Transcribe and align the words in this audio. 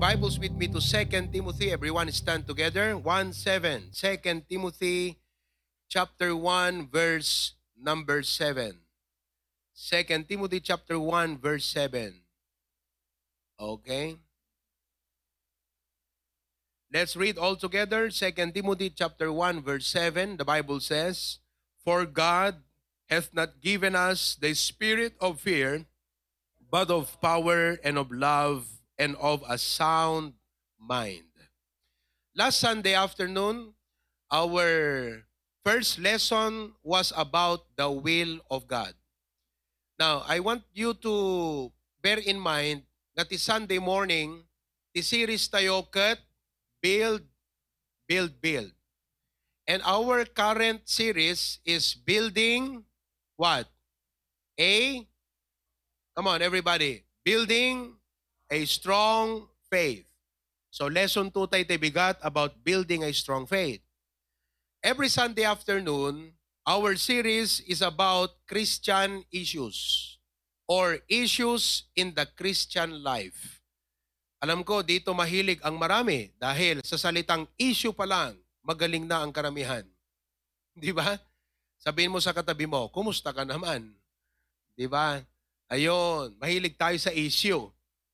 Bibles 0.00 0.40
with 0.40 0.56
me 0.56 0.64
to 0.72 0.80
2 0.80 1.28
Timothy. 1.28 1.76
Everyone 1.76 2.08
stand 2.08 2.48
together. 2.48 2.96
1 2.96 3.36
7. 3.36 3.92
2 3.92 4.16
Timothy 4.48 5.20
chapter 5.92 6.32
1 6.32 6.88
verse 6.88 7.52
number 7.76 8.24
7. 8.24 8.80
2 9.76 10.24
Timothy 10.24 10.60
chapter 10.64 10.96
1 10.96 11.36
verse 11.36 11.68
7. 11.68 12.16
Okay. 13.60 14.16
Let's 16.88 17.12
read 17.12 17.36
all 17.36 17.60
together 17.60 18.08
2 18.08 18.56
Timothy 18.56 18.88
chapter 18.88 19.28
1 19.28 19.60
verse 19.60 19.84
7. 19.84 20.40
The 20.40 20.48
Bible 20.48 20.80
says, 20.80 21.44
"For 21.84 22.08
God 22.08 22.64
hath 23.12 23.36
not 23.36 23.60
given 23.60 23.92
us 23.92 24.32
the 24.32 24.56
spirit 24.56 25.12
of 25.20 25.44
fear, 25.44 25.84
but 26.56 26.88
of 26.88 27.20
power 27.20 27.76
and 27.84 28.00
of 28.00 28.08
love 28.08 28.79
and 29.00 29.16
of 29.16 29.40
a 29.48 29.56
sound 29.56 30.36
mind." 30.76 31.24
Last 32.36 32.60
Sunday 32.60 32.92
afternoon, 32.92 33.74
our 34.30 35.24
first 35.64 35.98
lesson 35.98 36.76
was 36.84 37.12
about 37.16 37.64
the 37.76 37.90
will 37.90 38.44
of 38.52 38.68
God. 38.68 38.94
Now, 39.98 40.24
I 40.24 40.40
want 40.40 40.64
you 40.72 40.94
to 41.04 41.72
bear 42.00 42.16
in 42.16 42.40
mind 42.40 42.84
that 43.16 43.28
the 43.28 43.36
Sunday 43.36 43.76
morning, 43.76 44.48
the 44.94 45.02
series 45.02 45.48
tayo 45.48 45.84
cut, 45.84 46.20
build, 46.80 47.20
build, 48.08 48.40
build. 48.40 48.72
And 49.68 49.84
our 49.84 50.24
current 50.24 50.88
series 50.88 51.60
is 51.68 51.92
building 51.92 52.88
what? 53.36 53.68
A, 54.58 55.04
come 56.16 56.26
on 56.26 56.40
everybody, 56.40 57.04
building 57.22 57.99
a 58.50 58.66
strong 58.66 59.46
faith. 59.70 60.04
So 60.74 60.90
lesson 60.90 61.30
2 61.30 61.46
tayo 61.46 61.64
bigat 61.78 62.18
about 62.20 62.58
building 62.66 63.06
a 63.06 63.14
strong 63.14 63.46
faith. 63.46 63.80
Every 64.82 65.08
Sunday 65.08 65.46
afternoon, 65.46 66.34
our 66.66 66.98
series 66.98 67.62
is 67.64 67.80
about 67.80 68.34
Christian 68.50 69.22
issues 69.30 70.18
or 70.66 70.98
issues 71.06 71.90
in 71.94 72.14
the 72.14 72.26
Christian 72.34 73.02
life. 73.06 73.62
Alam 74.40 74.64
ko, 74.64 74.80
dito 74.80 75.12
mahilig 75.12 75.60
ang 75.60 75.76
marami 75.76 76.32
dahil 76.40 76.80
sa 76.80 76.96
salitang 76.96 77.44
issue 77.60 77.92
pa 77.92 78.08
lang, 78.08 78.38
magaling 78.64 79.04
na 79.04 79.20
ang 79.20 79.30
karamihan. 79.34 79.84
Di 80.72 80.96
ba? 80.96 81.18
Sabihin 81.76 82.14
mo 82.14 82.22
sa 82.24 82.32
katabi 82.32 82.64
mo, 82.64 82.88
kumusta 82.88 83.36
ka 83.36 83.44
naman? 83.44 83.92
Di 84.72 84.88
ba? 84.88 85.20
Ayon, 85.68 86.32
mahilig 86.40 86.80
tayo 86.80 86.96
sa 86.96 87.12
issue. 87.12 87.68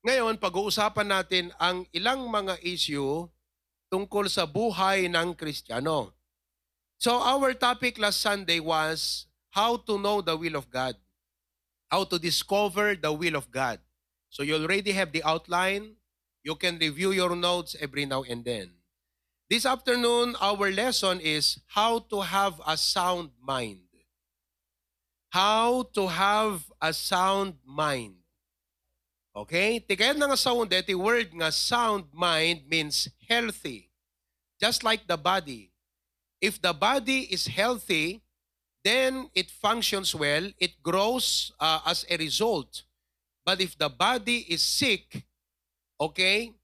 Ngayon, 0.07 0.39
pag-uusapan 0.39 1.09
natin 1.11 1.51
ang 1.59 1.83
ilang 1.91 2.31
mga 2.31 2.63
issue 2.63 3.27
tungkol 3.91 4.31
sa 4.31 4.47
buhay 4.47 5.11
ng 5.11 5.35
Kristiyano. 5.35 6.15
So 7.03 7.19
our 7.19 7.59
topic 7.59 7.99
last 7.99 8.23
Sunday 8.23 8.63
was 8.63 9.27
how 9.51 9.75
to 9.83 9.99
know 9.99 10.23
the 10.23 10.39
will 10.39 10.55
of 10.55 10.71
God. 10.71 10.95
How 11.91 12.07
to 12.07 12.23
discover 12.23 12.95
the 12.95 13.11
will 13.11 13.35
of 13.35 13.51
God. 13.51 13.83
So 14.31 14.47
you 14.47 14.55
already 14.55 14.95
have 14.95 15.11
the 15.11 15.27
outline. 15.27 15.99
You 16.47 16.55
can 16.55 16.79
review 16.79 17.11
your 17.11 17.35
notes 17.35 17.75
every 17.83 18.07
now 18.07 18.23
and 18.23 18.47
then. 18.47 18.79
This 19.51 19.67
afternoon, 19.67 20.39
our 20.39 20.71
lesson 20.71 21.19
is 21.19 21.59
how 21.75 22.07
to 22.15 22.23
have 22.23 22.63
a 22.63 22.79
sound 22.79 23.35
mind. 23.43 23.83
How 25.35 25.91
to 25.99 26.07
have 26.07 26.71
a 26.79 26.95
sound 26.95 27.59
mind. 27.67 28.26
Okay? 29.37 29.85
Tigayan 29.85 30.17
na 30.17 30.33
nga 30.33 30.41
sound, 30.41 30.73
the 30.73 30.97
word 30.97 31.29
nga 31.37 31.53
sound 31.53 32.09
mind 32.17 32.65
means 32.65 33.05
healthy. 33.29 33.93
Just 34.57 34.81
like 34.81 35.05
the 35.05 35.21
body. 35.21 35.77
If 36.41 36.57
the 36.65 36.73
body 36.73 37.29
is 37.29 37.45
healthy, 37.45 38.25
then 38.81 39.29
it 39.37 39.53
functions 39.53 40.17
well, 40.17 40.49
it 40.57 40.81
grows 40.81 41.53
uh, 41.61 41.85
as 41.85 42.09
a 42.09 42.17
result. 42.17 42.89
But 43.45 43.61
if 43.61 43.77
the 43.77 43.93
body 43.93 44.49
is 44.49 44.63
sick, 44.65 45.27
okay, 46.01 46.57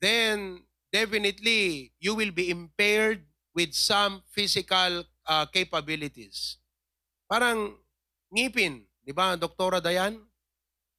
then 0.00 0.62
definitely 0.92 1.90
you 1.98 2.14
will 2.14 2.30
be 2.30 2.50
impaired 2.50 3.26
with 3.54 3.74
some 3.74 4.22
physical 4.30 5.02
uh, 5.26 5.46
capabilities. 5.50 6.58
Parang 7.26 7.74
ngipin, 8.30 8.86
di 9.02 9.10
ba, 9.10 9.34
Doktora 9.34 9.82
Dayan? 9.82 10.29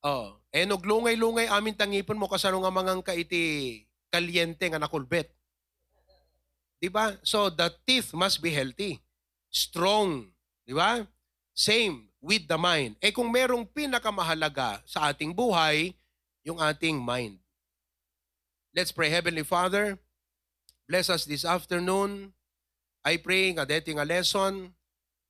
Oh, 0.02 0.42
eh 0.50 0.66
nuglungay-lungay 0.66 1.46
amin 1.46 1.78
tangipon 1.78 2.18
mo 2.18 2.26
kasano 2.26 2.58
nga 2.66 2.74
mangang 2.74 3.06
kaiti 3.06 3.86
kalyente 4.10 4.66
nga 4.66 4.82
nakulbet. 4.82 5.30
Di 6.82 6.90
ba? 6.90 7.14
So 7.22 7.54
the 7.54 7.70
teeth 7.86 8.10
must 8.18 8.42
be 8.42 8.50
healthy, 8.50 8.98
strong, 9.54 10.34
di 10.66 10.74
ba? 10.74 11.06
Same 11.54 12.10
with 12.18 12.50
the 12.50 12.58
mind. 12.58 12.98
Eh 12.98 13.14
kung 13.14 13.30
merong 13.30 13.70
pinakamahalaga 13.70 14.82
sa 14.90 15.14
ating 15.14 15.38
buhay, 15.38 15.94
yung 16.42 16.58
ating 16.58 16.98
mind. 16.98 17.38
Let's 18.74 18.90
pray. 18.90 19.14
Heavenly 19.14 19.46
Father, 19.46 20.02
bless 20.90 21.14
us 21.14 21.30
this 21.30 21.46
afternoon. 21.46 22.34
I 23.06 23.22
pray 23.22 23.54
nga 23.54 23.70
dating 23.70 24.02
a 24.02 24.08
lesson 24.08 24.74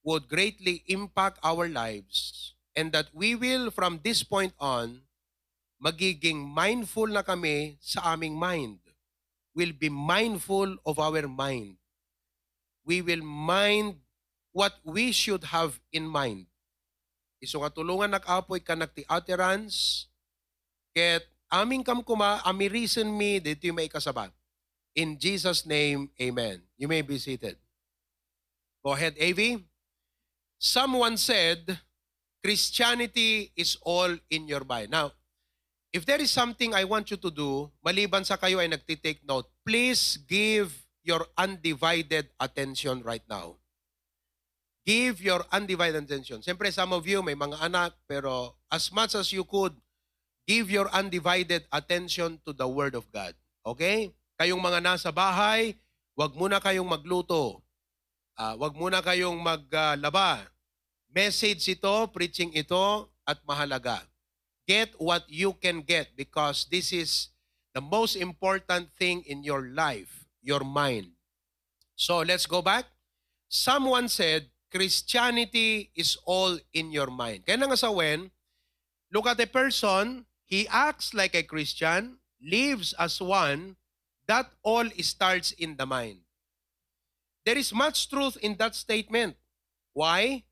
would 0.08 0.32
greatly 0.32 0.88
impact 0.88 1.44
our 1.44 1.68
lives 1.68 2.52
and 2.76 2.92
that 2.96 3.12
we 3.12 3.36
will 3.36 3.72
from 3.72 4.00
this 4.04 4.24
point 4.24 4.54
on 4.60 5.02
magiging 5.82 6.46
mindful 6.46 7.10
na 7.10 7.26
kami 7.26 7.76
sa 7.82 8.14
aming 8.14 8.38
mind. 8.38 8.80
Will 9.52 9.76
be 9.76 9.92
mindful 9.92 10.80
of 10.88 10.96
our 10.96 11.28
mind. 11.28 11.76
We 12.88 13.04
will 13.04 13.20
mind 13.20 14.00
what 14.56 14.80
we 14.88 15.12
should 15.12 15.52
have 15.52 15.76
in 15.92 16.08
mind. 16.08 16.48
Iso 17.44 17.60
nga 17.60 17.74
tulungan 17.74 18.16
nag-apoy 18.16 18.64
ka 18.64 18.80
nagti 18.80 19.04
utterance, 19.12 20.08
ket 20.96 21.28
aming 21.52 21.84
kam 21.84 22.00
kuma, 22.00 22.40
ami 22.48 22.72
reason 22.72 23.12
me, 23.12 23.44
dito 23.44 23.68
yung 23.68 23.76
may 23.76 23.92
kasabat. 23.92 24.32
In 24.96 25.20
Jesus' 25.20 25.68
name, 25.68 26.08
amen. 26.16 26.64
You 26.80 26.88
may 26.88 27.04
be 27.04 27.20
seated. 27.20 27.60
Go 28.84 28.96
ahead, 28.96 29.16
AV. 29.20 29.60
Someone 30.62 31.18
said, 31.18 31.80
Christianity 32.42 33.54
is 33.56 33.78
all 33.86 34.10
in 34.34 34.50
your 34.50 34.66
mind. 34.66 34.90
Now, 34.90 35.14
if 35.94 36.06
there 36.06 36.20
is 36.20 36.34
something 36.34 36.74
I 36.74 36.84
want 36.84 37.14
you 37.14 37.18
to 37.22 37.30
do, 37.30 37.70
maliban 37.86 38.26
sa 38.26 38.36
kayo 38.36 38.58
ay 38.58 38.68
nagtitake 38.68 39.22
note, 39.24 39.48
please 39.62 40.18
give 40.26 40.74
your 41.06 41.26
undivided 41.38 42.34
attention 42.42 43.06
right 43.06 43.24
now. 43.30 43.62
Give 44.82 45.22
your 45.22 45.46
undivided 45.54 46.10
attention. 46.10 46.42
Siyempre, 46.42 46.74
some 46.74 46.90
of 46.90 47.06
you 47.06 47.22
may 47.22 47.38
mga 47.38 47.62
anak, 47.62 47.94
pero 48.10 48.58
as 48.74 48.90
much 48.90 49.14
as 49.14 49.30
you 49.30 49.46
could, 49.46 49.78
give 50.50 50.74
your 50.74 50.90
undivided 50.90 51.70
attention 51.70 52.42
to 52.50 52.54
the 52.54 52.66
Word 52.66 52.98
of 52.98 53.06
God. 53.14 53.38
Okay? 53.62 54.10
Kayong 54.42 54.58
mga 54.58 54.82
nasa 54.82 55.14
bahay, 55.14 55.78
wag 56.18 56.34
muna 56.34 56.58
kayong 56.58 56.90
magluto. 56.90 57.62
Uh, 58.34 58.58
wag 58.58 58.74
muna 58.74 59.06
kayong 59.06 59.38
maglaba. 59.38 60.42
Uh, 60.42 60.51
Message 61.12 61.68
ito, 61.68 62.08
preaching 62.08 62.56
ito, 62.56 63.12
at 63.28 63.44
mahalaga. 63.44 64.00
Get 64.64 64.96
what 64.96 65.28
you 65.28 65.52
can 65.60 65.84
get 65.84 66.16
because 66.16 66.66
this 66.72 66.96
is 66.96 67.36
the 67.76 67.84
most 67.84 68.16
important 68.16 68.88
thing 68.96 69.20
in 69.28 69.44
your 69.44 69.76
life, 69.76 70.24
your 70.40 70.64
mind. 70.64 71.12
So 72.00 72.24
let's 72.24 72.48
go 72.48 72.64
back. 72.64 72.88
Someone 73.52 74.08
said, 74.08 74.48
Christianity 74.72 75.92
is 75.96 76.16
all 76.24 76.56
in 76.72 76.96
your 76.96 77.12
mind. 77.12 77.44
Kaya 77.44 77.60
nga 77.60 77.76
sa 77.76 77.92
when, 77.92 78.32
look 79.12 79.28
at 79.28 79.44
a 79.44 79.48
person 79.52 80.24
He 80.48 80.68
acts 80.68 81.14
like 81.16 81.36
a 81.36 81.48
Christian, 81.48 82.20
lives 82.44 82.92
as 83.00 83.24
one, 83.24 83.80
that 84.28 84.52
all 84.64 84.84
starts 85.00 85.52
in 85.56 85.76
the 85.76 85.88
mind. 85.88 86.20
There 87.46 87.58
is 87.58 87.72
much 87.72 88.12
truth 88.12 88.36
in 88.44 88.56
that 88.60 88.76
statement. 88.76 89.36
Why? 89.96 90.44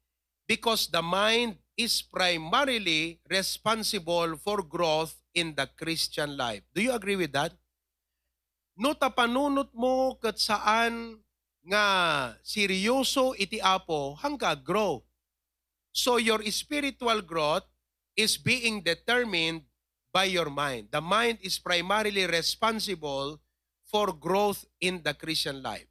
Because 0.49 0.89
the 0.89 1.05
mind 1.05 1.61
is 1.77 2.01
primarily 2.01 3.21
responsible 3.29 4.33
for 4.41 4.65
growth 4.65 5.13
in 5.37 5.53
the 5.53 5.69
Christian 5.77 6.33
life. 6.33 6.65
Do 6.73 6.81
you 6.81 6.89
agree 6.89 7.15
with 7.15 7.37
that? 7.37 7.53
No 8.73 8.97
tapanunot 8.97 9.69
mo 9.77 10.17
kat 10.17 10.41
saan 10.41 11.21
nga 11.61 11.85
seryoso 12.41 13.37
iti 13.37 13.61
apo 13.61 14.17
hangga 14.17 14.57
grow. 14.57 15.05
So 15.93 16.17
your 16.17 16.41
spiritual 16.49 17.21
growth 17.21 17.67
is 18.17 18.39
being 18.39 18.81
determined 18.81 19.69
by 20.09 20.31
your 20.31 20.49
mind. 20.49 20.89
The 20.89 21.03
mind 21.03 21.37
is 21.45 21.61
primarily 21.61 22.25
responsible 22.25 23.37
for 23.89 24.13
growth 24.13 24.65
in 24.81 25.01
the 25.01 25.13
Christian 25.13 25.61
life. 25.61 25.89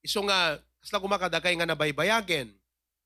Iso 0.00 0.24
nga, 0.24 0.60
kasla 0.80 1.00
kumakadagay 1.00 1.56
nga 1.60 1.68
nabaybayagen, 1.68 2.55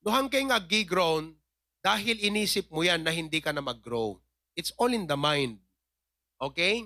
nuhang 0.04 0.28
kay 0.32 0.44
nga 0.48 0.60
gigrown, 0.60 1.36
dahil 1.80 2.20
inisip 2.20 2.68
mo 2.68 2.84
yan 2.84 3.00
na 3.00 3.12
hindi 3.12 3.40
ka 3.40 3.52
na 3.52 3.64
mag-grow. 3.64 4.20
It's 4.52 4.72
all 4.76 4.92
in 4.92 5.08
the 5.08 5.16
mind. 5.16 5.60
Okay? 6.36 6.84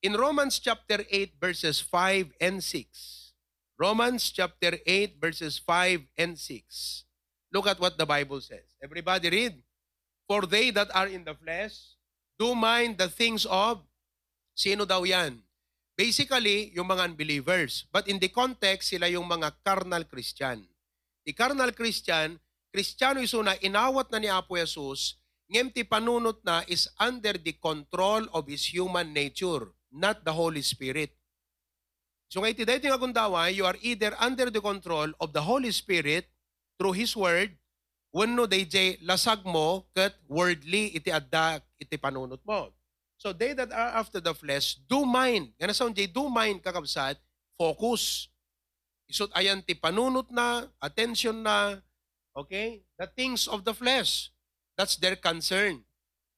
In 0.00 0.14
Romans 0.14 0.62
chapter 0.62 1.02
8 1.10 1.36
verses 1.42 1.82
5 1.82 2.30
and 2.38 2.62
6. 2.62 3.34
Romans 3.74 4.30
chapter 4.30 4.78
8 4.86 5.18
verses 5.18 5.58
5 5.58 6.06
and 6.14 6.38
6. 6.38 7.04
Look 7.50 7.66
at 7.66 7.82
what 7.82 7.98
the 7.98 8.06
Bible 8.06 8.38
says. 8.38 8.78
Everybody 8.78 9.28
read. 9.30 9.54
For 10.30 10.46
they 10.46 10.70
that 10.70 10.94
are 10.94 11.10
in 11.10 11.26
the 11.26 11.34
flesh 11.34 11.98
do 12.40 12.56
mind 12.56 12.96
the 12.96 13.12
things 13.12 13.44
of 13.44 13.84
sino 14.56 14.88
daw 14.88 15.04
yan? 15.04 15.44
Basically, 15.92 16.72
yung 16.72 16.88
mga 16.88 17.12
unbelievers. 17.12 17.84
But 17.92 18.08
in 18.08 18.16
the 18.16 18.32
context, 18.32 18.96
sila 18.96 19.12
yung 19.12 19.28
mga 19.28 19.60
carnal 19.60 20.08
Christian. 20.08 20.64
The 21.26 21.32
carnal 21.36 21.72
Christian, 21.72 22.40
Kristiyano 22.70 23.20
isuna, 23.20 23.58
inawat 23.60 24.08
na 24.08 24.18
ni 24.18 24.28
Apo 24.30 24.56
Jesus, 24.56 25.20
ngem 25.50 25.68
ti 25.74 25.82
panunot 25.82 26.38
na 26.46 26.62
is 26.70 26.86
under 26.96 27.34
the 27.34 27.52
control 27.58 28.24
of 28.30 28.46
his 28.46 28.64
human 28.70 29.10
nature, 29.12 29.74
not 29.90 30.22
the 30.24 30.32
Holy 30.32 30.62
Spirit. 30.62 31.10
So 32.30 32.38
ngayon, 32.38 32.62
iti 32.62 32.86
nga 32.86 32.94
kundawa, 32.94 33.50
you 33.50 33.66
are 33.66 33.74
either 33.82 34.14
under 34.22 34.54
the 34.54 34.62
control 34.62 35.10
of 35.18 35.34
the 35.34 35.42
Holy 35.42 35.74
Spirit 35.74 36.30
through 36.78 36.94
His 36.94 37.18
Word, 37.18 37.50
wenno 38.14 38.46
DJ 38.46 39.02
lasag 39.02 39.42
mo 39.42 39.90
ket 39.90 40.14
wordly 40.30 40.94
iti 40.94 41.10
adda 41.10 41.58
iti 41.74 41.98
panunot 41.98 42.38
mo. 42.46 42.70
So 43.18 43.34
they 43.34 43.52
that 43.58 43.74
are 43.74 43.98
after 43.98 44.22
the 44.22 44.32
flesh 44.32 44.78
do 44.86 45.02
mind. 45.02 45.52
Nga 45.58 45.74
sound 45.74 45.98
jay 45.98 46.06
do 46.06 46.30
mind 46.30 46.62
kakabsat, 46.62 47.18
focus. 47.58 48.30
Isot 49.10 49.34
ayan 49.34 49.58
ti 49.66 49.74
panunot 49.74 50.30
na, 50.30 50.70
attention 50.78 51.42
na, 51.42 51.82
okay? 52.38 52.86
The 52.94 53.10
things 53.10 53.50
of 53.50 53.66
the 53.66 53.74
flesh. 53.74 54.30
That's 54.78 54.94
their 54.94 55.18
concern. 55.18 55.82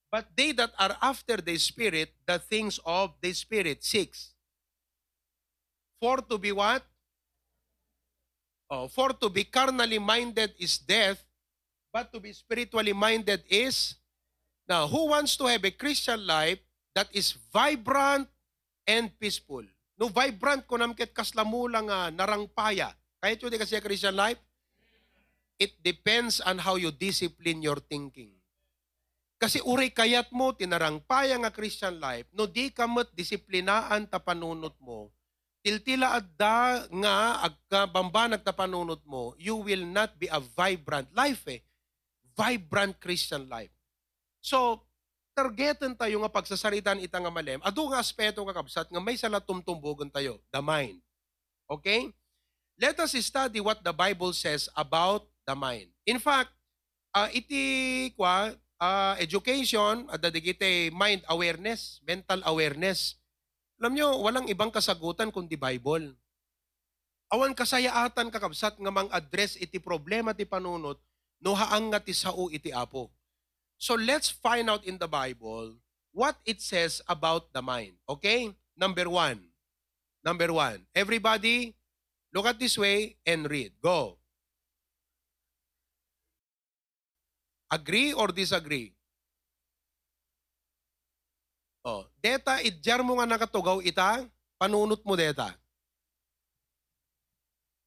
But 0.08 0.32
they 0.36 0.52
that 0.56 0.72
are 0.80 0.96
after 1.00 1.36
the 1.36 1.56
Spirit, 1.60 2.16
the 2.24 2.40
things 2.40 2.80
of 2.84 3.12
the 3.20 3.32
Spirit. 3.32 3.84
Six. 3.84 4.32
For 6.00 6.24
to 6.24 6.36
be 6.40 6.52
what? 6.52 6.82
Oh, 8.72 8.88
for 8.88 9.12
to 9.12 9.28
be 9.28 9.44
carnally 9.44 10.00
minded 10.00 10.56
is 10.58 10.80
death, 10.80 11.20
but 11.92 12.12
to 12.12 12.20
be 12.20 12.32
spiritually 12.32 12.96
minded 12.96 13.44
is 13.48 14.00
now 14.66 14.88
who 14.88 15.12
wants 15.12 15.36
to 15.36 15.44
have 15.44 15.62
a 15.64 15.70
Christian 15.70 16.26
life 16.26 16.58
that 16.96 17.08
is 17.12 17.36
vibrant 17.52 18.28
and 18.88 19.12
peaceful. 19.20 19.62
No 20.02 20.10
vibrant 20.10 20.66
ko 20.66 20.74
namket 20.74 21.14
kaslamulang 21.14 21.86
uh, 21.86 22.10
narangpaya. 22.10 22.90
Yun 23.22 23.54
di 23.54 23.62
kasi 23.62 23.78
Christian 23.78 24.18
life, 24.18 24.42
it 25.54 25.78
depends 25.78 26.42
on 26.42 26.58
how 26.58 26.74
you 26.74 26.90
discipline 26.90 27.62
your 27.62 27.78
thinking. 27.78 28.34
Kasi 29.38 29.62
uri 29.62 29.94
kayat 29.94 30.34
mo, 30.34 30.50
tinarangpaya 30.58 31.38
nga 31.38 31.54
Christian 31.54 32.02
life, 32.02 32.26
no 32.34 32.50
di 32.50 32.74
ka 32.74 32.90
mo't 32.90 33.14
disiplinaan 33.14 34.10
ta 34.10 34.18
panunot 34.18 34.74
mo, 34.82 35.14
tiltila 35.62 36.18
adda 36.18 36.90
nga 36.90 37.14
agka 37.46 37.86
bambanag 37.86 38.42
ta 38.42 38.50
panunot 38.50 39.06
mo, 39.06 39.38
you 39.38 39.54
will 39.54 39.86
not 39.86 40.18
be 40.18 40.26
a 40.26 40.42
vibrant 40.42 41.06
life 41.14 41.46
eh. 41.46 41.62
Vibrant 42.34 42.98
Christian 42.98 43.46
life. 43.46 43.70
So, 44.42 44.82
targetan 45.32 45.96
tayo 45.96 46.20
nga 46.20 46.32
pagsasaritan 46.32 47.00
ita 47.00 47.16
nga 47.16 47.32
malem, 47.32 47.60
adu 47.64 47.88
nga 47.88 48.00
aspeto 48.00 48.44
nga 48.44 48.56
kabsat 48.56 48.88
nga 48.92 49.00
may 49.00 49.16
sala 49.16 49.40
tumtumbogon 49.40 50.12
tayo, 50.12 50.40
the 50.52 50.60
mind. 50.60 51.00
Okay? 51.68 52.12
Let 52.76 53.00
us 53.00 53.16
study 53.16 53.60
what 53.60 53.80
the 53.80 53.92
Bible 53.92 54.32
says 54.36 54.68
about 54.76 55.28
the 55.48 55.56
mind. 55.56 55.88
In 56.04 56.20
fact, 56.20 56.52
uh, 57.16 57.28
iti 57.32 58.10
kwa 58.16 58.52
uh, 58.80 59.14
education, 59.20 60.08
at 60.10 60.24
digite 60.32 60.90
mind 60.92 61.22
awareness, 61.28 62.00
mental 62.02 62.40
awareness. 62.44 63.16
Alam 63.78 63.98
nyo, 63.98 64.08
walang 64.22 64.46
ibang 64.50 64.70
kasagutan 64.70 65.30
kundi 65.30 65.58
Bible. 65.58 66.14
Awan 67.32 67.56
kasayaatan 67.56 68.28
kakabsat 68.28 68.76
nga 68.76 68.92
mang 68.92 69.08
address 69.08 69.56
iti 69.56 69.80
problema 69.80 70.36
ti 70.36 70.44
panunot 70.44 71.00
no 71.42 71.56
haang 71.56 71.88
nga 71.90 71.98
ti 71.98 72.12
sao 72.12 72.52
iti 72.52 72.70
apo. 72.70 73.08
So 73.82 73.98
let's 73.98 74.30
find 74.30 74.70
out 74.70 74.86
in 74.86 74.94
the 74.94 75.10
Bible 75.10 75.74
what 76.14 76.38
it 76.46 76.62
says 76.62 77.02
about 77.10 77.50
the 77.50 77.58
mind. 77.58 77.98
Okay? 78.06 78.54
Number 78.78 79.10
one. 79.10 79.42
Number 80.22 80.54
one. 80.54 80.86
Everybody, 80.94 81.74
look 82.30 82.46
at 82.46 82.62
this 82.62 82.78
way 82.78 83.18
and 83.26 83.50
read. 83.50 83.74
Go. 83.82 84.22
Agree 87.74 88.14
or 88.14 88.30
disagree? 88.30 88.94
Oh, 91.82 92.06
deta 92.22 92.62
idjar 92.62 93.02
mo 93.02 93.18
nga 93.18 93.26
nakatugaw 93.26 93.82
ita, 93.82 94.22
panunot 94.62 95.02
mo 95.02 95.18
deta. 95.18 95.50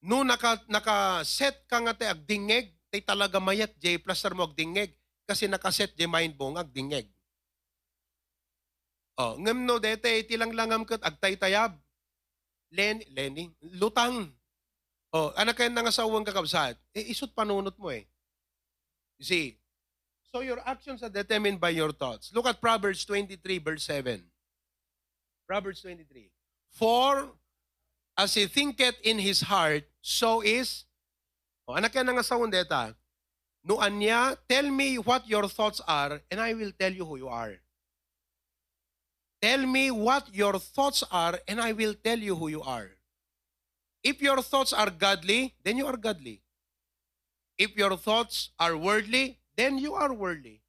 No 0.03 0.27
naka 0.27 0.59
naka 0.67 1.23
set 1.23 1.63
ka 1.71 1.79
nga 1.79 1.95
te 1.95 2.03
agdingeg, 2.03 2.75
tay 2.91 2.99
talaga 2.99 3.39
mayat 3.39 3.71
J 3.79 3.95
plus 3.95 4.19
mo 4.35 4.43
agdingeg 4.43 4.91
kasi 5.25 5.49
nakaset 5.49 5.91
di 5.97 6.05
mind 6.05 6.37
mo 6.37 6.53
nga 6.53 6.61
dingeg. 6.61 7.09
Oh, 9.17 9.39
ngem 9.41 9.65
no 9.65 9.81
dete 9.81 10.27
tilang 10.27 10.53
langam 10.53 10.85
ket 10.85 11.01
agtaytayab. 11.01 11.73
Len 12.75 12.99
Lenny, 13.15 13.49
lutang. 13.79 14.29
Oh, 15.15 15.31
anak 15.39 15.55
kayo 15.55 15.71
nang 15.71 15.87
asawang 15.87 16.27
kakabsat. 16.27 16.75
Eh, 16.91 17.15
isot 17.15 17.31
panunot 17.31 17.73
mo 17.79 17.87
eh. 17.87 18.03
You 19.15 19.25
see, 19.25 19.45
so 20.27 20.43
your 20.43 20.59
actions 20.67 20.99
are 20.99 21.13
determined 21.13 21.63
by 21.63 21.71
your 21.71 21.95
thoughts. 21.95 22.35
Look 22.35 22.43
at 22.51 22.59
Proverbs 22.59 23.07
23 23.07 23.39
verse 23.63 23.87
7. 23.87 24.19
Proverbs 25.47 25.79
23. 25.87 26.35
For 26.75 27.31
as 28.19 28.35
he 28.35 28.51
thinketh 28.51 28.99
in 29.07 29.23
his 29.23 29.47
heart, 29.47 29.87
so 30.03 30.43
is, 30.43 30.83
oh, 31.63 31.79
anak 31.79 31.95
kayo 31.95 32.03
nang 32.03 32.19
asawang 32.19 32.51
deta, 32.51 32.91
No 33.65 33.81
anya, 33.81 34.37
tell 34.47 34.69
me 34.69 34.99
what 34.99 35.27
your 35.27 35.49
thoughts 35.49 35.81
are 35.87 36.21
and 36.29 36.39
I 36.39 36.53
will 36.53 36.71
tell 36.77 36.93
you 36.93 37.03
who 37.03 37.17
you 37.17 37.27
are. 37.27 37.55
Tell 39.41 39.65
me 39.65 39.89
what 39.89 40.29
your 40.33 40.59
thoughts 40.59 41.03
are 41.11 41.39
and 41.47 41.59
I 41.59 41.71
will 41.73 41.95
tell 41.95 42.19
you 42.19 42.35
who 42.35 42.47
you 42.47 42.61
are. 42.61 42.91
If 44.03 44.21
your 44.21 44.43
thoughts 44.43 44.71
are 44.71 44.91
godly, 44.91 45.55
then 45.63 45.77
you 45.77 45.87
are 45.87 45.97
godly. 45.97 46.43
If 47.57 47.75
your 47.75 47.97
thoughts 47.97 48.51
are 48.59 48.77
worldly, 48.77 49.39
then 49.57 49.79
you 49.79 49.95
are 49.95 50.13
worldly. 50.13 50.61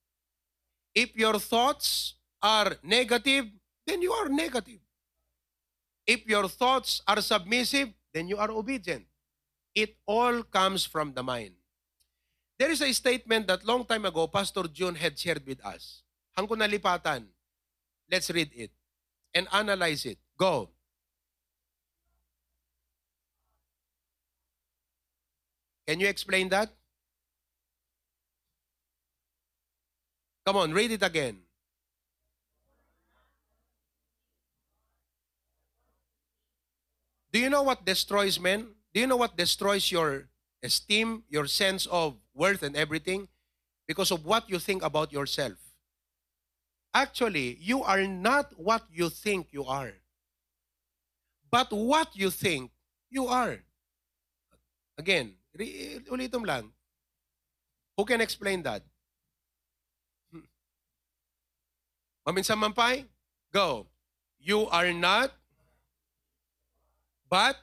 If 0.95 1.15
your 1.15 1.39
thoughts 1.39 2.15
are 2.43 2.77
negative, 2.83 3.45
then 3.87 4.01
you 4.01 4.13
are 4.13 4.31
negative. 4.31 4.81
If 6.07 6.27
your 6.27 6.49
thoughts 6.49 7.03
are 7.07 7.21
submissive, 7.21 7.91
then 8.15 8.27
you 8.29 8.39
are 8.39 8.51
obedient. 8.51 9.05
It 9.75 9.97
all 10.07 10.43
comes 10.45 10.87
from 10.87 11.13
the 11.13 11.23
mind. 11.23 11.53
There 12.59 12.71
is 12.71 12.81
a 12.81 12.93
statement 12.93 13.47
that 13.49 13.67
long 13.67 13.85
time 13.85 14.05
ago, 14.07 14.27
Pastor 14.27 14.65
June 14.73 14.95
had 14.95 15.19
shared 15.19 15.45
with 15.47 15.65
us. 15.65 16.03
Hangko 16.37 16.57
nalipatan. 16.57 17.27
Let's 18.11 18.31
read 18.31 18.51
it 18.55 18.71
and 19.35 19.47
analyze 19.53 20.07
it. 20.07 20.19
Go. 20.39 20.71
Can 25.87 26.01
you 26.01 26.09
explain 26.09 26.49
that? 26.49 26.71
Come 30.47 30.57
on, 30.57 30.73
read 30.73 30.93
it 30.93 31.03
again. 31.03 31.39
Do 37.33 37.39
you 37.39 37.51
know 37.51 37.63
what 37.63 37.85
destroys 37.85 38.41
men? 38.41 38.69
Do 38.95 39.01
you 39.01 39.07
know 39.07 39.17
what 39.17 39.37
destroys 39.37 39.93
your 39.93 40.29
esteem, 40.67 41.23
your 41.31 41.47
sense 41.47 41.87
of 41.87 42.19
worth 42.35 42.63
and 42.63 42.77
everything 42.77 43.29
because 43.87 44.11
of 44.11 44.27
what 44.27 44.51
you 44.51 44.59
think 44.59 44.83
about 44.83 45.15
yourself. 45.15 45.55
Actually, 46.93 47.57
you 47.61 47.83
are 47.83 48.03
not 48.07 48.51
what 48.59 48.83
you 48.91 49.09
think 49.09 49.49
you 49.55 49.65
are. 49.65 49.95
But 51.51 51.71
what 51.71 52.11
you 52.19 52.31
think 52.31 52.71
you 53.09 53.31
are. 53.31 53.63
Again, 54.99 55.37
ulitom 56.11 56.45
lang. 56.45 56.73
Who 57.97 58.05
can 58.05 58.21
explain 58.21 58.63
that? 58.65 58.83
Hmm. 60.33 60.45
Maminsan 62.27 62.61
mampay? 62.61 63.07
Go. 63.53 63.87
You 64.41 64.67
are 64.69 64.93
not, 64.93 65.33
but 67.29 67.57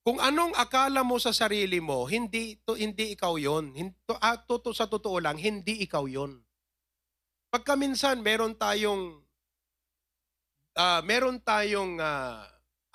kung 0.00 0.16
anong 0.16 0.56
akala 0.56 1.04
mo 1.04 1.20
sa 1.20 1.30
sarili 1.30 1.76
mo, 1.76 2.08
hindi 2.08 2.56
to 2.64 2.72
hindi 2.72 3.12
ikaw 3.12 3.36
'yon. 3.36 3.76
Hinto 3.76 4.16
ah, 4.16 4.40
to, 4.40 4.72
sa 4.72 4.88
totoo 4.88 5.20
lang, 5.20 5.36
hindi 5.36 5.84
ikaw 5.84 6.08
'yon. 6.08 6.40
Pagka 7.52 7.76
minsan 7.76 8.24
meron 8.24 8.56
tayong 8.56 9.20
uh, 10.78 11.00
meron 11.04 11.36
tayong 11.44 12.00
uh, 12.00 12.40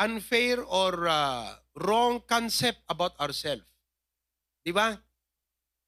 unfair 0.01 0.63
or 0.65 1.05
uh, 1.05 1.53
wrong 1.77 2.23
concept 2.25 2.81
about 2.89 3.13
ourselves. 3.21 3.67
'Di 4.65 4.73
ba? 4.73 4.97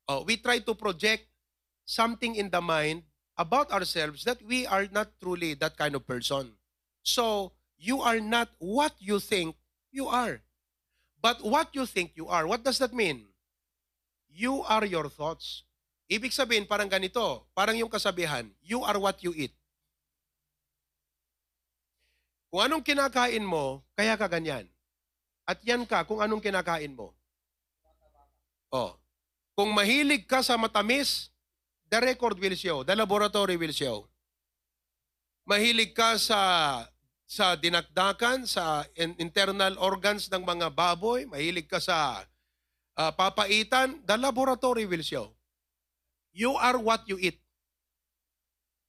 Oh, 0.08 0.24
we 0.24 0.40
try 0.40 0.62
to 0.64 0.72
project 0.78 1.28
something 1.84 2.38
in 2.38 2.48
the 2.54 2.62
mind 2.62 3.04
about 3.36 3.74
ourselves 3.74 4.24
that 4.24 4.40
we 4.46 4.64
are 4.70 4.88
not 4.94 5.12
truly 5.20 5.58
that 5.58 5.76
kind 5.76 5.96
of 5.96 6.08
person. 6.08 6.56
So, 7.04 7.52
you 7.76 8.00
are 8.00 8.20
not 8.20 8.52
what 8.60 8.96
you 9.00 9.20
think 9.20 9.56
you 9.92 10.08
are. 10.08 10.47
But 11.28 11.44
what 11.44 11.76
you 11.76 11.84
think 11.84 12.16
you 12.16 12.32
are, 12.32 12.48
what 12.48 12.64
does 12.64 12.80
that 12.80 12.96
mean? 12.96 13.28
You 14.32 14.64
are 14.64 14.88
your 14.88 15.12
thoughts. 15.12 15.68
Ibig 16.08 16.32
sabihin, 16.32 16.64
parang 16.64 16.88
ganito, 16.88 17.44
parang 17.52 17.76
yung 17.76 17.92
kasabihan, 17.92 18.48
you 18.64 18.80
are 18.80 18.96
what 18.96 19.20
you 19.20 19.36
eat. 19.36 19.52
Kung 22.48 22.64
anong 22.64 22.80
kinakain 22.80 23.44
mo, 23.44 23.84
kaya 24.00 24.16
ka 24.16 24.32
ganyan. 24.32 24.72
At 25.44 25.60
yan 25.68 25.84
ka 25.84 26.08
kung 26.08 26.24
anong 26.24 26.40
kinakain 26.40 26.96
mo. 26.96 27.12
Oh. 28.72 28.96
Kung 29.52 29.76
mahilig 29.76 30.24
ka 30.32 30.40
sa 30.40 30.56
matamis, 30.56 31.28
the 31.92 32.00
record 32.08 32.40
will 32.40 32.56
show, 32.56 32.88
the 32.88 32.96
laboratory 32.96 33.60
will 33.60 33.76
show. 33.76 34.08
Mahilig 35.44 35.92
ka 35.92 36.16
sa 36.16 36.40
sa 37.28 37.60
dinakdakan, 37.60 38.48
sa 38.48 38.88
in- 38.96 39.20
internal 39.20 39.76
organs 39.84 40.32
ng 40.32 40.48
mga 40.48 40.72
baboy, 40.72 41.28
mahilig 41.28 41.68
ka 41.68 41.84
sa 41.84 42.24
ah, 42.96 43.12
papaitan, 43.12 44.00
the 44.08 44.16
laboratory 44.16 44.88
will 44.88 45.04
show. 45.04 45.36
You 46.32 46.56
are 46.56 46.80
what 46.80 47.04
you 47.04 47.20
eat. 47.20 47.44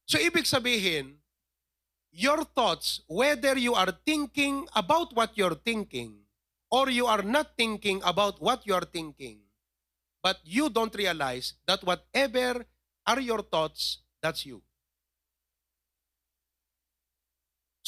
So 0.07 0.17
ibig 0.23 0.47
sabihin, 0.47 1.19
your 2.15 2.47
thoughts, 2.55 3.03
whether 3.11 3.59
you 3.59 3.75
are 3.75 3.93
thinking 4.07 4.65
about 4.73 5.13
what 5.13 5.35
you're 5.35 5.59
thinking 5.59 6.25
or 6.71 6.89
you 6.89 7.05
are 7.11 7.27
not 7.27 7.59
thinking 7.59 8.01
about 8.07 8.41
what 8.41 8.65
you 8.65 8.73
are 8.73 8.87
thinking, 8.87 9.43
but 10.23 10.39
you 10.47 10.71
don't 10.71 10.95
realize 10.95 11.59
that 11.67 11.83
whatever 11.85 12.65
are 13.05 13.21
your 13.21 13.43
thoughts, 13.43 14.01
that's 14.23 14.47
you. 14.47 14.63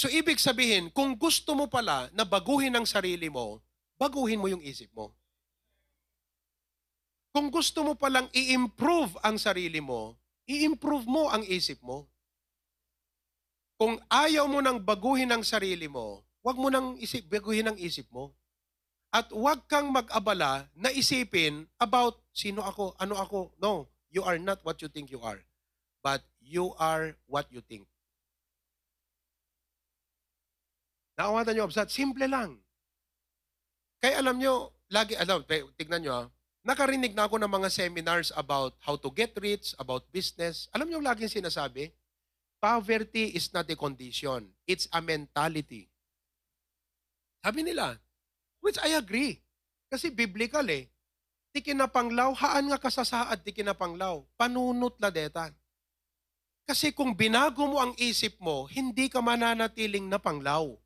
So 0.01 0.09
ibig 0.09 0.41
sabihin, 0.41 0.89
kung 0.89 1.13
gusto 1.13 1.53
mo 1.53 1.69
pala 1.69 2.09
na 2.17 2.25
baguhin 2.25 2.73
ang 2.73 2.89
sarili 2.89 3.29
mo, 3.29 3.61
baguhin 4.01 4.41
mo 4.41 4.49
yung 4.49 4.65
isip 4.65 4.89
mo. 4.97 5.13
Kung 7.37 7.53
gusto 7.53 7.85
mo 7.85 7.93
palang 8.01 8.25
i-improve 8.33 9.21
ang 9.21 9.37
sarili 9.37 9.77
mo, 9.77 10.17
i-improve 10.49 11.05
mo 11.05 11.29
ang 11.29 11.45
isip 11.45 11.85
mo. 11.85 12.09
Kung 13.77 14.01
ayaw 14.09 14.49
mo 14.49 14.65
nang 14.65 14.81
baguhin 14.81 15.37
ang 15.37 15.45
sarili 15.45 15.85
mo, 15.85 16.25
huwag 16.41 16.57
mo 16.57 16.73
nang 16.73 16.97
isip, 16.97 17.29
baguhin 17.29 17.69
ang 17.69 17.77
isip 17.77 18.09
mo. 18.09 18.33
At 19.13 19.29
huwag 19.29 19.69
kang 19.69 19.93
mag-abala 19.93 20.65
na 20.73 20.89
isipin 20.89 21.69
about 21.77 22.17
sino 22.33 22.65
ako, 22.65 22.97
ano 22.97 23.21
ako. 23.21 23.53
No, 23.61 23.93
you 24.09 24.25
are 24.25 24.41
not 24.41 24.65
what 24.65 24.81
you 24.81 24.89
think 24.89 25.13
you 25.13 25.21
are. 25.21 25.45
But 26.01 26.25
you 26.41 26.73
are 26.81 27.21
what 27.29 27.53
you 27.53 27.61
think. 27.61 27.90
Naawatan 31.21 31.53
nyo, 31.53 31.69
Absat, 31.69 31.93
simple 31.93 32.25
lang. 32.25 32.57
Kaya 34.01 34.25
alam 34.25 34.41
nyo, 34.41 34.73
lagi, 34.89 35.13
alam, 35.21 35.45
tignan 35.77 36.01
nyo 36.01 36.13
ah, 36.17 36.27
nakarinig 36.65 37.13
na 37.13 37.29
ako 37.29 37.37
ng 37.37 37.53
mga 37.61 37.69
seminars 37.69 38.33
about 38.33 38.73
how 38.81 38.97
to 38.97 39.13
get 39.13 39.37
rich, 39.37 39.77
about 39.77 40.09
business. 40.09 40.73
Alam 40.73 40.89
nyo, 40.89 41.05
laging 41.05 41.29
sinasabi, 41.29 41.93
poverty 42.57 43.37
is 43.37 43.53
not 43.53 43.69
a 43.69 43.77
condition. 43.77 44.49
It's 44.65 44.89
a 44.97 45.05
mentality. 45.05 45.93
Sabi 47.45 47.69
nila, 47.69 48.01
which 48.65 48.81
I 48.81 48.97
agree. 48.97 49.45
Kasi 49.93 50.09
biblical 50.09 50.65
eh. 50.73 50.89
Di 51.53 51.61
kinapanglaw, 51.61 52.33
haan 52.33 52.73
nga 52.73 52.81
kasasaad, 52.81 53.45
di 53.45 53.53
kinapanglaw. 53.53 54.25
Panunot 54.41 54.97
la 54.97 55.13
deta. 55.13 55.53
Kasi 56.65 56.97
kung 56.97 57.13
binago 57.13 57.69
mo 57.69 57.77
ang 57.77 57.93
isip 58.01 58.41
mo, 58.41 58.65
hindi 58.73 59.13
ka 59.13 59.21
mananatiling 59.21 60.09
napanglaw. 60.09 60.81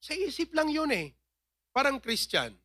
Sa 0.00 0.12
isip 0.12 0.52
lang 0.52 0.68
yun 0.70 0.92
eh. 0.92 1.16
Parang 1.72 2.00
Christian, 2.00 2.56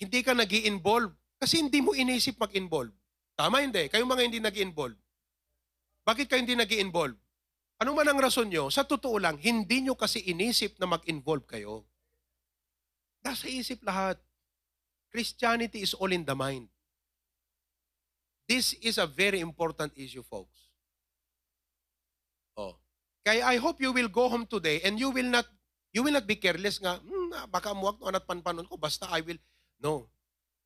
hindi 0.00 0.20
ka 0.24 0.34
nag 0.34 0.50
involve 0.50 1.14
kasi 1.38 1.62
hindi 1.62 1.78
mo 1.78 1.94
inisip 1.94 2.40
mag-involve. 2.40 2.92
Tama 3.38 3.62
hindi? 3.62 3.88
Kayong 3.88 4.10
mga 4.10 4.24
hindi 4.28 4.40
nag 4.42 4.56
involve 4.60 4.98
Bakit 6.04 6.28
kayo 6.28 6.44
hindi 6.44 6.52
nag 6.52 6.68
involve 6.76 7.16
Ano 7.80 7.96
man 7.96 8.04
ang 8.04 8.20
rason 8.20 8.52
nyo? 8.52 8.68
Sa 8.68 8.84
totoo 8.84 9.16
lang, 9.16 9.40
hindi 9.40 9.80
nyo 9.80 9.96
kasi 9.96 10.20
inisip 10.20 10.76
na 10.76 10.84
mag-involve 10.84 11.48
kayo. 11.48 11.88
Nasa 13.24 13.48
isip 13.48 13.80
lahat. 13.80 14.20
Christianity 15.08 15.80
is 15.80 15.96
all 15.96 16.12
in 16.12 16.28
the 16.28 16.36
mind. 16.36 16.68
This 18.50 18.74
is 18.84 18.98
a 18.98 19.06
very 19.06 19.40
important 19.40 19.96
issue, 19.96 20.26
folks. 20.26 20.74
Oh. 22.58 22.76
Kaya 23.24 23.46
I 23.46 23.56
hope 23.56 23.80
you 23.80 23.96
will 23.96 24.10
go 24.10 24.28
home 24.28 24.44
today 24.44 24.84
and 24.84 25.00
you 25.00 25.08
will 25.08 25.30
not 25.30 25.48
You 25.90 26.06
will 26.06 26.14
not 26.14 26.26
be 26.26 26.38
careless 26.38 26.78
nga, 26.78 27.02
hmm, 27.02 27.34
ah, 27.34 27.46
baka 27.50 27.74
muwag 27.74 27.98
no 27.98 28.06
anat 28.06 28.22
panpanon 28.22 28.66
ko, 28.66 28.78
basta 28.78 29.10
I 29.10 29.26
will. 29.26 29.38
No. 29.82 30.06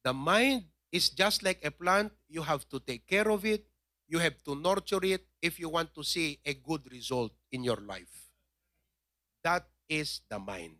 The 0.05 0.13
mind 0.13 0.69
is 0.93 1.09
just 1.09 1.41
like 1.41 1.65
a 1.65 1.73
plant. 1.73 2.13
You 2.29 2.45
have 2.45 2.69
to 2.69 2.77
take 2.77 3.09
care 3.09 3.33
of 3.33 3.49
it. 3.49 3.65
You 4.05 4.21
have 4.21 4.37
to 4.45 4.53
nurture 4.53 5.01
it 5.01 5.25
if 5.41 5.57
you 5.57 5.73
want 5.73 5.97
to 5.97 6.05
see 6.05 6.37
a 6.45 6.53
good 6.53 6.85
result 6.93 7.33
in 7.49 7.65
your 7.65 7.81
life. 7.81 8.13
That 9.41 9.65
is 9.89 10.21
the 10.29 10.37
mind. 10.37 10.77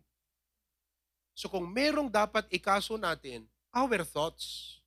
So 1.33 1.49
kung 1.49 1.65
merong 1.73 2.13
dapat 2.13 2.45
ikaso 2.53 3.01
natin, 3.01 3.49
our 3.73 4.05
thoughts. 4.05 4.77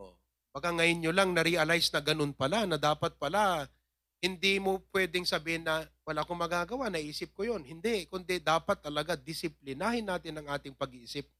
Oh, 0.00 0.16
baka 0.50 0.72
ngayon 0.72 0.98
nyo 1.04 1.12
lang 1.12 1.30
na-realize 1.36 1.92
na 1.92 2.00
ganun 2.00 2.32
pala, 2.32 2.64
na 2.64 2.80
dapat 2.80 3.14
pala 3.20 3.68
hindi 4.26 4.58
mo 4.58 4.82
pwedeng 4.90 5.22
sabihin 5.22 5.62
na 5.62 5.86
wala 6.02 6.26
akong 6.26 6.38
magagawa, 6.42 6.90
naisip 6.90 7.30
ko 7.30 7.46
yon. 7.46 7.62
Hindi, 7.62 8.10
kundi 8.10 8.42
dapat 8.42 8.82
talaga 8.82 9.14
disiplinahin 9.14 10.10
natin 10.10 10.42
ang 10.42 10.50
ating 10.50 10.74
pag-iisip. 10.74 11.30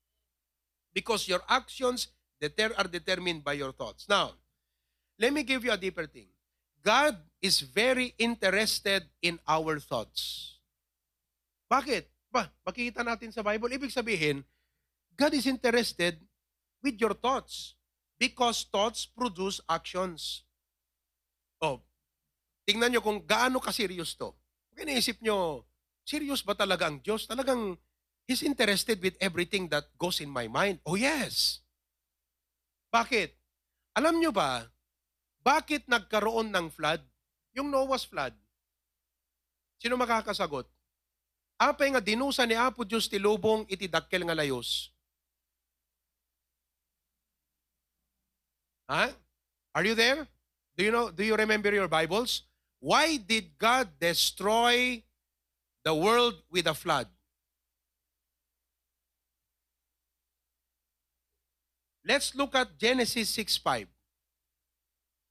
Because 0.95 1.27
your 1.27 1.43
actions 1.51 2.15
deter 2.39 2.71
are 2.79 2.87
determined 2.87 3.43
by 3.43 3.59
your 3.59 3.75
thoughts. 3.75 4.07
Now, 4.07 4.39
let 5.19 5.35
me 5.35 5.43
give 5.43 5.67
you 5.67 5.75
a 5.75 5.81
deeper 5.81 6.07
thing. 6.07 6.31
God 6.87 7.19
is 7.43 7.67
very 7.67 8.15
interested 8.15 9.03
in 9.19 9.43
our 9.51 9.83
thoughts. 9.83 10.55
Bakit? 11.67 12.07
Ba, 12.31 12.55
makikita 12.63 13.03
natin 13.03 13.35
sa 13.35 13.43
Bible. 13.43 13.75
Ibig 13.75 13.91
sabihin, 13.91 14.47
God 15.19 15.35
is 15.35 15.51
interested 15.51 16.23
with 16.87 16.95
your 17.03 17.19
thoughts 17.19 17.75
because 18.23 18.63
thoughts 18.71 19.11
produce 19.11 19.59
actions. 19.67 20.46
Tingnan 22.67 22.99
nyo 22.99 23.01
kung 23.01 23.23
gaano 23.23 23.63
ka-serious 23.63 24.19
to. 24.19 24.35
Kung 24.75 24.83
iniisip 24.83 25.23
nyo, 25.23 25.63
serious 26.03 26.43
ba 26.43 26.59
talaga 26.59 26.91
ang 26.91 26.99
Diyos? 26.99 27.31
Talagang 27.31 27.79
He's 28.27 28.43
interested 28.43 28.99
with 28.99 29.15
everything 29.23 29.71
that 29.71 29.87
goes 29.95 30.19
in 30.19 30.27
my 30.27 30.51
mind. 30.51 30.83
Oh 30.83 30.99
yes. 30.99 31.63
Bakit? 32.91 33.31
Alam 33.95 34.19
nyo 34.19 34.35
ba, 34.35 34.67
bakit 35.47 35.87
nagkaroon 35.87 36.51
ng 36.51 36.67
flood? 36.75 37.07
Yung 37.55 37.71
Noah's 37.71 38.03
flood. 38.03 38.35
Sino 39.79 39.95
makakasagot? 39.95 40.67
Apay 41.57 41.95
nga 41.95 42.03
dinusa 42.03 42.45
ni 42.45 42.59
Apo 42.59 42.83
Diyos 42.83 43.07
ti 43.07 43.17
lubong 43.17 43.65
iti 43.71 43.87
dakkel 43.87 44.27
nga 44.27 44.37
layos. 44.37 44.91
Ha? 48.91 49.15
Are 49.73 49.87
you 49.87 49.95
there? 49.95 50.27
Do 50.77 50.83
you 50.83 50.93
know 50.93 51.09
do 51.15 51.23
you 51.23 51.39
remember 51.39 51.71
your 51.71 51.89
Bibles? 51.89 52.45
Why 52.87 53.17
did 53.19 53.59
God 53.59 53.99
destroy 53.99 55.03
the 55.83 55.93
world 55.93 56.39
with 56.49 56.69
a 56.69 56.75
flood? 56.75 57.09
Let's 62.07 62.33
look 62.37 62.55
at 62.55 62.79
Genesis 62.79 63.35
6.5. 63.35 63.89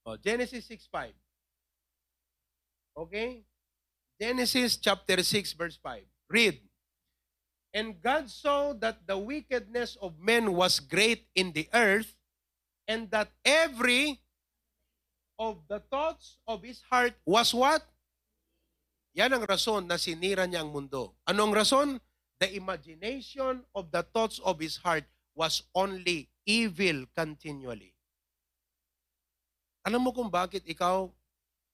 Oh, 0.05 0.17
Genesis 0.17 0.67
6.5. 0.67 1.13
Okay? 2.97 3.45
Genesis 4.19 4.75
chapter 4.75 5.23
6 5.23 5.53
verse 5.53 5.79
5. 5.81 6.03
Read. 6.29 6.59
And 7.73 8.01
God 8.01 8.29
saw 8.29 8.73
that 8.83 9.07
the 9.07 9.17
wickedness 9.17 9.95
of 10.01 10.19
men 10.19 10.51
was 10.51 10.81
great 10.81 11.27
in 11.35 11.53
the 11.53 11.69
earth, 11.73 12.17
and 12.85 13.09
that 13.11 13.31
every 13.45 14.19
of 15.39 15.59
the 15.67 15.79
thoughts 15.91 16.39
of 16.47 16.63
his 16.63 16.81
heart 16.87 17.13
was 17.25 17.53
what? 17.53 17.83
Yan 19.15 19.31
ang 19.31 19.47
rason 19.47 19.87
na 19.87 19.95
sinira 19.95 20.43
niya 20.43 20.63
ang 20.63 20.71
mundo. 20.75 21.15
Anong 21.23 21.55
rason? 21.55 21.99
The 22.35 22.51
imagination 22.51 23.63
of 23.71 23.87
the 23.87 24.03
thoughts 24.03 24.43
of 24.43 24.59
his 24.59 24.75
heart 24.83 25.07
was 25.31 25.63
only 25.71 26.27
evil 26.43 27.07
continually. 27.15 27.95
Alam 29.87 30.03
mo 30.03 30.11
kung 30.11 30.27
bakit 30.27 30.67
ikaw 30.67 31.07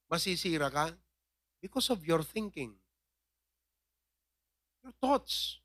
masisira 0.06 0.70
ka? 0.70 0.94
Because 1.58 1.90
of 1.90 2.06
your 2.06 2.22
thinking. 2.22 2.78
Your 4.86 4.94
thoughts. 5.02 5.62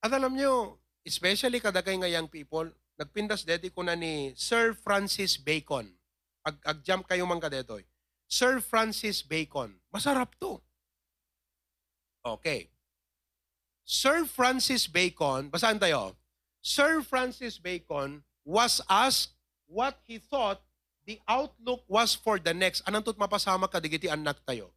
At 0.00 0.12
alam 0.12 0.36
nyo, 0.36 0.80
especially 1.04 1.60
kadagay 1.60 2.00
nga 2.00 2.08
young 2.08 2.28
people, 2.28 2.68
nagpindas 2.96 3.44
deti 3.44 3.68
ko 3.68 3.84
na 3.84 3.96
ni 3.96 4.32
Sir 4.36 4.72
Francis 4.72 5.36
Bacon. 5.36 5.88
Ag 6.44 6.56
ag-jump 6.60 7.08
kayo 7.08 7.24
mga 7.24 7.48
kadetoy. 7.48 7.84
Sir 8.28 8.60
Francis 8.60 9.24
Bacon. 9.24 9.72
Masarap 9.88 10.36
to. 10.36 10.60
Okay. 12.24 12.68
Sir 13.84 14.24
Francis 14.24 14.88
Bacon, 14.88 15.52
basahan 15.52 15.76
tayo. 15.76 16.16
Sir 16.64 17.04
Francis 17.04 17.60
Bacon 17.60 18.24
was 18.40 18.80
asked 18.88 19.36
what 19.68 20.00
he 20.08 20.16
thought 20.16 20.64
the 21.04 21.20
outlook 21.28 21.84
was 21.84 22.16
for 22.16 22.40
the 22.40 22.56
next. 22.56 22.80
Anong 22.88 23.04
tut 23.04 23.20
mapasama 23.20 23.68
ka 23.68 23.80
digiti 23.84 24.08
anak 24.08 24.40
tayo? 24.48 24.72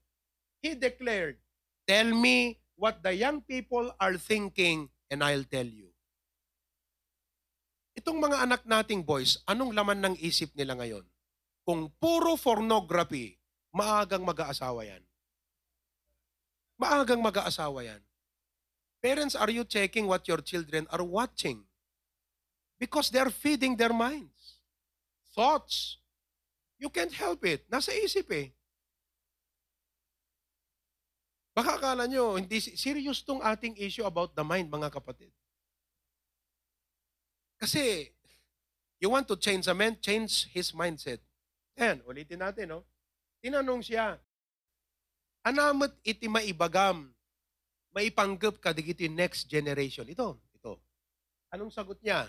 He 0.59 0.75
declared, 0.75 1.39
Tell 1.87 2.11
me 2.11 2.59
what 2.75 2.99
the 2.99 3.15
young 3.15 3.39
people 3.39 3.95
are 3.95 4.19
thinking 4.19 4.91
and 5.07 5.23
I'll 5.23 5.47
tell 5.47 5.67
you. 5.67 5.87
Itong 7.95 8.19
mga 8.19 8.43
anak 8.43 8.61
nating 8.67 9.07
boys, 9.07 9.39
anong 9.47 9.71
laman 9.71 10.03
ng 10.03 10.15
isip 10.19 10.51
nila 10.51 10.75
ngayon? 10.75 11.07
Kung 11.67 11.91
puro 11.99 12.39
pornography, 12.39 13.35
maagang 13.75 14.23
mag-aasawa 14.23 14.87
yan. 14.87 15.03
Maagang 16.79 17.19
mag-aasawa 17.19 17.83
yan. 17.83 17.99
Parents, 19.03 19.35
are 19.35 19.51
you 19.51 19.67
checking 19.67 20.07
what 20.07 20.23
your 20.31 20.39
children 20.39 20.87
are 20.87 21.03
watching? 21.03 21.67
Because 22.79 23.11
they're 23.11 23.33
feeding 23.35 23.75
their 23.75 23.91
minds. 23.91 24.63
Thoughts. 25.35 25.99
You 26.79 26.87
can't 26.87 27.11
help 27.11 27.43
it. 27.43 27.67
Nasa 27.67 27.91
isip 27.91 28.31
eh. 28.31 28.55
Baka 31.51 31.75
akala 31.75 32.07
nyo, 32.07 32.39
hindi 32.39 32.63
serious 32.63 33.19
tong 33.27 33.43
ating 33.43 33.75
issue 33.75 34.07
about 34.07 34.31
the 34.31 34.45
mind, 34.45 34.71
mga 34.71 34.87
kapatid. 34.87 35.35
Kasi, 37.59 38.13
you 39.03 39.11
want 39.11 39.27
to 39.27 39.35
change 39.35 39.67
a 39.67 39.75
man, 39.75 39.99
change 39.99 40.47
his 40.55 40.71
mindset. 40.71 41.19
Ayan, 41.77 42.01
ulitin 42.09 42.41
natin, 42.41 42.73
no? 42.73 42.81
Tinanong 43.39 43.85
siya, 43.85 44.17
Anamat 45.47 45.95
iti 46.03 46.27
maibagam, 46.27 47.07
maipanggap 47.95 48.59
ka 48.59 48.75
digiti 48.75 49.07
next 49.07 49.47
generation. 49.47 50.03
Ito, 50.03 50.35
ito. 50.51 50.75
Anong 51.55 51.71
sagot 51.71 52.03
niya? 52.03 52.27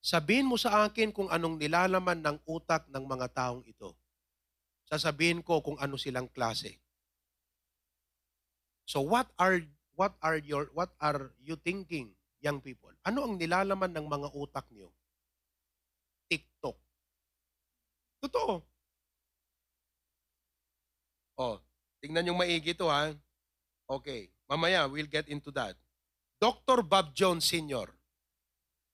Sabihin 0.00 0.48
mo 0.48 0.56
sa 0.56 0.88
akin 0.88 1.12
kung 1.12 1.28
anong 1.28 1.60
nilalaman 1.60 2.24
ng 2.24 2.40
utak 2.48 2.88
ng 2.88 3.04
mga 3.04 3.36
taong 3.36 3.68
ito. 3.68 3.92
Sasabihin 4.88 5.44
ko 5.44 5.60
kung 5.60 5.76
ano 5.76 6.00
silang 6.00 6.24
klase. 6.32 6.80
So 8.88 9.04
what 9.04 9.28
are 9.36 9.60
what 9.92 10.16
are 10.24 10.40
your 10.40 10.72
what 10.72 10.96
are 11.04 11.36
you 11.44 11.60
thinking, 11.60 12.16
young 12.40 12.64
people? 12.64 12.96
Ano 13.04 13.28
ang 13.28 13.36
nilalaman 13.36 13.92
ng 13.92 14.08
mga 14.08 14.28
utak 14.32 14.64
niyo? 14.72 14.88
Totoo. 18.20 18.60
Oh, 21.40 21.56
tingnan 22.04 22.28
yung 22.28 22.36
maigi 22.36 22.76
to 22.76 22.84
ha. 22.84 23.16
Okay, 23.88 24.28
mamaya 24.44 24.84
we'll 24.84 25.08
get 25.08 25.24
into 25.32 25.48
that. 25.56 25.72
Dr. 26.36 26.84
Bob 26.84 27.16
Jones 27.16 27.48
Sr. 27.48 27.88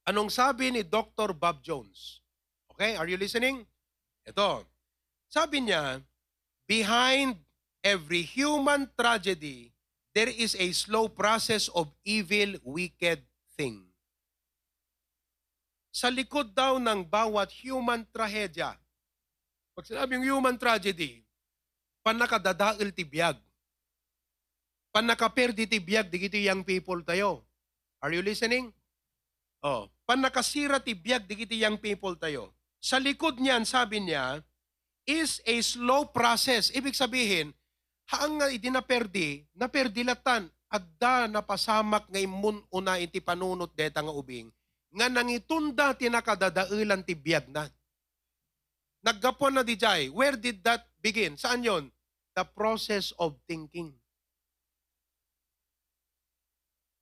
Anong 0.06 0.30
sabi 0.30 0.71
ni 0.71 0.87
Dr. 0.87 1.35
Bob 1.35 1.59
Jones? 1.59 2.23
Okay, 2.71 2.95
are 2.95 3.11
you 3.11 3.18
listening? 3.18 3.66
Ito. 4.23 4.62
Sabi 5.26 5.66
niya, 5.66 5.99
behind 6.71 7.35
every 7.83 8.23
human 8.23 8.87
tragedy, 8.95 9.75
there 10.14 10.30
is 10.30 10.54
a 10.54 10.71
slow 10.71 11.11
process 11.11 11.66
of 11.75 11.90
evil, 12.06 12.54
wicked 12.62 13.26
thing. 13.59 13.90
Sa 15.90 16.06
likod 16.14 16.54
daw 16.54 16.78
ng 16.78 17.02
bawat 17.02 17.50
human 17.50 18.06
trahedya, 18.14 18.78
pag 19.76 19.84
sinabing 19.84 20.25
human 20.25 20.56
tragedy, 20.56 21.21
panakadadail 22.00 22.89
tibiyag. 22.97 23.36
Panakaperdi 24.89 25.69
tibiyag, 25.69 26.08
digiti 26.08 26.49
young 26.49 26.65
people 26.65 27.04
tayo. 27.04 27.45
Are 28.00 28.08
you 28.08 28.25
listening? 28.25 28.73
Oh, 29.60 29.93
panakasira 30.08 30.80
tibiyag, 30.80 31.28
digiti 31.28 31.60
young 31.60 31.76
people 31.76 32.17
tayo. 32.17 32.56
Sa 32.80 32.97
likod 32.97 33.36
niyan, 33.36 33.69
sabi 33.69 34.00
niya, 34.00 34.41
is 35.04 35.45
a 35.45 35.60
slow 35.60 36.08
process. 36.08 36.73
Ibig 36.73 36.97
sabihin, 36.97 37.52
haang 38.08 38.41
nga 38.41 38.49
idinaperdi, 38.49 39.45
naperdi 39.52 40.08
latan, 40.08 40.49
agda 40.73 41.28
napasamak 41.28 42.08
nga 42.08 42.17
imun 42.17 42.65
una 42.73 42.97
iti 42.97 43.21
panunot 43.21 43.76
deta 43.76 44.00
nga 44.00 44.15
ubing, 44.17 44.49
nga 44.97 45.12
nangitunda 45.12 45.93
tinakadadailan 45.93 47.04
ti 47.04 47.12
biyag 47.12 47.52
na. 47.52 47.69
Naggapon 49.06 49.54
na 49.54 49.62
di 49.62 49.78
jay. 49.78 50.10
Where 50.10 50.34
did 50.34 50.66
that 50.66 50.90
begin? 50.99 51.38
Saan 51.38 51.62
yon? 51.62 51.95
The 52.34 52.42
process 52.42 53.14
of 53.23 53.38
thinking. 53.47 53.95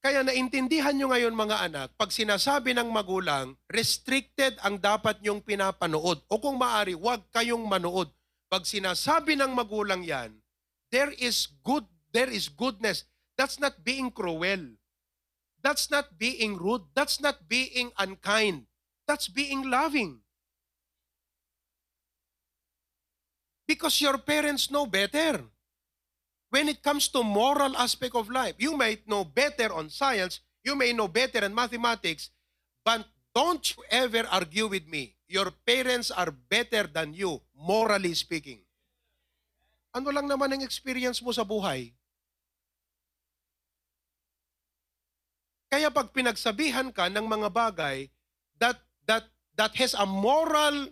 Kaya 0.05 0.21
naintindihan 0.21 0.93
nyo 0.93 1.09
ngayon 1.17 1.33
mga 1.33 1.65
anak, 1.65 1.89
pag 1.97 2.13
sinasabi 2.13 2.77
ng 2.77 2.93
magulang, 2.93 3.57
restricted 3.73 4.61
ang 4.61 4.77
dapat 4.77 5.25
nyong 5.25 5.41
pinapanood. 5.41 6.21
O 6.29 6.37
kung 6.37 6.61
maari, 6.61 6.93
huwag 6.93 7.25
kayong 7.33 7.65
manood. 7.65 8.13
Pag 8.53 8.69
sinasabi 8.69 9.33
ng 9.41 9.57
magulang 9.57 10.05
yan, 10.05 10.37
there 10.93 11.09
is 11.17 11.49
good, 11.65 11.89
there 12.13 12.29
is 12.29 12.53
goodness. 12.53 13.09
That's 13.41 13.57
not 13.57 13.81
being 13.81 14.13
cruel. 14.13 14.77
That's 15.65 15.89
not 15.89 16.21
being 16.21 16.61
rude. 16.61 16.85
That's 16.93 17.17
not 17.25 17.49
being 17.49 17.89
unkind. 17.97 18.69
That's 19.09 19.33
being 19.33 19.73
loving. 19.73 20.24
Because 23.65 24.01
your 24.01 24.21
parents 24.21 24.71
know 24.71 24.85
better. 24.85 25.41
When 26.53 26.69
it 26.69 26.85
comes 26.85 27.09
to 27.11 27.25
moral 27.25 27.75
aspect 27.77 28.15
of 28.15 28.31
life, 28.31 28.55
you 28.59 28.77
might 28.77 29.09
know 29.09 29.25
better 29.25 29.73
on 29.75 29.91
science, 29.91 30.39
you 30.63 30.77
may 30.77 30.93
know 30.93 31.09
better 31.09 31.43
in 31.43 31.51
mathematics, 31.51 32.31
but 32.85 33.03
don't 33.35 33.65
you 33.75 33.83
ever 33.91 34.23
argue 34.31 34.71
with 34.71 34.87
me. 34.87 35.19
Your 35.27 35.51
parents 35.67 36.15
are 36.15 36.31
better 36.31 36.87
than 36.87 37.11
you, 37.11 37.43
morally 37.59 38.15
speaking. 38.15 38.63
Ano 39.91 40.15
lang 40.15 40.31
naman 40.31 40.55
ang 40.55 40.63
experience 40.63 41.19
mo 41.19 41.35
sa 41.35 41.43
buhay? 41.43 41.91
Kaya 45.75 45.91
pag 45.91 46.15
pinagsabihan 46.15 46.95
ka 46.95 47.11
ng 47.11 47.27
mga 47.27 47.51
bagay 47.51 48.07
that 48.63 48.79
that 49.11 49.27
that 49.59 49.75
has 49.75 49.91
a 49.99 50.07
moral 50.07 50.87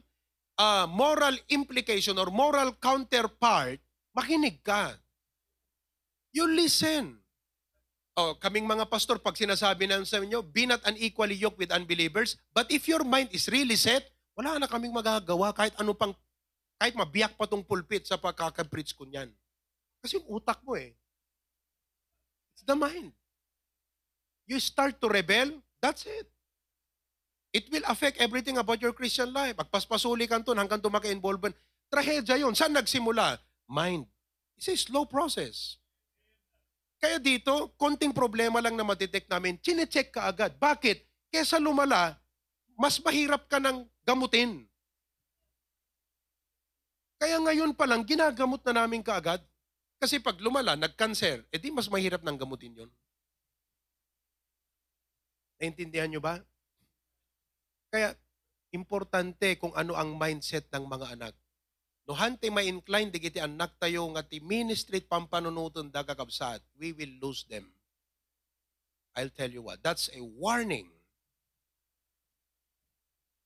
uh, 0.62 0.87
moral 0.87 1.35
implication 1.51 2.14
or 2.22 2.31
moral 2.31 2.70
counterpart, 2.79 3.83
makinig 4.14 4.62
ka. 4.62 4.94
You 6.31 6.46
listen. 6.46 7.18
Oh, 8.12 8.37
kaming 8.37 8.68
mga 8.68 8.87
pastor, 8.87 9.16
pag 9.18 9.35
sinasabi 9.35 9.88
na 9.88 10.05
sa 10.05 10.20
inyo, 10.20 10.44
be 10.44 10.68
not 10.68 10.85
unequally 10.85 11.35
yoked 11.35 11.57
with 11.57 11.72
unbelievers, 11.72 12.37
but 12.53 12.68
if 12.68 12.85
your 12.85 13.03
mind 13.09 13.33
is 13.33 13.48
really 13.48 13.77
set, 13.77 14.05
wala 14.37 14.61
na 14.61 14.68
kaming 14.68 14.92
magagawa 14.92 15.53
kahit 15.57 15.72
ano 15.81 15.96
pang, 15.96 16.12
kahit 16.77 16.92
mabiyak 16.92 17.33
pa 17.40 17.48
tong 17.48 17.64
pulpit 17.64 18.05
sa 18.05 18.20
pagkakapreach 18.20 18.92
ko 18.92 19.09
niyan. 19.09 19.33
Kasi 20.05 20.20
yung 20.20 20.29
utak 20.29 20.61
mo 20.61 20.77
eh. 20.77 20.92
It's 22.53 22.64
the 22.68 22.77
mind. 22.77 23.16
You 24.44 24.61
start 24.61 25.01
to 25.01 25.09
rebel, 25.09 25.64
that's 25.81 26.05
it. 26.05 26.32
It 27.53 27.69
will 27.69 27.85
affect 27.85 28.17
everything 28.17 28.57
about 28.57 28.81
your 28.81 28.97
Christian 28.97 29.29
life. 29.29 29.61
Pagpaspasuli 29.61 30.25
ka 30.25 30.41
to 30.41 30.57
hanggang 30.57 30.81
tumaka-involvement. 30.81 31.53
Trahedya 31.93 32.41
yun. 32.41 32.57
Saan 32.57 32.73
nagsimula? 32.73 33.37
Mind. 33.69 34.09
It's 34.57 34.73
a 34.73 34.77
slow 34.77 35.05
process. 35.05 35.77
Kaya 36.97 37.21
dito, 37.21 37.77
konting 37.77 38.17
problema 38.17 38.62
lang 38.65 38.79
na 38.79 38.87
madetect 38.87 39.29
namin, 39.29 39.61
chinecheck 39.61 40.15
ka 40.15 40.33
agad. 40.33 40.57
Bakit? 40.57 41.05
Kesa 41.29 41.61
lumala, 41.61 42.17
mas 42.79 42.97
mahirap 43.03 43.51
ka 43.51 43.59
ng 43.61 43.85
gamutin. 44.07 44.65
Kaya 47.19 47.43
ngayon 47.43 47.75
pa 47.75 47.85
lang, 47.91 48.07
ginagamot 48.07 48.62
na 48.65 48.83
namin 48.83 49.03
kaagad. 49.03 49.43
Kasi 49.99 50.19
pag 50.19 50.38
lumala, 50.38 50.79
nag-cancer, 50.79 51.47
edi 51.51 51.71
mas 51.71 51.87
mahirap 51.87 52.23
ng 52.23 52.37
gamutin 52.38 52.87
yon. 52.87 52.91
Naintindihan 55.62 56.11
nyo 56.11 56.19
ba? 56.19 56.43
Kaya, 57.93 58.17
importante 58.73 59.61
kung 59.61 59.77
ano 59.77 59.93
ang 59.93 60.17
mindset 60.17 60.65
ng 60.73 60.89
mga 60.89 61.13
anak. 61.13 61.37
No 62.09 62.17
hante 62.17 62.49
ma-incline 62.49 63.13
digiti 63.13 63.39
anak 63.39 63.77
tayo 63.79 64.09
nga 64.17 64.25
ti 64.25 64.41
ministry 64.41 65.05
pampanunuton 65.05 65.93
dagagabsat, 65.93 66.65
we 66.81 66.91
will 66.97 67.13
lose 67.21 67.45
them. 67.47 67.69
I'll 69.13 69.31
tell 69.31 69.53
you 69.53 69.61
what, 69.61 69.85
that's 69.85 70.09
a 70.17 70.25
warning. 70.25 70.89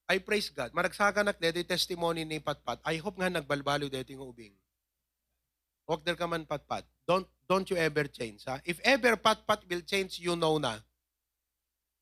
I 0.07 0.23
praise 0.23 0.47
God. 0.55 0.71
Maragsaga 0.71 1.27
nak 1.27 1.43
deti 1.43 1.67
testimony 1.67 2.23
ni 2.23 2.39
Patpat. 2.39 2.79
I 2.87 3.03
hope 3.03 3.19
nga 3.19 3.27
nagbalbalo 3.27 3.91
deti 3.91 4.15
ng 4.15 4.23
ubing. 4.23 4.55
Huwag 5.83 6.07
der 6.07 6.15
ka 6.15 6.31
man 6.31 6.47
Patpat. 6.47 6.87
Don't, 7.03 7.27
don't 7.51 7.67
you 7.67 7.75
ever 7.75 8.07
change. 8.07 8.47
Ha? 8.47 8.63
If 8.63 8.79
ever 8.87 9.19
Patpat 9.19 9.67
will 9.67 9.83
change, 9.83 10.23
you 10.23 10.39
know 10.39 10.63
na. 10.63 10.79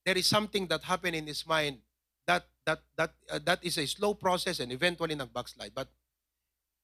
There 0.05 0.21
is 0.21 0.29
something 0.29 0.69
that 0.69 0.85
happened 0.85 1.17
in 1.17 1.25
his 1.25 1.49
mind 1.49 1.81
that 2.64 2.81
that 2.96 3.12
uh, 3.29 3.40
that 3.44 3.61
is 3.61 3.77
a 3.77 3.87
slow 3.87 4.16
process 4.16 4.61
and 4.61 4.72
eventually 4.72 5.14
nag-backslide. 5.14 5.72
But 5.72 5.88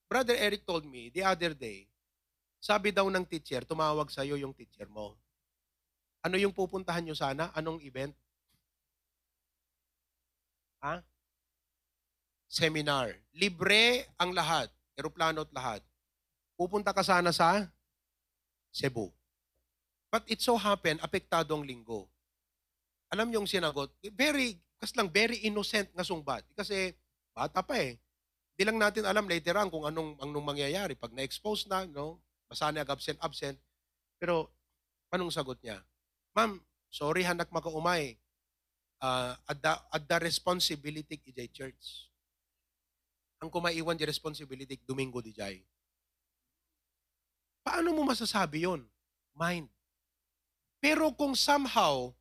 Brother 0.08 0.36
Eric 0.36 0.64
told 0.68 0.84
me 0.84 1.08
the 1.08 1.24
other 1.24 1.56
day, 1.56 1.88
sabi 2.60 2.92
daw 2.92 3.08
ng 3.08 3.24
teacher, 3.24 3.64
tumawag 3.64 4.12
sa 4.12 4.20
iyo 4.20 4.36
yung 4.36 4.52
teacher 4.52 4.86
mo. 4.88 5.16
Ano 6.20 6.36
yung 6.36 6.52
pupuntahan 6.52 7.00
nyo 7.00 7.16
sana? 7.16 7.48
Anong 7.56 7.80
event? 7.80 8.12
Ha? 10.84 11.00
Seminar. 12.44 13.16
Libre 13.32 14.04
ang 14.20 14.36
lahat. 14.36 14.68
Aeroplano 15.00 15.48
at 15.48 15.52
lahat. 15.56 15.80
Pupunta 16.60 16.92
ka 16.92 17.00
sana 17.00 17.32
sa 17.32 17.64
Cebu. 18.68 19.08
But 20.10 20.26
it 20.26 20.42
so 20.42 20.58
happen, 20.58 20.98
apektado 21.00 21.54
ang 21.54 21.64
linggo. 21.64 22.10
Alam 23.08 23.30
niyo 23.30 23.40
yung 23.40 23.48
sinagot? 23.48 23.94
Very, 24.12 24.58
kas 24.80 24.96
lang, 24.96 25.12
very 25.12 25.44
innocent 25.44 25.92
nga 25.92 26.02
sungbat. 26.02 26.40
Kasi 26.56 26.96
bata 27.36 27.60
pa 27.60 27.76
eh. 27.76 28.00
Di 28.56 28.64
lang 28.64 28.80
natin 28.80 29.04
alam 29.04 29.28
later 29.28 29.60
on 29.60 29.68
kung 29.68 29.84
anong, 29.84 30.16
anong 30.20 30.46
mangyayari. 30.56 30.96
Pag 30.96 31.12
na-expose 31.12 31.68
na, 31.68 31.84
no? 31.84 32.20
Masanag 32.48 32.88
absent, 32.88 33.20
absent. 33.20 33.60
Pero, 34.16 34.48
anong 35.12 35.32
sagot 35.32 35.60
niya? 35.60 35.84
Ma'am, 36.32 36.60
sorry 36.88 37.22
hanak 37.24 37.52
makaumay. 37.52 38.16
Uh, 39.00 39.32
adda, 39.48 39.80
adda 39.88 40.16
responsibility 40.20 41.16
ijay 41.16 41.48
church. 41.48 42.12
Ang 43.40 43.48
kumaiwan 43.48 43.96
di 43.96 44.04
responsibility 44.04 44.76
Domingo 44.84 45.24
di 45.24 45.32
jay. 45.32 45.64
Paano 47.64 47.96
mo 47.96 48.04
masasabi 48.04 48.68
yon? 48.68 48.84
Mind. 49.32 49.68
Pero 50.80 51.12
kung 51.16 51.32
somehow, 51.32 52.12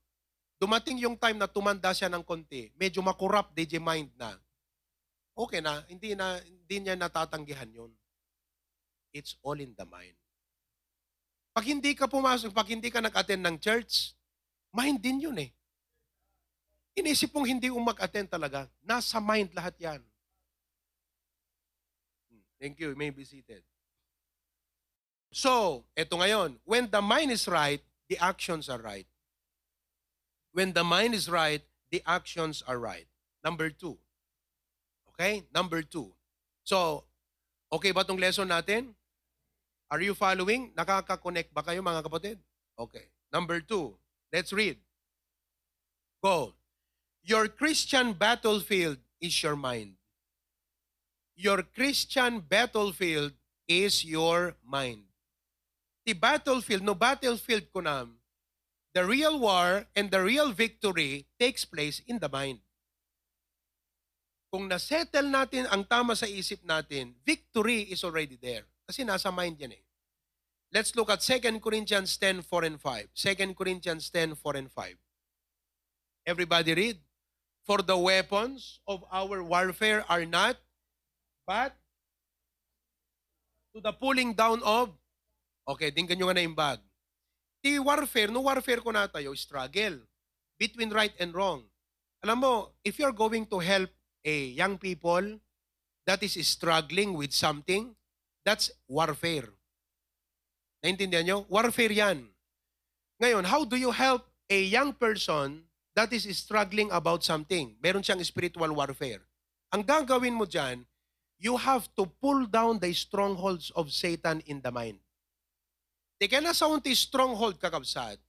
dumating 0.59 0.99
yung 0.99 1.15
time 1.15 1.39
na 1.39 1.47
tumanda 1.47 1.95
siya 1.95 2.11
ng 2.11 2.21
konti, 2.21 2.69
medyo 2.75 2.99
makurap 2.99 3.55
DJ 3.55 3.79
mind 3.79 4.11
na, 4.19 4.35
okay 5.31 5.63
na, 5.63 5.81
hindi 5.87 6.13
na 6.13 6.35
hindi 6.43 6.75
niya 6.83 6.99
natatanggihan 6.99 7.71
yon. 7.71 7.91
It's 9.15 9.39
all 9.41 9.57
in 9.57 9.73
the 9.73 9.87
mind. 9.87 10.13
Pag 11.55 11.65
hindi 11.65 11.95
ka 11.97 12.05
pumasok, 12.05 12.53
pag 12.53 12.69
hindi 12.69 12.91
ka 12.93 13.01
nag-attend 13.01 13.41
ng 13.41 13.57
church, 13.57 14.13
mind 14.75 15.01
din 15.01 15.23
yun 15.25 15.37
eh. 15.39 15.49
Inisip 16.93 17.33
mong 17.33 17.47
hindi 17.47 17.71
mo 17.71 17.79
mag-attend 17.79 18.29
talaga. 18.29 18.67
Nasa 18.83 19.17
mind 19.17 19.55
lahat 19.55 19.73
yan. 19.79 20.01
Hmm, 22.29 22.43
Thank 22.59 22.77
you. 22.83 22.93
You 22.93 22.99
may 22.99 23.09
be 23.09 23.23
seated. 23.23 23.63
So, 25.31 25.85
eto 25.97 26.19
ngayon. 26.19 26.59
When 26.67 26.91
the 26.91 27.01
mind 27.01 27.33
is 27.33 27.47
right, 27.47 27.81
the 28.11 28.19
actions 28.21 28.69
are 28.69 28.81
right. 28.81 29.07
When 30.59 30.75
the 30.75 30.83
mind 30.83 31.15
is 31.15 31.31
right, 31.31 31.63
the 31.87 32.03
actions 32.03 32.59
are 32.67 32.75
right. 32.75 33.07
Number 33.47 33.71
two. 33.71 33.95
Okay? 35.15 35.47
Number 35.55 35.79
two. 35.79 36.11
So, 36.67 37.07
okay 37.71 37.95
ba 37.95 38.03
tong 38.03 38.19
lesson 38.19 38.51
natin? 38.51 38.91
Are 39.87 40.03
you 40.03 40.11
following? 40.11 40.75
Nakaka-connect 40.75 41.55
ba 41.55 41.63
kayo 41.63 41.79
mga 41.79 42.03
kapatid? 42.03 42.43
Okay. 42.75 43.07
Number 43.31 43.63
two. 43.63 43.95
Let's 44.35 44.51
read. 44.51 44.75
Go. 46.19 46.51
Your 47.23 47.47
Christian 47.47 48.11
battlefield 48.11 48.99
is 49.23 49.39
your 49.39 49.55
mind. 49.55 49.95
Your 51.39 51.63
Christian 51.63 52.43
battlefield 52.43 53.31
is 53.63 54.03
your 54.03 54.59
mind. 54.59 55.07
The 56.03 56.19
battlefield, 56.19 56.83
no 56.83 56.99
battlefield 56.99 57.63
ko 57.71 57.79
na, 57.79 58.11
the 58.93 59.05
real 59.05 59.39
war 59.39 59.85
and 59.95 60.09
the 60.09 60.21
real 60.21 60.51
victory 60.51 61.27
takes 61.39 61.65
place 61.65 62.01
in 62.07 62.19
the 62.19 62.29
mind. 62.29 62.59
Kung 64.49 64.65
nasettle 64.65 65.29
natin 65.29 65.69
ang 65.69 65.85
tama 65.85 66.17
sa 66.17 66.25
isip 66.25 66.65
natin, 66.65 67.13
victory 67.21 67.85
is 67.93 68.01
already 68.01 68.33
there. 68.33 68.65
Kasi 68.89 69.05
nasa 69.05 69.29
mind 69.29 69.61
yan 69.61 69.77
eh. 69.77 69.83
Let's 70.73 70.93
look 70.97 71.09
at 71.09 71.21
2 71.21 71.61
Corinthians 71.61 72.17
10, 72.17 72.41
4 72.45 72.65
and 72.65 72.77
5. 72.81 73.13
2 73.13 73.53
Corinthians 73.53 74.09
10, 74.09 74.33
4 74.37 74.57
and 74.57 74.69
5. 74.73 74.97
Everybody 76.25 76.73
read. 76.73 76.97
For 77.69 77.85
the 77.85 77.97
weapons 77.97 78.81
of 78.89 79.05
our 79.13 79.45
warfare 79.45 80.01
are 80.09 80.25
not, 80.25 80.57
but 81.45 81.77
to 83.77 83.81
the 83.81 83.93
pulling 83.93 84.33
down 84.33 84.65
of, 84.65 84.89
okay, 85.69 85.93
tingnan 85.93 86.17
nyo 86.17 86.33
nga 86.33 86.41
na 86.41 86.45
yung 86.49 86.57
bag. 86.57 86.81
Di 87.59 87.75
warfare, 87.75 88.31
no 88.31 88.47
warfare 88.47 88.79
ko 88.79 88.95
na 88.95 89.11
tayo, 89.11 89.35
struggle 89.35 89.99
between 90.55 90.91
right 90.95 91.11
and 91.19 91.35
wrong. 91.35 91.67
Alam 92.23 92.37
mo, 92.39 92.53
if 92.83 92.99
you're 92.99 93.15
going 93.15 93.43
to 93.47 93.59
help 93.59 93.91
a 94.23 94.51
young 94.55 94.79
people 94.79 95.39
that 96.07 96.23
is 96.23 96.35
struggling 96.47 97.15
with 97.15 97.31
something, 97.35 97.95
that's 98.47 98.71
warfare. 98.87 99.51
Naintindihan 100.79 101.27
nyo? 101.27 101.37
Warfare 101.51 101.91
yan. 101.91 102.31
Ngayon, 103.19 103.43
how 103.43 103.67
do 103.67 103.75
you 103.75 103.91
help 103.91 104.23
a 104.47 104.63
young 104.63 104.95
person 104.95 105.67
that 105.95 106.11
is 106.15 106.23
struggling 106.39 106.87
about 106.95 107.23
something? 107.27 107.75
Meron 107.83 107.99
siyang 107.99 108.23
spiritual 108.23 108.71
warfare. 108.71 109.19
Ang 109.75 109.83
gagawin 109.83 110.35
mo 110.35 110.47
dyan, 110.47 110.87
you 111.35 111.59
have 111.59 111.91
to 111.99 112.07
pull 112.23 112.47
down 112.47 112.79
the 112.79 112.91
strongholds 112.95 113.71
of 113.75 113.91
Satan 113.91 114.39
in 114.47 114.63
the 114.63 114.71
mind. 114.71 115.03
Di 116.19 116.27
kaya 116.27 116.43
na 116.43 116.51
sa 116.51 116.67
unti 116.67 116.91
stronghold 116.91 117.55
kakabsat, 117.55 118.19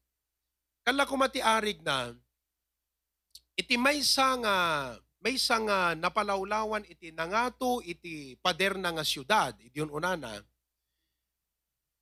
kala 0.86 1.02
ko 1.10 1.18
matiarig 1.18 1.82
na, 1.82 2.14
iti 3.58 3.74
may 3.74 3.98
uh, 3.98 4.94
may 5.18 5.34
uh, 5.34 5.92
napalawlawan 5.98 6.86
iti 6.86 7.10
nangato 7.10 7.82
iti 7.82 8.38
pader 8.38 8.78
na 8.78 8.94
nga 8.94 9.02
syudad, 9.02 9.58
iti 9.58 9.82
yun 9.82 9.90
unana, 9.90 10.38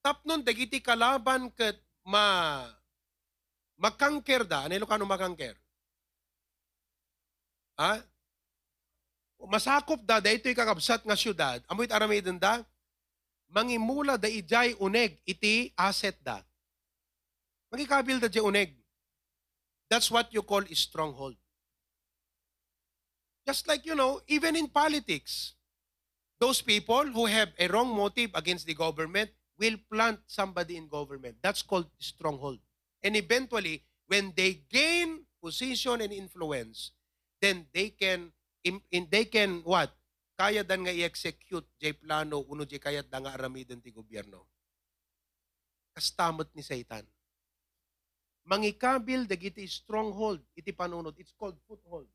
tapnon 0.05 0.45
dagiti 0.45 0.77
kalaban 0.77 1.49
ket 1.57 1.81
ma 2.05 2.69
makangker 3.81 4.45
da, 4.45 4.69
ano 4.69 4.77
Ilocano 4.77 5.09
makangker? 5.09 5.57
Ha? 7.81 7.97
Masakop 9.47 10.03
da, 10.03 10.21
da 10.21 10.29
ito'y 10.35 10.53
kakabsat 10.53 11.01
nga 11.01 11.17
syudad, 11.17 11.65
amoy't 11.65 11.89
aramidin 11.89 12.37
da, 12.37 12.61
mangimula 13.49 14.17
da 14.17 14.27
ijay 14.27 14.75
uneg, 14.79 15.17
iti 15.25 15.73
asset 15.77 16.17
da. 16.23 16.41
Magikabil 17.71 18.19
da 18.19 18.27
di 18.27 18.39
uneg. 18.39 18.73
That's 19.89 20.11
what 20.11 20.31
you 20.33 20.43
call 20.43 20.65
stronghold. 20.73 21.35
Just 23.47 23.67
like, 23.67 23.85
you 23.85 23.95
know, 23.95 24.21
even 24.27 24.55
in 24.55 24.67
politics, 24.67 25.55
those 26.39 26.61
people 26.61 27.05
who 27.09 27.25
have 27.25 27.49
a 27.57 27.67
wrong 27.67 27.89
motive 27.89 28.29
against 28.35 28.65
the 28.67 28.73
government 28.73 29.31
will 29.57 29.75
plant 29.91 30.19
somebody 30.27 30.77
in 30.77 30.87
government. 30.87 31.35
That's 31.41 31.61
called 31.61 31.89
stronghold. 31.99 32.59
And 33.03 33.15
eventually, 33.15 33.83
when 34.07 34.33
they 34.35 34.61
gain 34.69 35.25
position 35.43 36.01
and 36.01 36.13
influence, 36.13 36.91
then 37.41 37.65
they 37.73 37.89
can 37.89 38.31
in, 38.63 38.81
in 38.91 39.07
they 39.09 39.25
can 39.25 39.61
what? 39.63 39.91
Kaya 40.39 40.63
dan 40.63 40.87
nga 40.87 40.95
i-execute 40.95 41.67
jay 41.75 41.91
plano 41.91 42.47
uno 42.47 42.63
jay 42.63 42.79
kayat 42.79 43.11
da 43.11 43.19
nga 43.19 43.35
aramiden 43.35 43.83
ti 43.83 43.91
gobyerno. 43.91 44.47
Kastamot 45.91 46.47
ni 46.55 46.63
Satan. 46.63 47.03
Mangikabil 48.47 49.27
dagiti 49.27 49.67
stronghold 49.67 50.39
iti 50.55 50.71
panunod. 50.71 51.11
It's 51.19 51.35
called 51.35 51.59
foothold. 51.67 52.07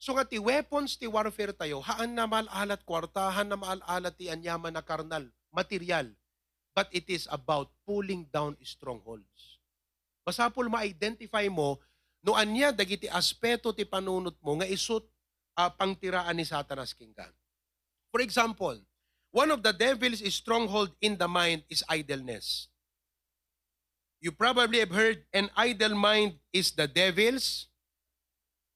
So 0.00 0.16
nga 0.16 0.24
ti 0.24 0.40
weapons 0.40 0.96
ti 0.96 1.04
warfare 1.04 1.52
tayo, 1.52 1.84
haan 1.84 2.16
na 2.16 2.24
malalat 2.24 2.80
kwartahan 2.80 3.44
na 3.44 3.60
malalat 3.60 4.16
ti 4.16 4.32
anyaman 4.32 4.72
na 4.72 4.80
karnal, 4.80 5.28
material. 5.52 6.08
But 6.72 6.88
it 6.96 7.12
is 7.12 7.28
about 7.28 7.70
pulling 7.84 8.24
down 8.32 8.56
strongholds. 8.64 9.60
Masapol 10.24 10.72
ma-identify 10.72 11.46
mo 11.52 11.76
no 12.24 12.40
anya 12.40 12.72
dagiti 12.72 13.04
aspeto 13.04 13.68
ti 13.76 13.84
panunot 13.84 14.40
mo 14.40 14.56
nga 14.56 14.66
isut 14.66 15.04
uh, 15.58 15.70
pangtiraan 15.74 16.34
ni 16.36 16.46
Satanas 16.46 16.94
kingkan. 16.94 17.30
For 18.10 18.22
example, 18.22 18.78
one 19.34 19.50
of 19.50 19.62
the 19.66 19.74
devil's 19.74 20.22
stronghold 20.30 20.94
in 21.02 21.18
the 21.18 21.26
mind 21.26 21.66
is 21.66 21.82
idleness. 21.90 22.70
You 24.22 24.32
probably 24.32 24.80
have 24.80 24.94
heard 24.94 25.26
an 25.34 25.50
idle 25.58 25.98
mind 25.98 26.38
is 26.54 26.72
the 26.72 26.86
devil's 26.86 27.66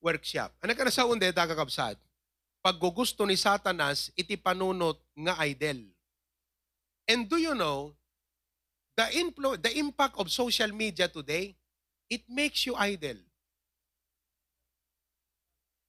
workshop. 0.02 0.52
Ano 0.60 0.74
ka 0.74 0.84
na 0.84 0.92
sa 0.92 1.06
unde, 1.06 1.30
tagakabsat? 1.30 1.96
Paggugusto 2.58 3.22
ni 3.24 3.38
Satanas, 3.38 4.10
iti 4.18 4.34
panunot 4.34 4.98
nga 5.14 5.38
idle. 5.46 5.88
And 7.08 7.24
do 7.24 7.38
you 7.40 7.54
know, 7.54 7.96
the, 8.98 9.06
influ- 9.16 9.62
the 9.62 9.72
impact 9.78 10.18
of 10.18 10.28
social 10.28 10.68
media 10.74 11.08
today, 11.08 11.56
it 12.10 12.26
makes 12.28 12.66
you 12.66 12.74
idle. 12.76 13.16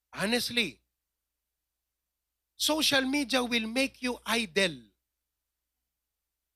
Honestly, 0.10 0.82
social 2.58 3.06
media 3.06 3.44
will 3.46 3.70
make 3.70 4.02
you 4.02 4.18
idle. 4.26 4.76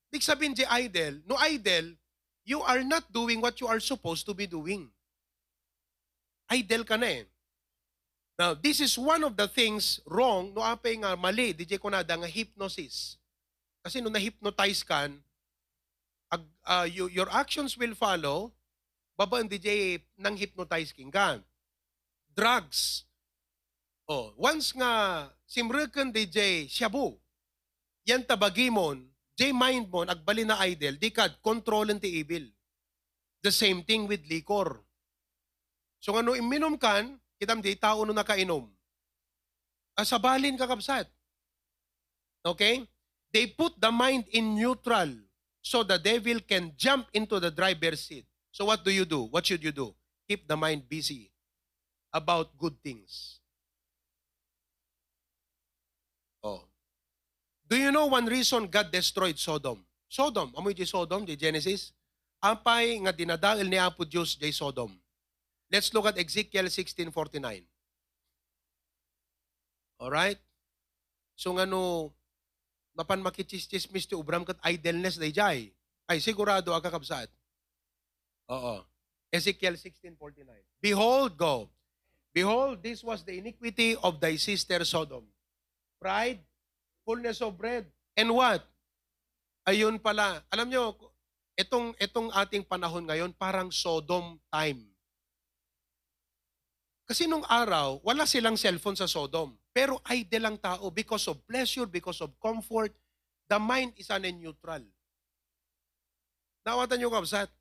Ibig 0.10 0.26
sabihin 0.26 0.54
di 0.54 0.66
idle, 0.66 1.22
no 1.26 1.38
idle, 1.38 1.98
you 2.46 2.62
are 2.62 2.84
not 2.86 3.08
doing 3.10 3.42
what 3.42 3.58
you 3.62 3.66
are 3.70 3.82
supposed 3.82 4.26
to 4.28 4.34
be 4.34 4.46
doing. 4.46 4.90
Idle 6.52 6.86
ka 6.86 6.98
na 6.98 7.10
eh. 7.10 7.26
Now, 8.38 8.58
this 8.58 8.82
is 8.82 8.98
one 8.98 9.22
of 9.22 9.38
the 9.38 9.46
things 9.46 10.02
wrong, 10.10 10.54
no 10.54 10.66
apay 10.66 10.98
nga 10.98 11.14
mali, 11.14 11.54
DJ 11.54 11.78
ko 11.78 11.90
nada 11.90 12.18
nga 12.18 12.30
hypnosis. 12.30 13.18
Kasi 13.86 14.02
nung 14.02 14.14
na-hypnotize 14.14 14.82
kan, 14.82 15.22
ag, 16.34 16.44
ah, 16.66 16.86
you- 16.90 17.14
your 17.14 17.30
actions 17.30 17.78
will 17.78 17.94
follow, 17.94 18.50
babaan 19.14 19.46
DJ 19.46 20.02
nang 20.18 20.34
hypnotize 20.34 20.90
king 20.90 21.14
kan. 21.14 21.46
Drugs. 22.34 23.06
Oh, 24.14 24.30
once 24.38 24.78
nga 24.78 25.26
simreken 25.50 26.14
DJ 26.14 26.70
shabu, 26.70 27.18
yan 28.06 28.22
tabagimon, 28.22 29.02
J 29.34 29.50
mind 29.50 29.90
mo, 29.90 30.06
agbali 30.06 30.46
na 30.46 30.62
idol, 30.70 30.94
di 31.02 31.10
kad, 31.10 31.34
kontrolin 31.42 31.98
ti 31.98 32.22
evil. 32.22 32.46
The 33.42 33.50
same 33.50 33.82
thing 33.82 34.06
with 34.06 34.22
liquor. 34.30 34.78
So 35.98 36.14
ano, 36.14 36.38
iminom 36.38 36.78
kan, 36.78 37.18
kitam 37.42 37.58
di, 37.58 37.74
tao 37.74 38.06
no 38.06 38.14
nakainom. 38.14 38.70
Asabalin 39.98 40.62
kakabsat. 40.62 41.10
Okay? 42.46 42.86
They 43.34 43.50
put 43.50 43.74
the 43.82 43.90
mind 43.90 44.30
in 44.30 44.54
neutral 44.54 45.10
so 45.66 45.82
the 45.82 45.98
devil 45.98 46.38
can 46.46 46.78
jump 46.78 47.10
into 47.18 47.42
the 47.42 47.50
driver's 47.50 48.06
seat. 48.06 48.30
So 48.54 48.70
what 48.70 48.86
do 48.86 48.94
you 48.94 49.10
do? 49.10 49.26
What 49.34 49.50
should 49.50 49.66
you 49.66 49.74
do? 49.74 49.98
Keep 50.30 50.46
the 50.46 50.54
mind 50.54 50.86
busy 50.86 51.34
about 52.14 52.54
good 52.62 52.78
things. 52.86 53.42
Oh. 56.44 56.68
Do 57.74 57.82
you 57.82 57.90
know 57.90 58.06
one 58.06 58.30
reason 58.30 58.70
God 58.70 58.94
destroyed 58.94 59.42
Sodom? 59.42 59.82
Sodom, 60.06 60.54
amoy 60.54 60.78
di 60.78 60.86
Sodom, 60.86 61.26
di 61.26 61.34
Genesis. 61.34 61.90
Ampay 62.38 63.02
nga 63.02 63.10
dinadail 63.10 63.66
ni 63.66 63.82
Apo 63.82 64.06
Diyos 64.06 64.38
di 64.38 64.54
Sodom. 64.54 64.94
Let's 65.74 65.90
look 65.90 66.06
at 66.06 66.22
Ezekiel 66.22 66.70
16:49. 66.70 67.66
Alright? 69.98 70.38
So 71.34 71.58
nga 71.58 71.66
no, 71.66 72.14
mapan 72.94 73.26
makichischismis 73.26 74.06
ti 74.06 74.14
ubram 74.14 74.46
kat 74.46 74.62
idleness 74.70 75.18
day 75.18 75.34
jay. 75.34 75.74
Ay 76.06 76.22
sigurado 76.22 76.78
ang 76.78 76.84
kakabsat. 76.86 77.26
Oo. 78.54 78.86
Ezekiel 79.34 79.82
16:49. 79.82 80.46
Behold, 80.78 81.34
go. 81.42 81.74
Behold, 82.38 82.86
this 82.86 83.02
was 83.02 83.26
the 83.26 83.34
iniquity 83.42 83.98
of 83.98 84.22
thy 84.22 84.38
sister 84.38 84.86
Sodom. 84.86 85.26
Pride, 85.98 86.38
fullness 87.04 87.40
of 87.44 87.56
bread, 87.60 87.88
and 88.16 88.32
what? 88.32 88.64
Ayun 89.64 89.96
pala. 90.02 90.44
Alam 90.52 90.68
nyo, 90.68 90.84
itong, 91.56 91.96
itong 92.00 92.32
ating 92.36 92.68
panahon 92.68 93.08
ngayon, 93.08 93.32
parang 93.36 93.72
Sodom 93.72 94.36
time. 94.52 94.84
Kasi 97.04 97.28
nung 97.28 97.44
araw, 97.48 98.00
wala 98.04 98.24
silang 98.24 98.56
cellphone 98.56 98.96
sa 98.96 99.08
Sodom. 99.08 99.56
Pero 99.76 100.00
idle 100.08 100.40
lang 100.40 100.58
tao 100.60 100.88
because 100.92 101.28
of 101.28 101.40
pleasure, 101.48 101.88
because 101.88 102.24
of 102.24 102.32
comfort. 102.40 102.96
The 103.48 103.60
mind 103.60 103.92
is 104.00 104.08
an 104.08 104.24
neutral. 104.24 104.84
Nawatan 106.64 106.96
nyo 106.96 107.12
kabsat? 107.12 107.52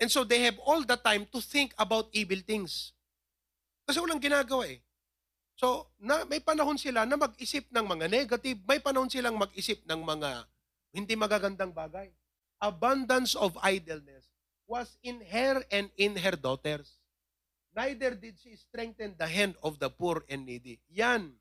And 0.00 0.08
so 0.08 0.24
they 0.24 0.40
have 0.48 0.56
all 0.64 0.80
the 0.86 0.96
time 0.96 1.28
to 1.34 1.38
think 1.42 1.76
about 1.76 2.08
evil 2.16 2.40
things. 2.40 2.96
Kasi 3.84 4.00
walang 4.00 4.22
ginagawa 4.22 4.72
eh. 4.72 4.80
So, 5.58 5.90
na, 5.98 6.22
may 6.22 6.38
panahon 6.38 6.78
sila 6.78 7.02
na 7.02 7.18
mag-isip 7.18 7.66
ng 7.74 7.82
mga 7.82 8.06
negative, 8.06 8.62
may 8.62 8.78
panahon 8.78 9.10
silang 9.10 9.34
mag-isip 9.34 9.82
ng 9.82 10.06
mga 10.06 10.46
hindi 10.94 11.18
magagandang 11.18 11.74
bagay. 11.74 12.14
Abundance 12.62 13.34
of 13.34 13.58
idleness 13.58 14.30
was 14.70 14.94
in 15.02 15.18
her 15.26 15.58
and 15.74 15.90
in 15.98 16.14
her 16.14 16.38
daughters. 16.38 17.02
Neither 17.74 18.14
did 18.14 18.38
she 18.38 18.54
strengthen 18.54 19.18
the 19.18 19.26
hand 19.26 19.58
of 19.58 19.82
the 19.82 19.90
poor 19.90 20.22
and 20.30 20.46
needy. 20.46 20.78
Yan. 20.94 21.34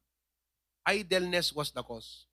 Idleness 0.82 1.54
was 1.54 1.70
the 1.70 1.86
cause. 1.86 2.26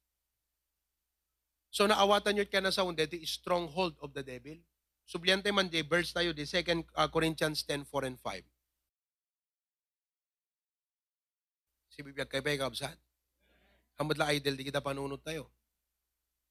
So 1.69 1.85
naawatan 1.85 2.39
nyo 2.39 2.47
ka 2.49 2.65
na 2.65 2.73
sa 2.73 2.87
unde, 2.87 3.05
the 3.05 3.21
stronghold 3.29 3.99
of 4.01 4.15
the 4.17 4.23
devil. 4.23 4.57
Subliyante 5.05 5.53
man 5.53 5.69
verse 5.69 6.17
tayo 6.17 6.33
di 6.33 6.49
2 6.49 6.87
uh, 6.97 7.09
Corinthians 7.13 7.61
10, 7.67 7.85
4 7.85 8.09
and 8.09 8.19
5. 8.23 8.54
Si 11.95 12.03
bibiyag 12.03 12.27
kay 12.27 12.43
Beka 12.43 12.67
Absat. 12.67 12.99
Hamadla 13.95 14.35
idol, 14.35 14.59
di 14.59 14.67
kita 14.67 14.83
panunod 14.83 15.23
tayo. 15.23 15.47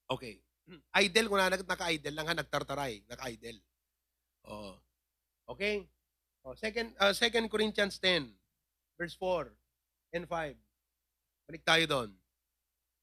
Okay. 0.07 0.39
Idol, 1.03 1.27
kung 1.27 1.43
na 1.43 1.51
naka-idol 1.51 2.15
lang 2.15 2.31
ha, 2.31 2.39
nagtartaray, 2.39 3.03
naka-idol. 3.11 3.59
Oo. 4.47 4.79
Okay? 5.51 5.83
Oh, 6.47 6.55
second, 6.55 6.95
uh, 6.95 7.11
2 7.11 7.51
Corinthians 7.51 7.99
10, 7.99 8.31
verse 8.95 9.19
4 9.19 9.51
and 10.15 10.23
5. 10.31 10.55
Balik 11.51 11.63
tayo 11.67 11.83
doon. 11.83 12.09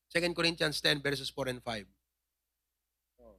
2 0.08 0.32
Corinthians 0.32 0.80
10, 0.80 1.04
verses 1.04 1.28
4 1.28 1.52
and 1.52 1.60
5. 1.60 1.84
Oh. 3.20 3.36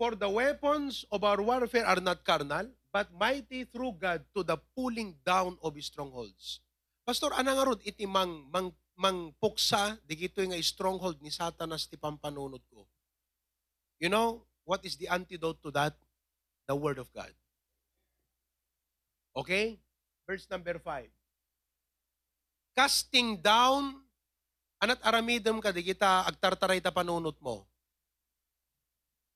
For 0.00 0.16
the 0.16 0.32
weapons 0.32 1.04
of 1.12 1.20
our 1.20 1.44
warfare 1.44 1.84
are 1.84 2.00
not 2.00 2.24
carnal, 2.24 2.72
but 2.88 3.12
mighty 3.12 3.68
through 3.68 4.00
God 4.00 4.24
to 4.32 4.40
the 4.40 4.56
pulling 4.72 5.20
down 5.20 5.60
of 5.60 5.76
strongholds. 5.84 6.64
Pastor, 7.10 7.34
ana 7.34 7.58
nga 7.58 7.66
rod 7.66 7.82
iti 7.82 8.06
mang, 8.06 8.46
mang, 8.54 8.70
mang 8.94 9.34
puksa, 9.42 9.98
di 10.06 10.14
nga 10.30 10.54
stronghold 10.62 11.18
ni 11.18 11.34
Satanas 11.34 11.90
ti 11.90 11.98
pampanunod 11.98 12.62
ko. 12.70 12.86
You 13.98 14.06
know, 14.06 14.46
what 14.62 14.86
is 14.86 14.94
the 14.94 15.10
antidote 15.10 15.58
to 15.66 15.74
that? 15.74 15.98
The 16.70 16.78
Word 16.78 17.02
of 17.02 17.10
God. 17.10 17.34
Okay? 19.34 19.82
Verse 20.22 20.46
number 20.46 20.78
5. 20.78 21.10
Casting 22.78 23.42
down, 23.42 24.06
anat 24.78 25.02
aramidem 25.02 25.58
ka, 25.58 25.74
di 25.74 25.90
agtartaray 26.30 26.78
ta 26.78 26.94
panunot 26.94 27.34
mo. 27.42 27.66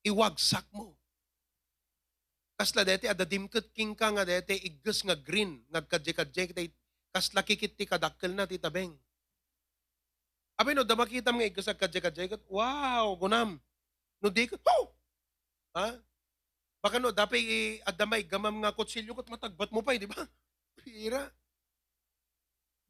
Iwagsak 0.07 0.71
mo. 0.71 0.95
Kasla 2.55 2.87
deti, 2.87 3.11
ada 3.11 3.27
dimket 3.27 3.75
king 3.75 3.99
ka 3.99 4.15
nga 4.15 4.23
deti, 4.23 4.63
igges 4.63 5.03
nga 5.03 5.19
green, 5.19 5.59
nga 6.55 6.63
kadje-kadje, 7.15 7.39
kita 7.39 7.39
kasla 7.39 7.43
kikit 7.47 7.73
ti 7.79 7.85
kadakkel 7.87 8.35
na 8.35 8.47
ti 8.47 8.59
tabeng. 8.59 8.91
Abi 10.59 10.75
no, 10.75 10.83
da 10.83 10.95
makita 10.95 11.31
mga 11.31 11.51
igges 11.51 11.67
nga 11.67 11.79
kadje-kadje, 11.79 12.39
wow, 12.51 13.15
gunam. 13.15 13.59
No 14.23 14.31
di 14.31 14.47
ka, 14.47 14.59
oh! 14.59 14.91
Ha? 15.75 15.99
Baka 16.83 16.99
no, 16.99 17.11
dapat 17.11 17.39
i-adamay, 17.43 18.23
gamam 18.23 18.63
nga 18.63 18.75
kutsilyo 18.75 19.15
kat 19.15 19.31
matagbat 19.31 19.71
mo 19.71 19.83
pa, 19.83 19.95
eh, 19.95 20.03
di 20.03 20.07
ba? 20.07 20.23
Pira. 20.79 21.27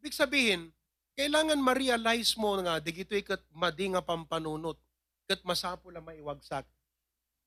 Ibig 0.00 0.12
sabihin, 0.12 0.72
kailangan 1.16 1.56
ma-realize 1.56 2.36
mo 2.36 2.56
nga, 2.60 2.80
di 2.80 2.92
gito 2.92 3.16
ikat 3.16 3.40
madi 3.52 3.88
nga 3.88 4.04
pampanunot, 4.04 4.76
kat 5.24 5.40
masapo 5.44 5.88
lang 5.88 6.04
maiwagsak. 6.04 6.68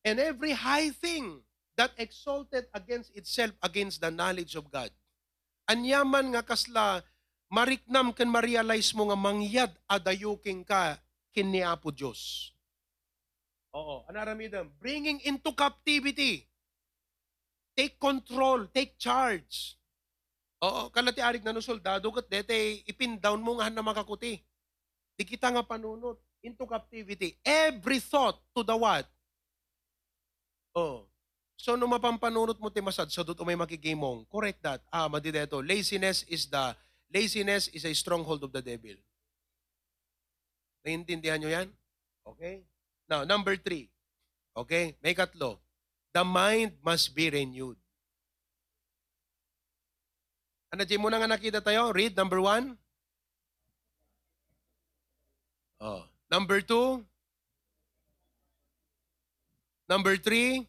And 0.02 0.18
every 0.18 0.58
high 0.58 0.90
thing 0.90 1.46
that 1.78 1.94
exalted 2.02 2.66
against 2.74 3.14
itself 3.14 3.54
against 3.62 4.02
the 4.02 4.10
knowledge 4.10 4.58
of 4.58 4.66
God. 4.74 4.90
Anyaman 5.68 6.32
nga 6.32 6.44
kasla, 6.48 7.04
mariknam 7.52 8.16
kan 8.16 8.32
ma-realize 8.32 8.96
mo 8.96 9.12
nga 9.12 9.20
mangyad 9.20 9.72
adayuking 9.84 10.64
ka 10.64 10.96
kiniapo 11.36 11.92
Diyos. 11.92 12.56
Oo, 13.76 14.08
anaramidam. 14.08 14.72
Bringing 14.80 15.20
into 15.28 15.52
captivity. 15.52 16.48
Take 17.78 18.00
control, 18.00 18.72
take 18.72 18.96
charge. 18.98 19.78
Oo, 20.66 20.90
kalati 20.90 21.22
arig 21.22 21.46
na 21.46 21.54
no 21.54 21.62
soldado 21.62 22.10
kat 22.10 22.26
dete 22.26 22.82
ipin 22.90 23.22
down 23.22 23.38
mo 23.38 23.62
nga 23.62 23.70
na 23.70 23.86
makakuti. 23.86 24.42
Di 25.14 25.24
kita 25.28 25.54
nga 25.54 25.62
panunot 25.62 26.18
into 26.42 26.66
captivity. 26.66 27.38
Every 27.46 28.02
thought 28.02 28.42
to 28.58 28.66
the 28.66 28.74
what? 28.74 29.06
Oh. 30.74 31.06
So 31.58 31.74
no 31.74 31.90
mapampanunot 31.90 32.62
mo 32.62 32.70
ti 32.70 32.86
masad 32.86 33.10
so 33.10 33.26
dut 33.26 33.42
umay 33.42 33.58
makigimong. 33.58 34.30
Correct 34.30 34.62
that. 34.62 34.80
Ah, 34.94 35.10
madi 35.10 35.34
deto. 35.34 35.58
Laziness 35.66 36.22
is 36.30 36.46
the 36.46 36.78
laziness 37.10 37.68
is 37.74 37.82
a 37.84 37.94
stronghold 37.98 38.46
of 38.46 38.54
the 38.54 38.62
devil. 38.62 38.94
Naiintindihan 40.86 41.42
nyo 41.42 41.50
yan? 41.50 41.68
Okay? 42.24 42.62
Now, 43.10 43.26
number 43.26 43.58
three. 43.58 43.90
Okay? 44.56 44.96
May 45.02 45.18
katlo. 45.18 45.58
The 46.14 46.24
mind 46.24 46.78
must 46.86 47.12
be 47.12 47.28
renewed. 47.28 47.76
Ano, 50.72 50.84
Jim, 50.88 51.02
muna 51.04 51.20
nga 51.20 51.28
nakita 51.28 51.60
tayo? 51.60 51.92
Read, 51.92 52.16
number 52.16 52.40
one. 52.40 52.78
Oh. 55.80 56.04
Number 56.32 56.60
two. 56.60 57.04
Number 59.88 60.20
three. 60.20 60.68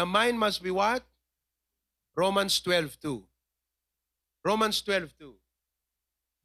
The 0.00 0.08
mind 0.08 0.40
must 0.40 0.64
be 0.64 0.72
what? 0.72 1.04
Romans 2.16 2.56
12.2. 2.64 3.20
Romans 4.40 4.80
12.2. 4.80 5.36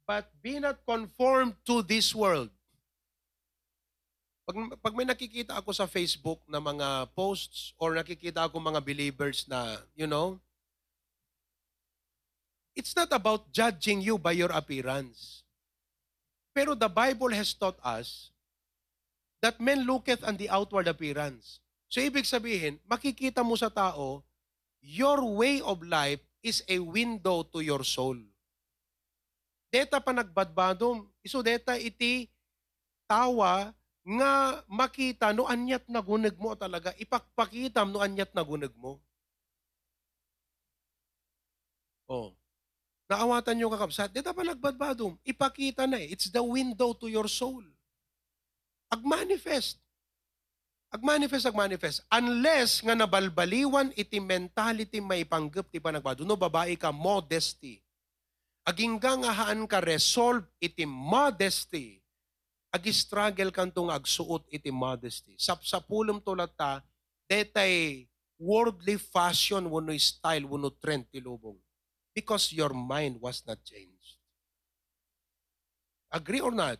But 0.04 0.28
be 0.44 0.60
not 0.60 0.84
conformed 0.84 1.56
to 1.64 1.80
this 1.80 2.12
world. 2.12 2.52
Pag, 4.44 4.76
pag 4.76 4.92
may 4.92 5.08
nakikita 5.08 5.56
ako 5.56 5.72
sa 5.72 5.88
Facebook 5.88 6.44
na 6.44 6.60
mga 6.60 7.08
posts 7.16 7.72
or 7.80 7.96
nakikita 7.96 8.44
ako 8.44 8.60
mga 8.60 8.84
believers 8.84 9.48
na, 9.48 9.80
you 9.96 10.04
know, 10.04 10.36
It's 12.76 12.92
not 12.92 13.08
about 13.16 13.48
judging 13.56 14.04
you 14.04 14.20
by 14.20 14.36
your 14.36 14.52
appearance. 14.52 15.48
Pero 16.52 16.76
the 16.76 16.92
Bible 16.92 17.32
has 17.32 17.56
taught 17.56 17.80
us 17.80 18.36
that 19.40 19.56
men 19.56 19.88
looketh 19.88 20.20
on 20.20 20.36
the 20.36 20.52
outward 20.52 20.84
appearance. 20.84 21.64
So 21.96 22.04
ibig 22.04 22.28
sabihin, 22.28 22.76
makikita 22.84 23.40
mo 23.40 23.56
sa 23.56 23.72
tao, 23.72 24.20
your 24.84 25.16
way 25.32 25.64
of 25.64 25.80
life 25.80 26.20
is 26.44 26.60
a 26.68 26.76
window 26.76 27.40
to 27.48 27.64
your 27.64 27.80
soul. 27.88 28.20
Deta 29.72 29.96
pa 30.04 30.12
nagbadbadom, 30.12 31.08
iso 31.24 31.40
deta 31.40 31.72
iti 31.80 32.28
tawa 33.08 33.72
nga 34.04 34.60
makita 34.68 35.32
no 35.32 35.48
anyat 35.48 35.88
nagunag 35.88 36.36
mo 36.36 36.52
talaga, 36.52 36.92
ipakpakitam 37.00 37.88
no 37.88 38.04
anyat 38.04 38.28
nagunag 38.36 38.76
mo. 38.76 39.00
Oh. 42.12 42.36
Naawatan 43.08 43.56
nyo 43.56 43.72
kakabsat, 43.72 44.12
deta 44.12 44.36
pa 44.36 44.44
nagbadbadom, 44.44 45.16
ipakita 45.24 45.88
na 45.88 45.96
eh. 45.96 46.12
It's 46.12 46.28
the 46.28 46.44
window 46.44 46.92
to 46.92 47.08
your 47.08 47.24
soul. 47.32 47.64
Ag-manifest. 48.92 49.80
Ag-manifest, 50.94 51.50
ag-manifest. 51.50 51.98
Unless 52.14 52.86
nga 52.86 52.94
nabalbaliwan 52.94 53.90
iti 53.98 54.22
mentality 54.22 55.02
may 55.02 55.26
panggap 55.26 55.66
ti 55.66 55.82
panagbado. 55.82 56.22
No, 56.22 56.38
babae 56.38 56.78
ka, 56.78 56.94
modesty. 56.94 57.82
Agingga 58.62 59.18
nga 59.18 59.32
haan 59.34 59.66
ka 59.66 59.82
resolve 59.82 60.46
iti 60.62 60.86
modesty. 60.86 61.98
Agi-struggle 62.70 63.50
kantong 63.50 63.90
agsuot 63.90 64.46
iti 64.50 64.70
modesty. 64.70 65.34
Sapsapulom 65.38 66.22
tulat 66.22 66.54
ta, 66.54 66.82
detay 67.26 68.06
worldly 68.38 68.98
fashion 68.98 69.66
wano 69.66 69.90
style, 69.98 70.46
wano 70.46 70.70
trend 70.70 71.10
ti 71.10 71.18
lubong. 71.18 71.58
Because 72.14 72.54
your 72.54 72.72
mind 72.72 73.18
was 73.18 73.42
not 73.42 73.58
changed. 73.66 74.18
Agree 76.14 76.40
or 76.40 76.54
not? 76.54 76.78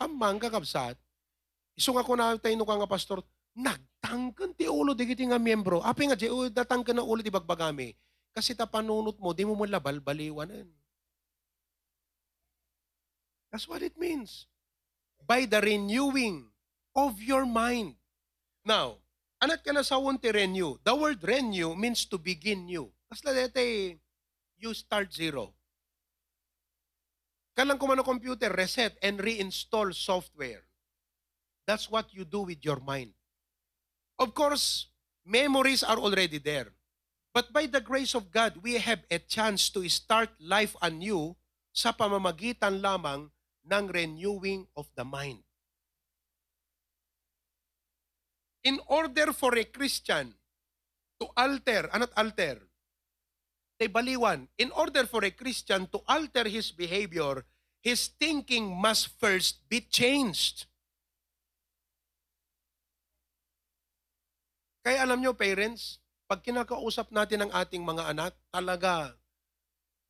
Hamang 0.00 0.40
kakabsat, 0.40 0.98
Iso 1.72 1.92
nga 1.96 2.04
ko 2.04 2.12
na 2.16 2.36
tayo 2.36 2.52
no 2.56 2.68
ka 2.68 2.76
nga 2.76 2.90
pastor, 2.90 3.24
nagtangkan 3.56 4.56
ti 4.56 4.68
ulo 4.68 4.96
di 4.96 5.04
kiti 5.04 5.28
nga 5.28 5.40
miyembro. 5.40 5.84
Api 5.84 6.02
nga, 6.08 6.16
di 6.16 6.28
datangkan 6.52 7.00
na 7.00 7.04
ulo 7.04 7.20
di 7.20 7.32
bagbagami. 7.32 7.92
Kasi 8.32 8.56
ta 8.56 8.64
panunot 8.64 9.20
mo, 9.20 9.36
di 9.36 9.44
mo 9.44 9.52
mo 9.52 9.68
labal. 9.68 10.00
That's 13.52 13.68
what 13.68 13.84
it 13.84 14.00
means. 14.00 14.48
By 15.20 15.44
the 15.44 15.60
renewing 15.60 16.48
of 16.96 17.20
your 17.20 17.44
mind. 17.44 18.00
Now, 18.64 19.04
anak 19.44 19.64
ka 19.64 19.76
na 19.76 19.84
sa 19.84 20.00
ti 20.16 20.32
renew. 20.32 20.80
The 20.80 20.96
word 20.96 21.20
renew 21.20 21.76
means 21.76 22.08
to 22.08 22.16
begin 22.16 22.64
new. 22.64 22.88
Kasla 23.12 23.36
dete, 23.36 24.00
you 24.56 24.72
start 24.72 25.12
zero. 25.12 25.52
Kalang 27.52 27.76
kumano 27.76 28.00
computer, 28.00 28.48
reset 28.48 28.96
and 29.04 29.20
reinstall 29.20 29.92
software. 29.92 30.64
That's 31.68 31.92
what 31.92 32.08
you 32.16 32.24
do 32.24 32.48
with 32.48 32.64
your 32.64 32.80
mind. 32.80 33.12
Of 34.18 34.34
course, 34.34 34.88
memories 35.24 35.82
are 35.82 35.98
already 35.98 36.38
there. 36.38 36.72
But 37.32 37.52
by 37.52 37.64
the 37.66 37.80
grace 37.80 38.14
of 38.14 38.30
God, 38.30 38.60
we 38.60 38.76
have 38.76 39.00
a 39.10 39.18
chance 39.18 39.70
to 39.72 39.88
start 39.88 40.28
life 40.36 40.76
anew 40.84 41.32
sa 41.72 41.92
pamamagitan 41.96 42.84
lamang 42.84 43.32
ng 43.64 43.84
renewing 43.88 44.68
of 44.76 44.92
the 44.92 45.04
mind. 45.04 45.40
In 48.62 48.78
order 48.86 49.32
for 49.32 49.56
a 49.56 49.64
Christian 49.64 50.36
to 51.18 51.26
alter, 51.34 51.88
anot 51.90 52.12
alter? 52.14 52.62
Tay 53.80 53.88
baliwan. 53.88 54.46
In 54.60 54.70
order 54.70 55.08
for 55.08 55.24
a 55.24 55.34
Christian 55.34 55.88
to 55.90 56.04
alter 56.06 56.46
his 56.46 56.70
behavior, 56.70 57.42
his 57.82 58.12
thinking 58.20 58.70
must 58.70 59.18
first 59.18 59.66
be 59.66 59.80
changed. 59.80 60.70
Kaya 64.82 65.06
alam 65.06 65.22
nyo, 65.22 65.30
parents, 65.30 66.02
pag 66.26 66.42
kinakausap 66.42 67.14
natin 67.14 67.46
ang 67.46 67.52
ating 67.54 67.86
mga 67.86 68.10
anak, 68.10 68.34
talaga, 68.50 69.14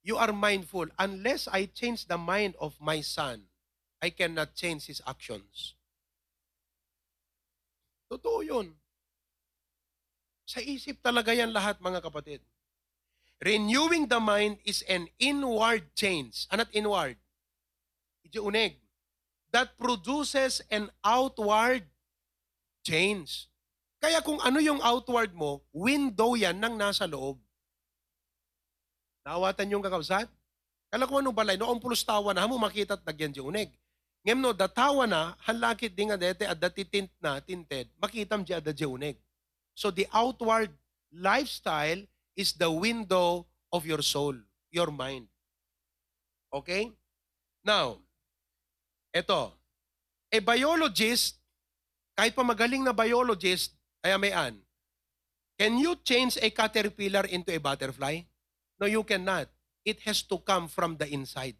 you 0.00 0.16
are 0.16 0.32
mindful. 0.32 0.88
Unless 0.96 1.46
I 1.52 1.68
change 1.68 2.08
the 2.08 2.16
mind 2.16 2.56
of 2.56 2.80
my 2.80 3.04
son, 3.04 3.52
I 4.00 4.08
cannot 4.08 4.56
change 4.56 4.88
his 4.88 5.04
actions. 5.04 5.76
Totoo 8.08 8.40
yun. 8.44 8.76
Sa 10.48 10.58
isip 10.64 11.04
talaga 11.04 11.36
yan 11.36 11.52
lahat, 11.52 11.78
mga 11.78 12.00
kapatid. 12.00 12.40
Renewing 13.42 14.08
the 14.08 14.22
mind 14.22 14.56
is 14.64 14.80
an 14.88 15.08
inward 15.18 15.92
change. 15.98 16.46
Anat 16.48 16.70
inward? 16.72 17.18
Iti 18.24 18.38
uneg. 18.40 18.78
That 19.52 19.76
produces 19.76 20.64
an 20.72 20.88
outward 21.04 21.90
change. 22.86 23.51
Kaya 24.02 24.18
kung 24.18 24.42
ano 24.42 24.58
yung 24.58 24.82
outward 24.82 25.30
mo, 25.30 25.62
window 25.70 26.34
yan 26.34 26.58
ng 26.58 26.74
nasa 26.74 27.06
loob. 27.06 27.38
Naawatan 29.22 29.70
yung 29.70 29.84
kakabsat? 29.86 30.26
Kala 30.90 31.06
ko 31.06 31.22
ano 31.22 31.30
balay, 31.30 31.54
no, 31.54 31.70
ang 31.70 31.78
pulos 31.78 32.02
tawa 32.02 32.34
na, 32.34 32.50
mo 32.50 32.58
makita 32.58 32.98
at 32.98 33.06
nagyan 33.06 33.30
di 33.30 33.38
uneg. 33.38 33.70
Ngem 34.26 34.42
no, 34.42 34.50
datawa 34.50 35.06
na, 35.06 35.38
hanlakit 35.46 35.94
di 35.94 36.10
nga 36.10 36.18
dete 36.18 36.50
at 36.50 36.58
datitint 36.58 37.14
na, 37.22 37.38
tinted, 37.38 37.86
makitam 38.02 38.42
di 38.42 38.50
ada 38.50 38.74
uneg. 38.74 39.14
So 39.78 39.94
the 39.94 40.10
outward 40.10 40.74
lifestyle 41.14 42.02
is 42.34 42.58
the 42.58 42.68
window 42.68 43.46
of 43.70 43.86
your 43.86 44.02
soul, 44.02 44.34
your 44.74 44.90
mind. 44.90 45.30
Okay? 46.50 46.90
Now, 47.62 48.02
eto, 49.14 49.54
a 50.26 50.38
biologist, 50.42 51.38
kahit 52.18 52.34
pa 52.34 52.42
magaling 52.42 52.82
na 52.82 52.92
biologist, 52.92 53.78
ay 54.02 54.10
amayan. 54.12 54.58
Can 55.58 55.78
you 55.78 55.94
change 56.02 56.38
a 56.42 56.50
caterpillar 56.50 57.26
into 57.30 57.54
a 57.54 57.62
butterfly? 57.62 58.26
No, 58.82 58.90
you 58.90 59.06
cannot. 59.06 59.46
It 59.86 60.02
has 60.06 60.22
to 60.26 60.38
come 60.42 60.66
from 60.66 60.98
the 60.98 61.06
inside. 61.06 61.54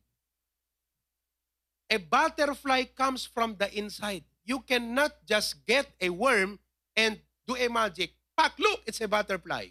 A 1.90 2.02
butterfly 2.02 2.90
comes 2.98 3.26
from 3.26 3.54
the 3.58 3.70
inside. 3.78 4.24
You 4.42 4.58
cannot 4.66 5.22
just 5.22 5.62
get 5.66 5.86
a 6.00 6.10
worm 6.10 6.58
and 6.96 7.20
do 7.46 7.54
a 7.54 7.68
magic. 7.68 8.14
Pak, 8.34 8.58
look, 8.58 8.82
it's 8.86 9.00
a 9.00 9.06
butterfly. 9.06 9.70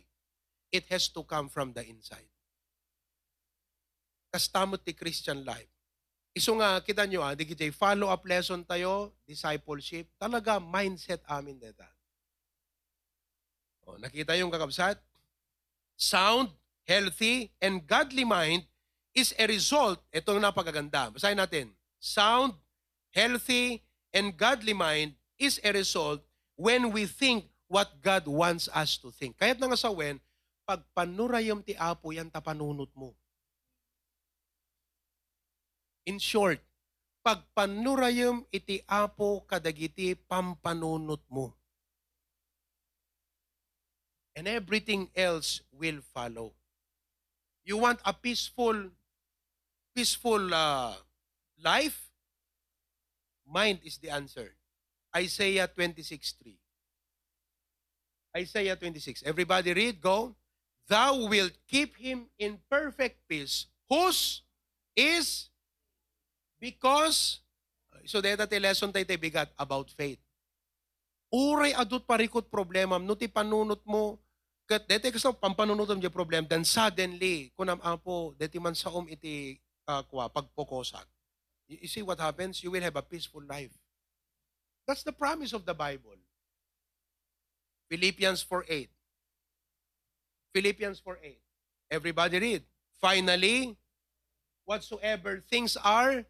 It 0.72 0.88
has 0.88 1.10
to 1.12 1.24
come 1.28 1.50
from 1.50 1.74
the 1.74 1.84
inside. 1.84 2.30
Kastamot 4.32 4.86
ti 4.88 4.96
Christian 4.96 5.44
life. 5.44 5.68
Iso 6.32 6.56
nga, 6.56 6.80
kita 6.80 7.04
nyo 7.04 7.20
ah, 7.20 7.36
di 7.36 7.44
follow-up 7.76 8.24
lesson 8.24 8.64
tayo, 8.64 9.12
discipleship. 9.28 10.08
Talaga, 10.16 10.64
mindset 10.64 11.20
amin 11.28 11.60
deta. 11.60 11.84
O, 13.86 13.98
nakita 13.98 14.38
yung 14.38 14.54
kakabsat? 14.54 15.00
Sound, 15.98 16.50
healthy, 16.86 17.54
and 17.62 17.86
godly 17.86 18.26
mind 18.26 18.66
is 19.12 19.36
a 19.36 19.46
result, 19.46 20.00
ito 20.10 20.32
ang 20.32 20.44
napakaganda. 20.44 21.12
Basahin 21.12 21.40
natin. 21.40 21.68
Sound, 22.00 22.56
healthy, 23.14 23.84
and 24.16 24.34
godly 24.34 24.74
mind 24.74 25.14
is 25.38 25.60
a 25.62 25.72
result 25.74 26.24
when 26.56 26.90
we 26.94 27.06
think 27.06 27.50
what 27.68 28.00
God 28.04 28.28
wants 28.28 28.68
us 28.72 29.00
to 29.00 29.12
think. 29.12 29.40
Kaya't 29.40 29.60
nga 29.60 29.80
sa 29.80 29.92
wen, 29.92 30.20
pag 30.68 30.84
panurayom 30.96 31.64
ti 31.64 31.76
apo 31.76 32.14
yan 32.14 32.32
tapanunot 32.32 32.92
mo. 32.96 33.16
In 36.08 36.18
short, 36.18 36.60
pag 37.22 37.46
panurayom 37.54 38.44
iti 38.50 38.82
apo 38.90 39.46
kadagiti 39.46 40.18
pampanunot 40.18 41.22
mo 41.30 41.61
and 44.36 44.48
everything 44.48 45.10
else 45.16 45.62
will 45.72 46.00
follow. 46.14 46.54
You 47.64 47.78
want 47.78 48.00
a 48.06 48.14
peaceful, 48.14 48.90
peaceful 49.96 50.54
uh, 50.54 50.96
life? 51.64 52.10
Mind 53.46 53.80
is 53.84 53.98
the 53.98 54.10
answer. 54.10 54.56
Isaiah 55.16 55.68
26:3. 55.68 56.58
Isaiah 58.36 58.76
26. 58.76 59.24
Everybody 59.24 59.74
read, 59.74 60.00
go. 60.00 60.36
Thou 60.88 61.28
wilt 61.28 61.52
keep 61.68 61.98
him 61.98 62.28
in 62.40 62.60
perfect 62.70 63.28
peace, 63.28 63.68
whose 63.88 64.42
is 64.96 65.50
because 66.60 67.40
so 68.06 68.20
data 68.20 68.48
ti 68.48 68.60
lesson 68.60 68.92
tayo 68.92 69.06
bigat 69.06 69.52
about 69.60 69.92
faith. 69.92 70.20
Uray 71.32 71.72
adut 71.72 72.04
parikot 72.04 72.52
problema, 72.52 73.00
no 73.00 73.16
ti 73.16 73.32
panunot 73.32 73.80
mo, 73.88 74.20
kat 74.68 74.84
dete 74.84 75.16
kaso 75.16 75.32
pampanunutom 75.32 75.96
di 75.96 76.12
problem, 76.12 76.44
then 76.44 76.68
suddenly, 76.68 77.56
kunam 77.56 77.80
apo, 77.80 78.36
deti 78.36 78.60
man 78.60 78.76
sa 78.76 78.92
um 78.92 79.08
iti 79.08 79.56
uh, 79.88 80.04
kwa, 80.04 80.28
pagpokosak. 80.28 81.08
You, 81.72 81.88
you 81.88 81.90
see 81.90 82.04
what 82.04 82.20
happens? 82.20 82.60
You 82.60 82.72
will 82.72 82.84
have 82.84 83.00
a 83.00 83.02
peaceful 83.02 83.44
life. 83.48 83.72
That's 84.88 85.04
the 85.04 85.16
promise 85.16 85.56
of 85.56 85.64
the 85.64 85.74
Bible. 85.74 86.20
Philippians 87.88 88.44
4.8. 88.44 88.88
Philippians 90.54 91.00
4.8. 91.00 91.36
Everybody 91.92 92.40
read. 92.40 92.64
Finally, 93.00 93.76
whatsoever 94.64 95.44
things 95.48 95.76
are, 95.80 96.24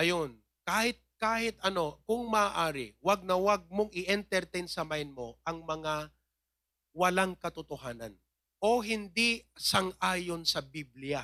ayun, 0.00 0.36
kahit 0.68 0.96
kahit 1.20 1.60
ano, 1.60 2.00
kung 2.08 2.32
maaari, 2.32 2.96
wag 3.04 3.20
na 3.28 3.36
wag 3.36 3.68
mong 3.68 3.92
i-entertain 3.92 4.64
sa 4.64 4.88
mind 4.88 5.12
mo 5.12 5.36
ang 5.44 5.60
mga 5.62 6.08
walang 6.96 7.36
katotohanan 7.36 8.16
o 8.64 8.80
hindi 8.80 9.44
sang-ayon 9.52 10.48
sa 10.48 10.64
Biblia. 10.64 11.22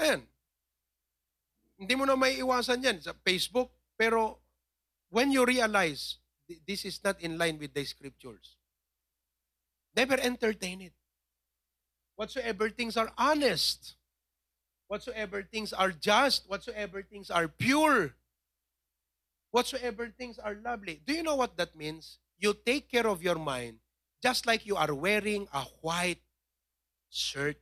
Ayan. 0.00 0.24
Hindi 1.76 1.94
mo 1.94 2.08
na 2.08 2.16
may 2.16 2.40
iwasan 2.40 2.80
yan 2.80 2.98
sa 3.04 3.12
Facebook, 3.20 3.70
pero 3.94 4.40
when 5.12 5.28
you 5.28 5.44
realize 5.44 6.16
this 6.64 6.88
is 6.88 6.96
not 7.04 7.20
in 7.20 7.36
line 7.36 7.60
with 7.60 7.76
the 7.76 7.84
scriptures, 7.84 8.56
never 9.92 10.16
entertain 10.16 10.80
it. 10.80 10.96
Whatsoever 12.16 12.70
things 12.70 12.96
are 12.96 13.12
honest, 13.18 14.00
whatsoever 14.94 15.42
things 15.42 15.74
are 15.74 15.90
just, 15.90 16.46
whatsoever 16.46 17.02
things 17.02 17.26
are 17.26 17.50
pure, 17.50 18.14
whatsoever 19.50 20.06
things 20.14 20.38
are 20.38 20.54
lovely. 20.62 21.02
Do 21.02 21.10
you 21.10 21.26
know 21.26 21.34
what 21.34 21.58
that 21.58 21.74
means? 21.74 22.22
You 22.38 22.54
take 22.54 22.86
care 22.86 23.10
of 23.10 23.18
your 23.18 23.34
mind 23.34 23.82
just 24.22 24.46
like 24.46 24.62
you 24.62 24.78
are 24.78 24.94
wearing 24.94 25.50
a 25.50 25.66
white 25.82 26.22
shirt. 27.10 27.58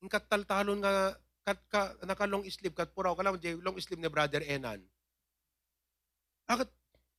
Ang 0.00 0.08
kataltalon 0.08 0.80
nga 0.80 1.20
kat 1.44 1.60
ka, 1.68 1.92
naka 2.08 2.24
long 2.24 2.42
sleeve 2.48 2.72
kat 2.72 2.90
puraw 2.96 3.12
ka 3.12 3.20
lang 3.20 3.36
long 3.60 3.76
sleeve 3.76 4.00
ni 4.00 4.08
brother 4.08 4.40
Enan. 4.48 4.80
Akat 6.48 6.72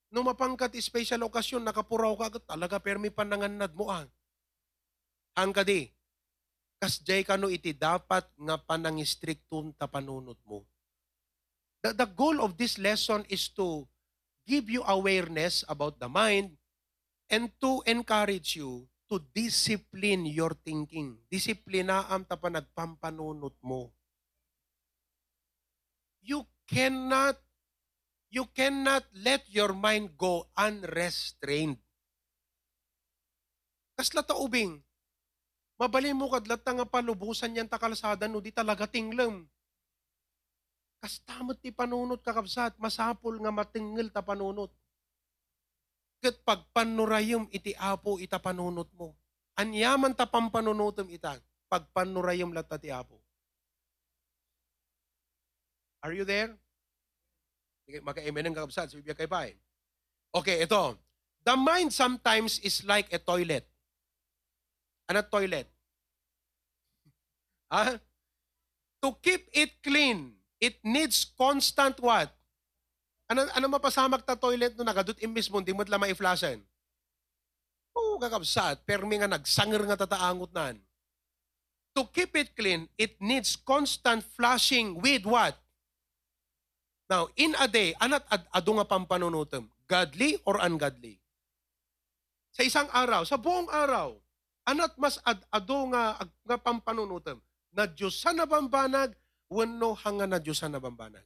no 0.09 0.25
mapangkat 0.25 0.73
special 0.81 1.29
okasyon 1.29 1.61
nakapuraw 1.61 2.17
ka 2.17 2.25
agat 2.33 2.43
talaga 2.49 2.81
permi 2.81 3.13
pananganad 3.13 3.71
mo 3.77 3.93
ah. 3.93 4.09
Hangka 5.37 5.61
di. 5.61 5.93
Kasjay 6.83 7.23
ka 7.23 7.39
no 7.39 7.47
iti 7.47 7.71
dapat 7.71 8.27
nga 8.35 8.59
panangistriktum 8.59 9.71
ta 9.79 9.87
panunot 9.87 10.35
mo. 10.43 10.67
The, 11.79 11.95
the 11.95 12.03
goal 12.11 12.43
of 12.43 12.59
this 12.59 12.75
lesson 12.75 13.23
is 13.31 13.47
to 13.55 13.87
give 14.43 14.67
you 14.67 14.83
awareness 14.83 15.63
about 15.71 15.95
the 16.03 16.11
mind 16.11 16.59
and 17.31 17.47
to 17.63 17.79
encourage 17.87 18.59
you 18.59 18.83
to 19.07 19.23
discipline 19.31 20.27
your 20.27 20.51
thinking. 20.67 21.15
Disiplinaam 21.31 22.27
ta 22.27 22.35
pa 22.35 22.51
nagpampanunot 22.51 23.55
mo. 23.63 23.95
You 26.19 26.43
cannot 26.67 27.39
you 28.27 28.43
cannot 28.51 29.07
let 29.15 29.47
your 29.47 29.71
mind 29.71 30.19
go 30.19 30.51
unrestrained. 30.59 31.79
Kasla 33.95 34.27
ta 34.27 34.35
ubing, 34.35 34.83
Mabali 35.77 36.13
mo 36.13 36.29
kadlat 36.29 36.61
nga 36.61 36.85
palubusan 36.85 37.57
yan 37.57 37.65
ta 37.65 37.81
kalsada 37.81 38.29
no 38.29 38.37
di 38.37 38.53
talaga 38.53 38.85
tinglem. 38.85 39.49
Kastamot 41.03 41.59
ti 41.59 41.73
panunot 41.73 42.23
kakabsat, 42.23 42.79
masapol 42.79 43.35
nga 43.41 43.51
matingil 43.51 44.07
ta 44.07 44.23
panunot. 44.23 44.71
Kat 46.23 46.39
pagpanurayom 46.47 47.51
iti 47.51 47.75
apo 47.75 48.15
ita 48.21 48.39
panunot 48.39 48.87
mo. 48.95 49.11
Anyaman 49.59 50.15
ta 50.15 50.23
pampanunutom 50.23 51.11
ita, 51.11 51.35
pagpanurayom 51.67 52.55
lata 52.55 52.79
ti 52.79 52.87
apo. 52.87 53.19
Are 55.99 56.15
you 56.15 56.23
there? 56.23 56.55
Maka-amen 58.03 58.47
ang 58.47 58.55
kakabsat, 58.55 58.91
sa 58.91 58.95
Biblia 58.95 59.15
kay 59.15 59.27
Pai. 59.27 59.59
Okay, 60.31 60.63
ito. 60.63 60.95
The 61.43 61.59
mind 61.59 61.91
sometimes 61.91 62.63
is 62.63 62.87
like 62.87 63.11
a 63.11 63.19
toilet. 63.19 63.67
Ano 65.13 65.21
toilet? 65.29 65.69
Ha? 67.69 68.01
To 69.05 69.13
keep 69.21 69.45
it 69.53 69.77
clean, 69.85 70.33
it 70.57 70.81
needs 70.81 71.21
constant 71.37 72.01
what? 72.01 72.33
Ano, 73.29 73.45
ano 73.53 73.65
mapasamak 73.69 74.25
ta 74.25 74.33
toilet 74.33 74.73
no 74.73 74.81
nagadut 74.81 75.21
imbis 75.21 75.53
mo, 75.53 75.61
hindi 75.61 75.69
mo 75.69 75.85
tala 75.85 76.01
maiflashen? 76.01 76.65
Oo, 77.93 78.17
kakabsat. 78.17 78.81
Permi 78.89 79.21
nga 79.21 79.29
nagsanger 79.29 79.85
nga 79.85 80.01
tataangot 80.01 80.49
nan. 80.49 80.81
To 81.93 82.09
keep 82.09 82.33
it 82.33 82.57
clean, 82.57 82.89
it 82.97 83.21
needs 83.21 83.53
constant 83.53 84.25
flushing 84.33 84.97
with 84.97 85.29
what? 85.29 85.53
Now, 87.05 87.29
in 87.37 87.53
a 87.61 87.69
day, 87.69 87.93
anat 88.01 88.25
ad, 88.33 88.49
ado 88.49 88.81
nga 88.81 88.89
pampanunutom? 88.89 89.69
Godly 89.85 90.41
or 90.41 90.57
ungodly? 90.57 91.21
Sa 92.57 92.65
isang 92.65 92.89
araw, 92.89 93.29
sa 93.29 93.37
buong 93.37 93.69
araw, 93.69 94.22
anat 94.67 94.95
mas 94.97 95.19
ad, 95.27 95.43
ado 95.51 95.87
nga, 95.91 96.17
nga 96.47 96.57
pampanunutom? 96.57 97.39
na 97.73 97.89
Diyos 97.89 98.21
sa 98.21 98.31
nabambanag, 98.31 99.17
wano 99.49 99.97
hanga 99.97 100.29
na 100.29 100.37
Diyos 100.37 100.61
sa 100.61 100.69
nabambanag. 100.69 101.25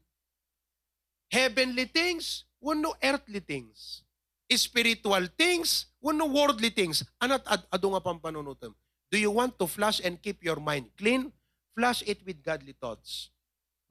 Heavenly 1.27 1.91
things, 1.91 2.47
wano 2.63 2.95
earthly 3.03 3.43
things. 3.43 4.07
Spiritual 4.47 5.27
things, 5.35 5.91
wano 5.99 6.23
worldly 6.31 6.71
things. 6.71 7.03
Anat 7.19 7.43
ad, 7.43 7.67
ado 7.67 7.91
nga 7.91 8.01
pampanunutom. 8.01 8.71
Do 9.11 9.19
you 9.19 9.31
want 9.31 9.59
to 9.59 9.67
flush 9.67 9.99
and 9.99 10.15
keep 10.23 10.39
your 10.39 10.59
mind 10.59 10.87
clean? 10.95 11.35
Flush 11.75 12.01
it 12.07 12.23
with 12.23 12.39
godly 12.39 12.73
thoughts. 12.73 13.29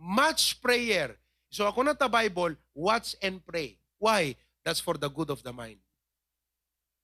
Much 0.00 0.60
prayer. 0.64 1.16
So 1.52 1.68
ako 1.68 1.84
na 1.84 1.92
ta 1.92 2.08
Bible, 2.08 2.56
watch 2.72 3.16
and 3.20 3.44
pray. 3.44 3.78
Why? 4.00 4.36
That's 4.64 4.80
for 4.80 4.96
the 4.96 5.08
good 5.08 5.30
of 5.30 5.44
the 5.44 5.52
mind. 5.52 5.80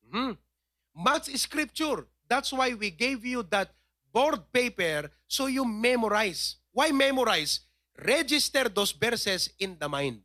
Hmm. 0.08 0.36
Much 0.92 1.32
scripture. 1.40 2.08
That's 2.32 2.48
why 2.48 2.72
we 2.72 2.88
gave 2.88 3.28
you 3.28 3.44
that 3.52 3.76
board 4.08 4.40
paper 4.56 5.12
so 5.28 5.52
you 5.52 5.68
memorize. 5.68 6.56
Why 6.72 6.88
memorize? 6.88 7.60
Register 7.92 8.72
those 8.72 8.96
verses 8.96 9.52
in 9.60 9.76
the 9.76 9.84
mind. 9.84 10.24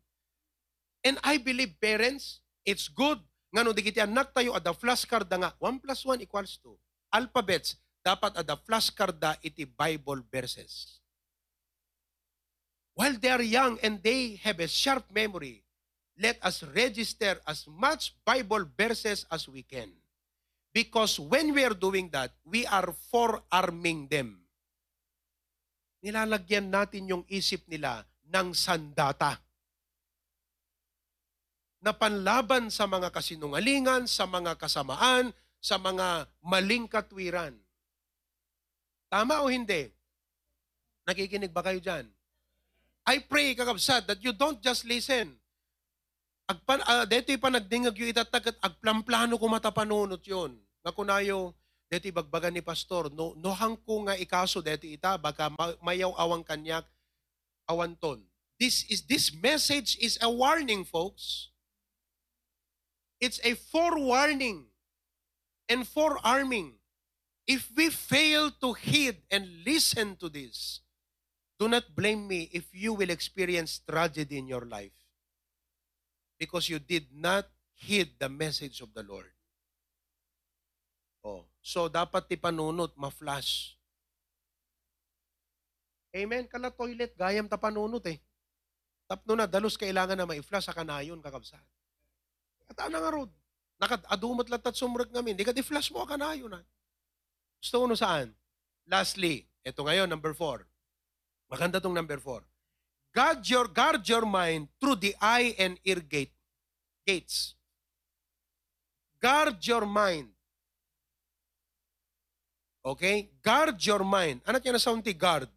And 1.04 1.20
I 1.20 1.36
believe 1.36 1.76
parents, 1.84 2.40
it's 2.64 2.88
good 2.88 3.20
nga 3.52 3.68
no 3.68 3.76
digiti 3.76 4.00
anak 4.00 4.32
tayo 4.32 4.56
ada 4.56 4.72
flashcard 4.72 5.28
nga 5.28 5.52
1 5.60 5.84
plus 5.84 6.00
1 6.08 6.24
equals 6.24 6.56
2. 6.64 6.72
Alphabets 7.12 7.76
dapat 8.00 8.40
ada 8.40 8.56
flashcard 8.56 9.20
da 9.20 9.36
iti 9.44 9.68
Bible 9.68 10.24
verses. 10.32 11.04
While 12.96 13.20
they 13.20 13.36
are 13.36 13.44
young 13.44 13.84
and 13.84 14.00
they 14.00 14.40
have 14.48 14.64
a 14.64 14.72
sharp 14.72 15.12
memory, 15.12 15.68
let 16.16 16.40
us 16.40 16.64
register 16.72 17.36
as 17.44 17.68
much 17.68 18.16
Bible 18.24 18.64
verses 18.80 19.28
as 19.28 19.44
we 19.52 19.60
can. 19.60 19.92
Because 20.76 21.18
when 21.18 21.56
we 21.56 21.66
are 21.66 21.74
doing 21.74 22.12
that, 22.14 22.36
we 22.46 22.68
are 22.70 22.94
forearming 23.10 24.08
them. 24.12 24.46
Nilalagyan 26.06 26.70
natin 26.70 27.10
yung 27.10 27.24
isip 27.26 27.66
nila 27.66 28.06
ng 28.30 28.54
sandata 28.54 29.42
na 31.82 31.94
panlaban 31.94 32.70
sa 32.70 32.86
mga 32.86 33.10
kasinungalingan, 33.10 34.06
sa 34.06 34.28
mga 34.28 34.58
kasamaan, 34.60 35.34
sa 35.58 35.80
mga 35.82 36.30
maling 36.44 36.86
katwiran. 36.86 37.56
Tama 39.08 39.42
o 39.42 39.48
hindi? 39.48 39.88
Nakikinig 41.08 41.56
ba 41.56 41.64
kayo 41.64 41.80
dyan? 41.80 42.06
I 43.08 43.24
pray, 43.24 43.56
kakabsat, 43.56 44.04
that 44.04 44.20
you 44.20 44.36
don't 44.36 44.60
just 44.60 44.84
listen. 44.84 45.40
Agpan, 46.48 46.80
uh, 46.88 47.04
dito 47.04 47.36
pa 47.36 47.52
nagdingag 47.52 47.96
yung 48.00 48.12
itatag 48.16 48.56
at 48.56 48.58
agplamplano 48.64 49.36
ko 49.36 49.46
matapanunot 49.52 50.24
yun. 50.24 50.56
Nga 50.84 50.96
kunayo 50.96 51.52
deti 51.92 52.12
bagbagan 52.12 52.56
ni 52.56 52.64
pastor 52.64 53.08
no 53.12 53.32
nohang 53.40 53.80
ko 53.84 54.04
nga 54.08 54.16
ikaso 54.20 54.60
deti 54.60 55.00
ita 55.00 55.16
baka 55.16 55.48
mayaw 55.80 56.12
awang 56.20 56.44
kanyak 56.44 56.84
awanton 57.64 58.20
this 58.60 58.84
is 58.90 59.06
this 59.06 59.34
message 59.34 59.98
is 60.02 60.18
a 60.22 60.30
warning 60.30 60.84
folks. 60.84 61.50
It's 63.22 63.40
a 63.44 63.54
forewarning 63.54 64.66
and 65.70 65.88
forearming. 65.88 66.78
If 67.48 67.70
we 67.74 67.90
fail 67.90 68.52
to 68.62 68.74
heed 68.74 69.24
and 69.32 69.64
listen 69.66 70.18
to 70.20 70.28
this 70.28 70.82
do 71.58 71.72
not 71.72 71.96
blame 71.96 72.28
me 72.28 72.52
if 72.52 72.70
you 72.76 72.94
will 72.94 73.10
experience 73.10 73.80
tragedy 73.88 74.38
in 74.38 74.52
your 74.52 74.68
life 74.68 75.07
because 76.38 76.70
you 76.70 76.80
did 76.80 77.10
not 77.12 77.46
heed 77.74 78.14
the 78.18 78.30
message 78.30 78.82
of 78.82 78.94
the 78.94 79.04
Lord 79.04 79.30
Oh. 81.28 81.44
So, 81.60 81.92
dapat 81.92 82.32
ti 82.32 82.40
panunot, 82.40 82.96
ma-flash. 82.96 83.76
Amen? 86.16 86.48
Kala 86.48 86.72
toilet, 86.72 87.12
gayam 87.20 87.52
ta 87.52 87.60
panunot 87.60 88.08
eh. 88.08 88.24
Tapno 89.12 89.36
na, 89.36 89.44
dalos 89.44 89.76
kailangan 89.76 90.16
na 90.16 90.24
ma-flash 90.24 90.72
sa 90.72 90.76
kanayon, 90.76 91.20
kakabsat. 91.20 91.64
At 92.72 92.78
ano 92.88 92.96
nga 93.04 93.12
rod? 93.12 93.32
Nakad, 93.78 94.02
adumat 94.08 94.48
latat 94.48 94.80
sumrag 94.80 95.12
ngamin. 95.12 95.36
Di 95.36 95.44
ka 95.44 95.52
di-flash 95.52 95.92
mo 95.92 96.08
kanayon 96.08 96.56
na. 96.56 96.64
Gusto 97.60 97.84
mo 97.84 97.92
saan? 97.92 98.32
Lastly, 98.88 99.44
ito 99.68 99.84
ngayon, 99.84 100.08
number 100.08 100.32
four. 100.32 100.64
Maganda 101.52 101.84
tong 101.84 101.96
number 101.96 102.24
four. 102.24 102.48
Guard 103.14 103.50
your, 103.50 103.68
guard 103.68 104.08
your 104.08 104.26
mind 104.26 104.68
through 104.80 104.96
the 104.98 105.16
eye 105.22 105.56
and 105.58 105.80
ear 105.84 106.00
gate. 106.00 106.34
Gates. 107.06 107.56
Guard 109.20 109.58
your 109.66 109.86
mind 109.86 110.30
Okay? 112.88 113.28
Guard 113.44 113.76
your 113.84 114.08
mind. 114.08 114.40
Ano 114.48 114.64
yan 114.64 114.80
na 114.80 114.82
sound 114.82 115.04
ti 115.04 115.12
guard? 115.12 115.52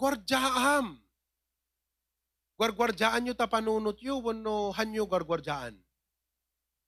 Gwardyaam. 0.00 0.96
Gwargwardyaan 2.56 3.20
nyo 3.20 3.36
tapanunot 3.36 4.00
yu, 4.00 4.16
wano 4.16 4.72
hanyo 4.72 5.04
gwargwardyaan. 5.04 5.76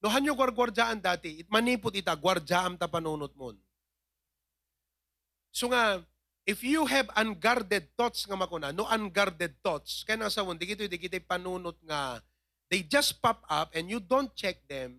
No 0.01 0.09
hanyo 0.09 0.33
gwargwardyaan 0.33 1.05
dati, 1.05 1.45
it 1.45 1.49
manipot 1.53 1.93
ita, 1.93 2.17
gwardyaam 2.17 2.81
tapanunot 2.81 3.37
mo. 3.37 3.53
So 5.53 5.69
nga, 5.69 6.01
if 6.49 6.65
you 6.65 6.89
have 6.89 7.13
unguarded 7.13 7.93
thoughts 7.93 8.25
nga 8.25 8.33
makuna, 8.33 8.73
no 8.73 8.89
unguarded 8.89 9.53
thoughts, 9.61 10.01
kaya 10.09 10.17
nasa 10.17 10.41
di 10.57 10.65
kito, 10.65 10.89
di 10.89 10.97
kito 10.97 11.21
panunot 11.21 11.77
nga, 11.85 12.25
they 12.73 12.81
just 12.81 13.21
pop 13.21 13.45
up 13.53 13.69
and 13.77 13.93
you 13.93 14.01
don't 14.01 14.33
check 14.33 14.65
them, 14.65 14.97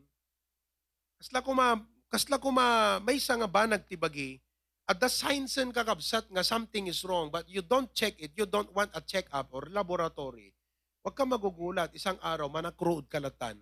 kasla 1.17 1.41
kuma, 1.41 1.81
kasla 2.13 2.37
kuma, 2.37 3.01
may 3.01 3.17
isa 3.17 3.33
nga 3.33 3.49
ba 3.49 3.65
nagtibagi, 3.65 4.37
at 4.85 5.01
the 5.01 5.09
signs 5.09 5.57
and 5.57 5.73
kakabsat 5.73 6.29
nga 6.29 6.45
something 6.45 6.85
is 6.85 7.01
wrong, 7.01 7.33
but 7.33 7.49
you 7.49 7.65
don't 7.65 7.89
check 7.97 8.13
it, 8.21 8.29
you 8.37 8.45
don't 8.45 8.69
want 8.77 8.93
a 8.93 9.01
check-up 9.01 9.49
or 9.49 9.65
laboratory, 9.73 10.53
huwag 11.01 11.17
ka 11.17 11.25
magugulat, 11.25 11.89
isang 11.97 12.21
araw, 12.21 12.45
manakruod 12.45 13.09
kalatan. 13.09 13.57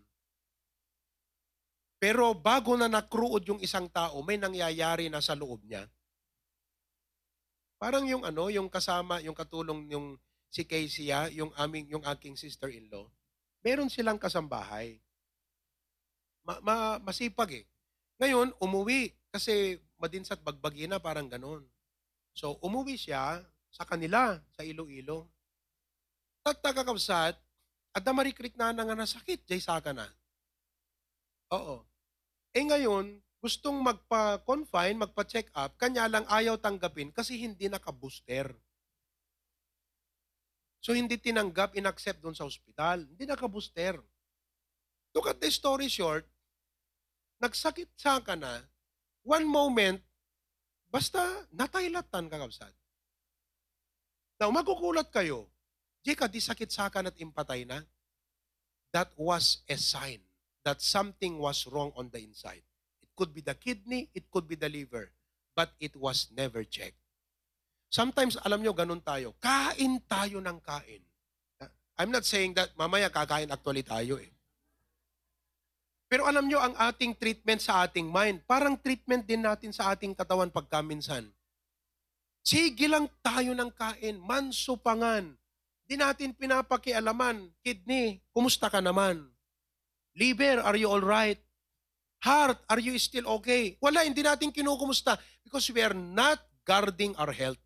Pero 2.03 2.35
bago 2.35 2.75
na 2.75 2.91
nakruod 2.91 3.47
yung 3.47 3.63
isang 3.63 3.87
tao, 3.87 4.19
may 4.27 4.35
nangyayari 4.35 5.07
na 5.07 5.23
sa 5.23 5.39
loob 5.39 5.63
niya. 5.63 5.87
Parang 7.77 8.05
yung 8.09 8.25
ano, 8.25 8.49
yung 8.49 8.69
kasama, 8.69 9.21
yung 9.21 9.37
katulong 9.37 9.85
yung 9.93 10.17
si 10.49 10.65
Casey, 10.65 11.13
ah, 11.13 11.29
yung 11.29 11.53
aming 11.57 11.85
yung 11.93 12.05
aking 12.05 12.33
sister-in-law. 12.33 13.05
Meron 13.61 13.89
silang 13.89 14.17
kasambahay. 14.17 14.97
Ma, 16.45 16.57
ma- 16.63 16.99
masipag 17.01 17.63
eh. 17.63 17.65
Ngayon, 18.17 18.55
umuwi 18.57 19.13
kasi 19.29 19.77
madinsat 20.01 20.41
bagbagi 20.41 20.89
na 20.89 20.97
parang 20.97 21.29
ganon. 21.29 21.61
So, 22.33 22.57
umuwi 22.65 22.97
siya 22.97 23.43
sa 23.69 23.83
kanila, 23.85 24.39
sa 24.55 24.65
Iloilo. 24.65 25.29
Tagtagakabsat, 26.41 27.35
at 27.97 28.05
damarikrik 28.05 28.53
na 28.53 28.69
na 28.69 28.85
nga 28.85 28.93
nasakit, 28.93 29.41
jay 29.49 29.57
saka 29.57 29.89
na. 29.89 30.05
Oo. 31.49 31.81
Eh 32.53 32.61
ngayon, 32.61 33.17
gustong 33.47 33.79
magpa-confine, 33.79 34.99
magpa-check 34.99 35.47
up, 35.55 35.79
kanya 35.79 36.11
lang 36.11 36.27
ayaw 36.27 36.59
tanggapin 36.59 37.15
kasi 37.15 37.39
hindi 37.39 37.71
naka-booster. 37.71 38.51
So 40.83 40.91
hindi 40.91 41.15
tinanggap, 41.15 41.71
inaccept 41.79 42.19
doon 42.19 42.35
sa 42.35 42.43
ospital. 42.43 43.07
Hindi 43.07 43.23
naka-booster. 43.23 44.03
To 45.15 45.23
cut 45.23 45.39
the 45.39 45.47
story 45.47 45.87
short, 45.87 46.27
nagsakit 47.39 47.87
sa 47.95 48.19
ka 48.19 48.35
na, 48.35 48.67
one 49.23 49.47
moment, 49.47 50.03
basta 50.91 51.47
nataylatan 51.55 52.27
kakabsat. 52.27 52.75
Now, 54.43 54.51
magugulat 54.51 55.07
kayo, 55.07 55.47
di 56.03 56.19
ka 56.19 56.27
di 56.27 56.43
sakit 56.43 56.67
sa 56.67 56.91
kan 56.91 57.07
at 57.07 57.15
impatay 57.15 57.63
na? 57.63 57.79
That 58.91 59.15
was 59.15 59.63
a 59.71 59.79
sign 59.79 60.19
that 60.67 60.83
something 60.83 61.39
was 61.39 61.63
wrong 61.63 61.95
on 61.95 62.11
the 62.11 62.19
inside. 62.19 62.66
Could 63.17 63.33
be 63.33 63.41
the 63.41 63.57
kidney, 63.57 64.13
it 64.13 64.29
could 64.29 64.45
be 64.45 64.53
the 64.53 64.69
liver, 64.69 65.09
but 65.57 65.73
it 65.81 65.97
was 65.97 66.29
never 66.37 66.61
checked. 66.61 67.01
Sometimes, 67.89 68.37
alam 68.45 68.61
nyo, 68.61 68.77
ganun 68.77 69.01
tayo. 69.01 69.33
Kain 69.41 69.97
tayo 70.05 70.37
ng 70.37 70.59
kain. 70.61 71.01
I'm 71.97 72.13
not 72.13 72.29
saying 72.29 72.53
that 72.53 72.77
mamaya 72.77 73.09
kakain 73.09 73.49
actually 73.49 73.81
tayo 73.81 74.21
eh. 74.21 74.29
Pero 76.05 76.29
alam 76.29 76.45
nyo, 76.45 76.61
ang 76.61 76.77
ating 76.77 77.17
treatment 77.17 77.59
sa 77.59 77.83
ating 77.83 78.05
mind, 78.05 78.45
parang 78.45 78.77
treatment 78.77 79.25
din 79.25 79.43
natin 79.43 79.73
sa 79.73 79.91
ating 79.91 80.13
katawan 80.13 80.53
pagkaminsan. 80.53 81.25
Sige 82.45 82.87
lang 82.87 83.11
tayo 83.19 83.51
ng 83.51 83.73
kain, 83.75 84.21
mansupangan. 84.23 85.35
Di 85.83 85.99
natin 85.99 86.31
pinapakialaman. 86.31 87.51
Kidney, 87.59 88.23
kumusta 88.31 88.71
ka 88.71 88.79
naman? 88.79 89.25
Liver, 90.15 90.63
are 90.63 90.79
you 90.79 90.87
all 90.87 91.03
right? 91.03 91.41
Heart, 92.23 92.59
are 92.65 92.81
you 92.81 92.97
still 92.97 93.29
okay? 93.39 93.77
Wala, 93.77 94.01
hindi 94.01 94.25
natin 94.25 94.49
kinukumusta 94.49 95.17
because 95.45 95.69
we 95.69 95.85
are 95.85 95.93
not 95.93 96.41
guarding 96.65 97.13
our 97.21 97.29
health. 97.29 97.61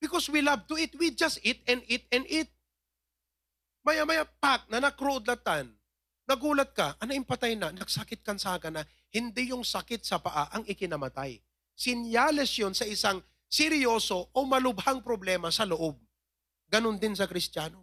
Because 0.00 0.26
we 0.32 0.40
love 0.40 0.66
to 0.66 0.80
eat, 0.80 0.96
we 0.96 1.12
just 1.12 1.38
eat 1.44 1.62
and 1.68 1.84
eat 1.86 2.08
and 2.10 2.24
eat. 2.26 2.48
Maya-maya, 3.84 4.24
pak, 4.26 4.66
na 4.68 4.80
nakruudlatan. 4.80 5.70
Nagulat 6.24 6.72
ka, 6.72 6.96
ano 7.00 7.10
yung 7.12 7.28
patay 7.28 7.56
na? 7.56 7.72
Nagsakit 7.72 8.22
kan 8.22 8.38
sa 8.38 8.56
na, 8.70 8.84
hindi 9.10 9.50
yung 9.50 9.66
sakit 9.66 10.04
sa 10.04 10.22
paa 10.22 10.48
ang 10.54 10.62
ikinamatay. 10.62 11.42
Sinyales 11.74 12.54
yun 12.60 12.76
sa 12.76 12.86
isang 12.86 13.18
seryoso 13.50 14.30
o 14.30 14.38
malubhang 14.46 15.02
problema 15.02 15.50
sa 15.50 15.66
loob. 15.66 15.98
Ganon 16.70 17.00
din 17.02 17.18
sa 17.18 17.26
Kristiyano. 17.26 17.82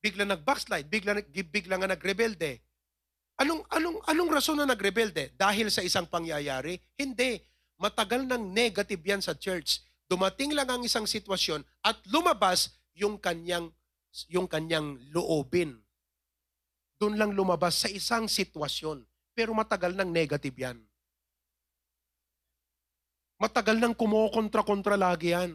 Bigla 0.00 0.24
nag-backslide, 0.24 0.88
bigla, 0.88 1.20
bigla 1.28 1.76
nga 1.76 1.92
nagrebelde. 1.92 2.64
Anong, 3.40 3.64
anong, 3.72 3.98
anong 4.04 4.30
rason 4.30 4.56
na 4.60 4.68
nagrebelde? 4.68 5.32
Dahil 5.32 5.72
sa 5.72 5.80
isang 5.80 6.04
pangyayari? 6.04 6.76
Hindi. 6.94 7.40
Matagal 7.80 8.28
ng 8.28 8.52
negative 8.52 9.00
yan 9.00 9.24
sa 9.24 9.32
church 9.32 9.80
dumating 10.10 10.50
lang 10.58 10.66
ang 10.66 10.82
isang 10.82 11.06
sitwasyon 11.06 11.62
at 11.86 11.94
lumabas 12.10 12.74
yung 12.98 13.14
kanyang 13.14 13.70
yung 14.26 14.50
kanyang 14.50 14.98
loobin. 15.14 15.78
Doon 16.98 17.14
lang 17.14 17.30
lumabas 17.30 17.86
sa 17.86 17.88
isang 17.88 18.26
sitwasyon. 18.26 19.06
Pero 19.30 19.54
matagal 19.54 19.94
nang 19.94 20.10
negative 20.10 20.52
yan. 20.58 20.82
Matagal 23.38 23.78
nang 23.78 23.94
kumokontra-kontra 23.94 24.98
lagi 24.98 25.30
yan. 25.30 25.54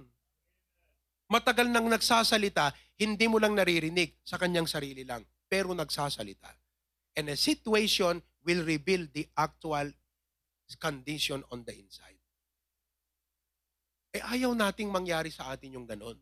Matagal 1.27 1.67
nang 1.67 1.91
nagsasalita, 1.91 2.71
hindi 2.95 3.27
mo 3.27 3.37
lang 3.37 3.53
naririnig 3.53 4.15
sa 4.23 4.39
kanyang 4.39 4.65
sarili 4.65 5.03
lang, 5.03 5.21
pero 5.51 5.75
nagsasalita. 5.75 6.64
And 7.15 7.31
a 7.31 7.39
situation 7.39 8.19
will 8.43 8.61
reveal 8.67 9.07
the 9.09 9.25
actual 9.39 9.89
condition 10.77 11.41
on 11.49 11.63
the 11.63 11.73
inside. 11.73 12.19
Eh 14.15 14.23
ayaw 14.23 14.55
nating 14.55 14.91
mangyari 14.91 15.31
sa 15.31 15.51
atin 15.51 15.75
yung 15.75 15.87
ganon. 15.87 16.15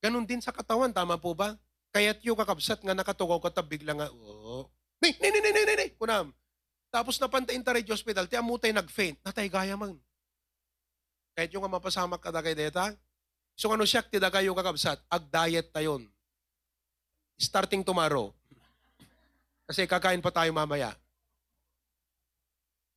Ganon 0.00 0.24
din 0.24 0.40
sa 0.40 0.54
katawan, 0.54 0.94
tama 0.94 1.20
po 1.20 1.36
ba? 1.36 1.58
Kaya't 1.90 2.22
yung 2.22 2.38
kakabsat 2.38 2.80
nga 2.86 2.94
nakatugaw 2.94 3.42
ka 3.42 3.62
bigla 3.66 3.98
nga, 3.98 4.08
oh. 4.14 4.70
Ni, 5.02 5.12
ni, 5.18 5.28
ni, 5.28 5.38
ni, 5.42 5.50
ni, 5.50 5.62
ni, 5.66 5.74
ni, 5.74 5.86
kunam. 5.98 6.32
Tapos 6.90 7.18
napantain 7.18 7.60
ta 7.62 7.74
rin 7.76 7.86
hospital, 7.86 8.26
ti 8.26 8.34
amutay 8.34 8.72
nag-faint, 8.72 9.18
natay 9.22 9.46
gaya 9.46 9.76
man. 9.76 9.98
Kahit 11.36 11.52
yung 11.54 11.66
mapasamak 11.66 12.18
ka 12.22 12.34
kay 12.42 12.56
deta, 12.56 12.94
so 13.54 13.70
ano 13.70 13.84
siya, 13.84 14.02
ti 14.02 14.18
kayo 14.18 14.56
kakabsat, 14.56 15.02
ag-diet 15.06 15.70
tayon. 15.70 16.08
Starting 17.40 17.84
tomorrow. 17.84 18.32
Kasi 19.70 19.86
kakain 19.86 20.18
pa 20.18 20.34
tayo 20.34 20.50
mamaya. 20.50 20.90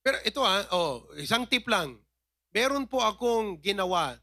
Pero 0.01 0.17
ito 0.25 0.41
ah, 0.41 0.65
oh, 0.73 1.05
isang 1.21 1.45
tip 1.45 1.69
lang 1.69 2.01
meron 2.53 2.85
po 2.85 3.01
akong 3.01 3.59
ginawa. 3.59 4.15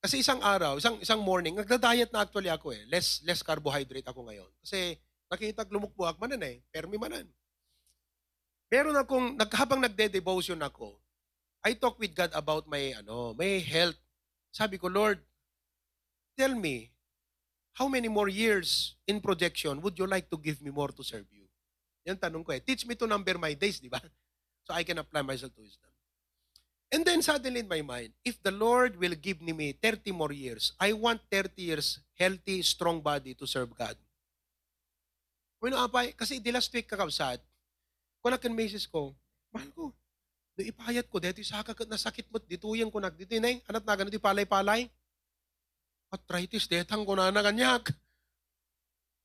Kasi 0.00 0.24
isang 0.24 0.40
araw, 0.40 0.80
isang 0.80 0.96
isang 0.98 1.20
morning, 1.20 1.54
nagda-diet 1.54 2.10
na 2.10 2.24
actually 2.24 2.50
ako 2.50 2.72
eh. 2.72 2.82
Less 2.88 3.20
less 3.22 3.44
carbohydrate 3.44 4.08
ako 4.08 4.26
ngayon. 4.26 4.50
Kasi 4.64 4.96
nakita 5.28 5.68
lumukbuhak 5.68 6.16
manan 6.16 6.42
eh, 6.42 6.64
permi 6.72 6.96
manan. 6.96 7.28
Meron 8.72 8.98
akong 8.98 9.38
habang 9.54 9.78
nagde-devotion 9.84 10.58
ako, 10.58 10.98
I 11.62 11.78
talk 11.78 11.98
with 12.02 12.16
God 12.16 12.34
about 12.34 12.66
my 12.66 12.96
ano, 12.98 13.36
my 13.36 13.62
health. 13.62 13.98
Sabi 14.50 14.80
ko, 14.80 14.88
Lord, 14.88 15.20
tell 16.38 16.54
me, 16.54 16.90
how 17.76 17.90
many 17.90 18.08
more 18.08 18.30
years 18.30 18.96
in 19.04 19.20
projection 19.20 19.82
would 19.82 19.98
you 19.98 20.06
like 20.06 20.30
to 20.32 20.38
give 20.38 20.62
me 20.62 20.70
more 20.70 20.90
to 20.94 21.02
serve 21.02 21.28
you? 21.34 21.45
Yan 22.06 22.16
tanong 22.16 22.46
ko 22.46 22.54
eh. 22.54 22.62
Teach 22.62 22.86
me 22.86 22.94
to 22.94 23.10
number 23.10 23.34
my 23.34 23.52
days, 23.58 23.82
di 23.82 23.90
ba? 23.90 23.98
So 24.62 24.70
I 24.72 24.86
can 24.86 25.02
apply 25.02 25.26
myself 25.26 25.50
to 25.58 25.62
wisdom. 25.62 25.90
And 26.86 27.02
then 27.02 27.18
suddenly 27.18 27.66
in 27.66 27.68
my 27.68 27.82
mind, 27.82 28.14
if 28.22 28.38
the 28.46 28.54
Lord 28.54 28.94
will 28.94 29.18
give 29.18 29.42
me 29.42 29.74
30 29.74 30.14
more 30.14 30.30
years, 30.30 30.70
I 30.78 30.94
want 30.94 31.18
30 31.34 31.58
years 31.58 31.98
healthy, 32.14 32.62
strong 32.62 33.02
body 33.02 33.34
to 33.34 33.44
serve 33.46 33.74
God. 33.74 33.98
Kung 35.58 35.74
apay, 35.74 36.14
kasi 36.14 36.38
di 36.38 36.54
last 36.54 36.70
week 36.70 36.86
kakabsat, 36.86 37.42
kung 38.22 38.30
nakin 38.30 38.54
misis 38.54 38.86
ko, 38.86 39.18
mahal 39.50 39.66
ko, 39.74 39.84
di 40.54 40.70
ipayat 40.70 41.10
ko, 41.10 41.18
dito 41.18 41.42
sa 41.42 41.66
kakat 41.66 41.90
na 41.90 41.98
sakit 41.98 42.30
mo, 42.30 42.38
dituyan 42.38 42.86
ko 42.86 43.02
na, 43.02 43.10
dito 43.10 43.34
na 43.42 43.50
anat 43.66 43.82
na 43.82 43.98
ganito, 43.98 44.22
palay-palay. 44.22 44.86
Arthritis, 46.14 46.70
detang 46.70 47.02
ko 47.02 47.18
na 47.18 47.34
na 47.34 47.42
ganyak. 47.42 47.90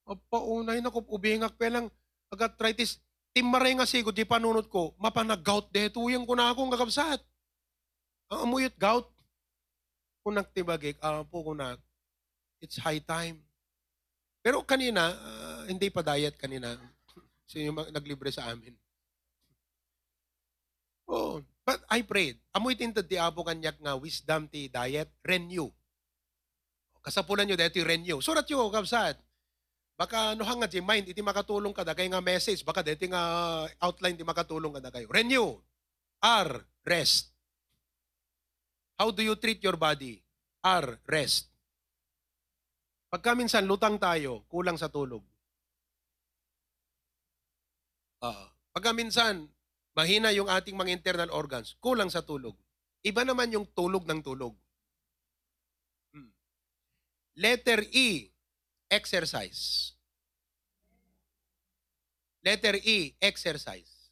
Apa, 0.10 0.38
unay 0.42 0.82
na 0.82 0.90
ko, 0.90 1.06
ubingak 1.14 1.54
pa 1.62 1.70
lang, 1.70 1.94
ag-arthritis, 2.32 3.04
timaray 3.36 3.76
nga 3.76 3.86
sigod, 3.86 4.16
di 4.16 4.24
panunod 4.24 4.72
ko, 4.72 4.96
mapanag-gout, 4.96 5.68
dituyan 5.70 6.24
ko 6.24 6.34
na 6.34 6.50
akong 6.50 6.72
kakabsat. 6.72 7.20
Ang 8.32 8.48
amuyot 8.48 8.76
gout. 8.80 9.08
Kung 10.24 10.40
nagtibagik, 10.40 10.96
uh, 11.04 11.28
po 11.28 11.44
kung 11.44 11.60
na, 11.60 11.76
it's 12.64 12.80
high 12.80 13.04
time. 13.04 13.44
Pero 14.40 14.64
kanina, 14.64 15.12
uh, 15.12 15.62
hindi 15.68 15.92
pa 15.92 16.00
diet 16.02 16.40
kanina. 16.40 16.78
Sino 17.50 17.74
yung 17.74 17.78
naglibre 17.92 18.32
sa 18.32 18.48
amin. 18.48 18.74
Oh, 21.12 21.44
but 21.68 21.84
I 21.92 22.06
prayed. 22.08 22.40
Amoy 22.56 22.80
tinta 22.80 23.04
di 23.04 23.20
apo 23.20 23.44
kanyak 23.44 23.82
nga 23.84 24.00
wisdom 24.00 24.48
ti 24.48 24.72
diet, 24.72 25.12
renew. 25.28 25.68
Kasapulan 27.02 27.50
nyo 27.50 27.58
dito 27.58 27.82
renew. 27.82 28.22
Surat 28.22 28.46
yo, 28.48 28.70
kabsat. 28.70 29.18
Baka 30.02 30.34
ano 30.34 30.42
hanga 30.50 30.66
di 30.66 30.82
mind, 30.82 31.14
iti 31.14 31.22
makatulong 31.22 31.78
ka 31.78 31.86
da 31.86 31.94
kay 31.94 32.10
nga 32.10 32.26
message, 32.26 32.66
baka 32.66 32.82
dito 32.82 33.06
nga 33.06 33.22
outline 33.86 34.18
di 34.18 34.26
makatulong 34.26 34.74
ka 34.74 34.82
da 34.82 34.90
kayo. 34.90 35.06
Renew. 35.14 35.62
R, 36.26 36.50
rest. 36.90 37.30
How 38.98 39.14
do 39.14 39.22
you 39.22 39.38
treat 39.38 39.62
your 39.62 39.78
body? 39.78 40.18
R, 40.66 40.98
rest. 41.06 41.54
Pagka 43.14 43.38
minsan 43.38 43.70
lutang 43.70 44.02
tayo, 44.02 44.42
kulang 44.50 44.74
sa 44.74 44.90
tulog. 44.90 45.22
Ah, 48.26 48.50
pagka 48.74 48.98
minsan 48.98 49.54
mahina 49.94 50.34
yung 50.34 50.50
ating 50.50 50.82
mga 50.82 50.98
internal 50.98 51.30
organs, 51.30 51.78
kulang 51.78 52.10
sa 52.10 52.26
tulog. 52.26 52.58
Iba 53.06 53.22
naman 53.22 53.54
yung 53.54 53.70
tulog 53.70 54.10
ng 54.10 54.26
tulog. 54.26 54.58
Hmm. 56.10 56.34
Letter 57.38 57.86
E, 57.94 58.31
exercise. 58.92 59.96
Letter 62.44 62.76
E, 62.84 63.16
exercise. 63.24 64.12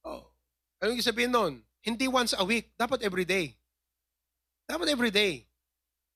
Oh. 0.00 0.32
Anong 0.80 0.96
ibig 0.96 1.04
sabihin 1.04 1.34
nun? 1.34 1.60
Hindi 1.84 2.08
once 2.08 2.32
a 2.32 2.46
week. 2.46 2.72
Dapat 2.80 3.04
every 3.04 3.28
day. 3.28 3.52
Dapat 4.64 4.88
every 4.88 5.12
day. 5.12 5.44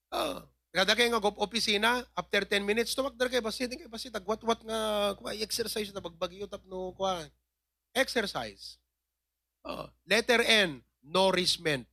Oh. 0.09 0.47
Kada 0.75 0.99
kayo 0.99 1.15
nga 1.15 1.23
gop 1.23 1.39
opisina, 1.39 2.03
after 2.19 2.43
10 2.43 2.67
minutes, 2.67 2.99
tumakdar 2.99 3.31
kayo, 3.31 3.39
basit, 3.39 3.71
kayo 3.71 3.87
basit, 3.87 4.11
agwat-wat 4.11 4.59
nga, 4.67 5.15
kuha, 5.15 5.31
exercise 5.39 5.95
na 5.95 6.03
bagbagyo 6.03 6.51
tap 6.51 6.67
no, 6.67 6.91
kuha. 6.99 7.31
Exercise. 7.95 8.83
Oh. 9.63 9.87
Letter 10.03 10.43
N, 10.43 10.83
nourishment. 10.99 11.87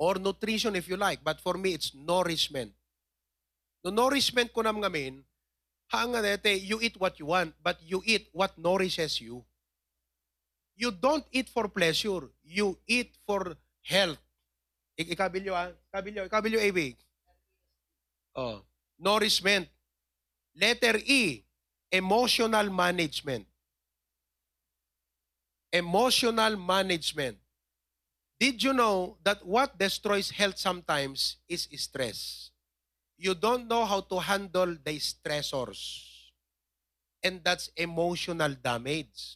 Or 0.00 0.16
nutrition 0.16 0.78
if 0.80 0.88
you 0.88 0.96
like, 0.96 1.20
but 1.20 1.44
for 1.44 1.60
me, 1.60 1.76
it's 1.76 1.92
nourishment. 1.92 2.77
No 3.84 3.90
nourishment 3.90 4.52
ko 4.52 4.62
nam 4.62 4.82
ngamin, 4.82 5.22
hanga 5.88 6.22
dete, 6.22 6.58
you 6.60 6.80
eat 6.80 6.98
what 6.98 7.18
you 7.18 7.26
want, 7.26 7.54
but 7.62 7.78
you 7.82 8.02
eat 8.04 8.28
what 8.32 8.56
nourishes 8.58 9.20
you. 9.20 9.44
You 10.78 10.90
don't 10.92 11.24
eat 11.32 11.48
for 11.50 11.66
pleasure. 11.66 12.30
You 12.44 12.78
eat 12.86 13.18
for 13.26 13.58
health. 13.82 14.22
Ik 14.94 15.10
ikabilyo 15.10 15.50
ah. 15.54 15.74
Ikabilyo. 15.90 16.26
Ikabilyo, 16.30 16.58
AB. 16.62 16.94
Oh. 18.38 18.62
Nourishment. 18.98 19.66
Letter 20.54 21.02
E. 21.02 21.42
Emotional 21.90 22.70
management. 22.70 23.46
Emotional 25.72 26.54
management. 26.56 27.38
Did 28.38 28.62
you 28.62 28.72
know 28.72 29.18
that 29.24 29.42
what 29.42 29.78
destroys 29.78 30.30
health 30.30 30.58
sometimes 30.58 31.42
is 31.48 31.66
stress? 31.74 32.50
You 33.18 33.34
don't 33.34 33.66
know 33.66 33.82
how 33.82 34.00
to 34.06 34.22
handle 34.22 34.78
the 34.78 34.96
stressors. 35.02 36.06
And 37.18 37.42
that's 37.42 37.66
emotional 37.74 38.54
damage. 38.54 39.34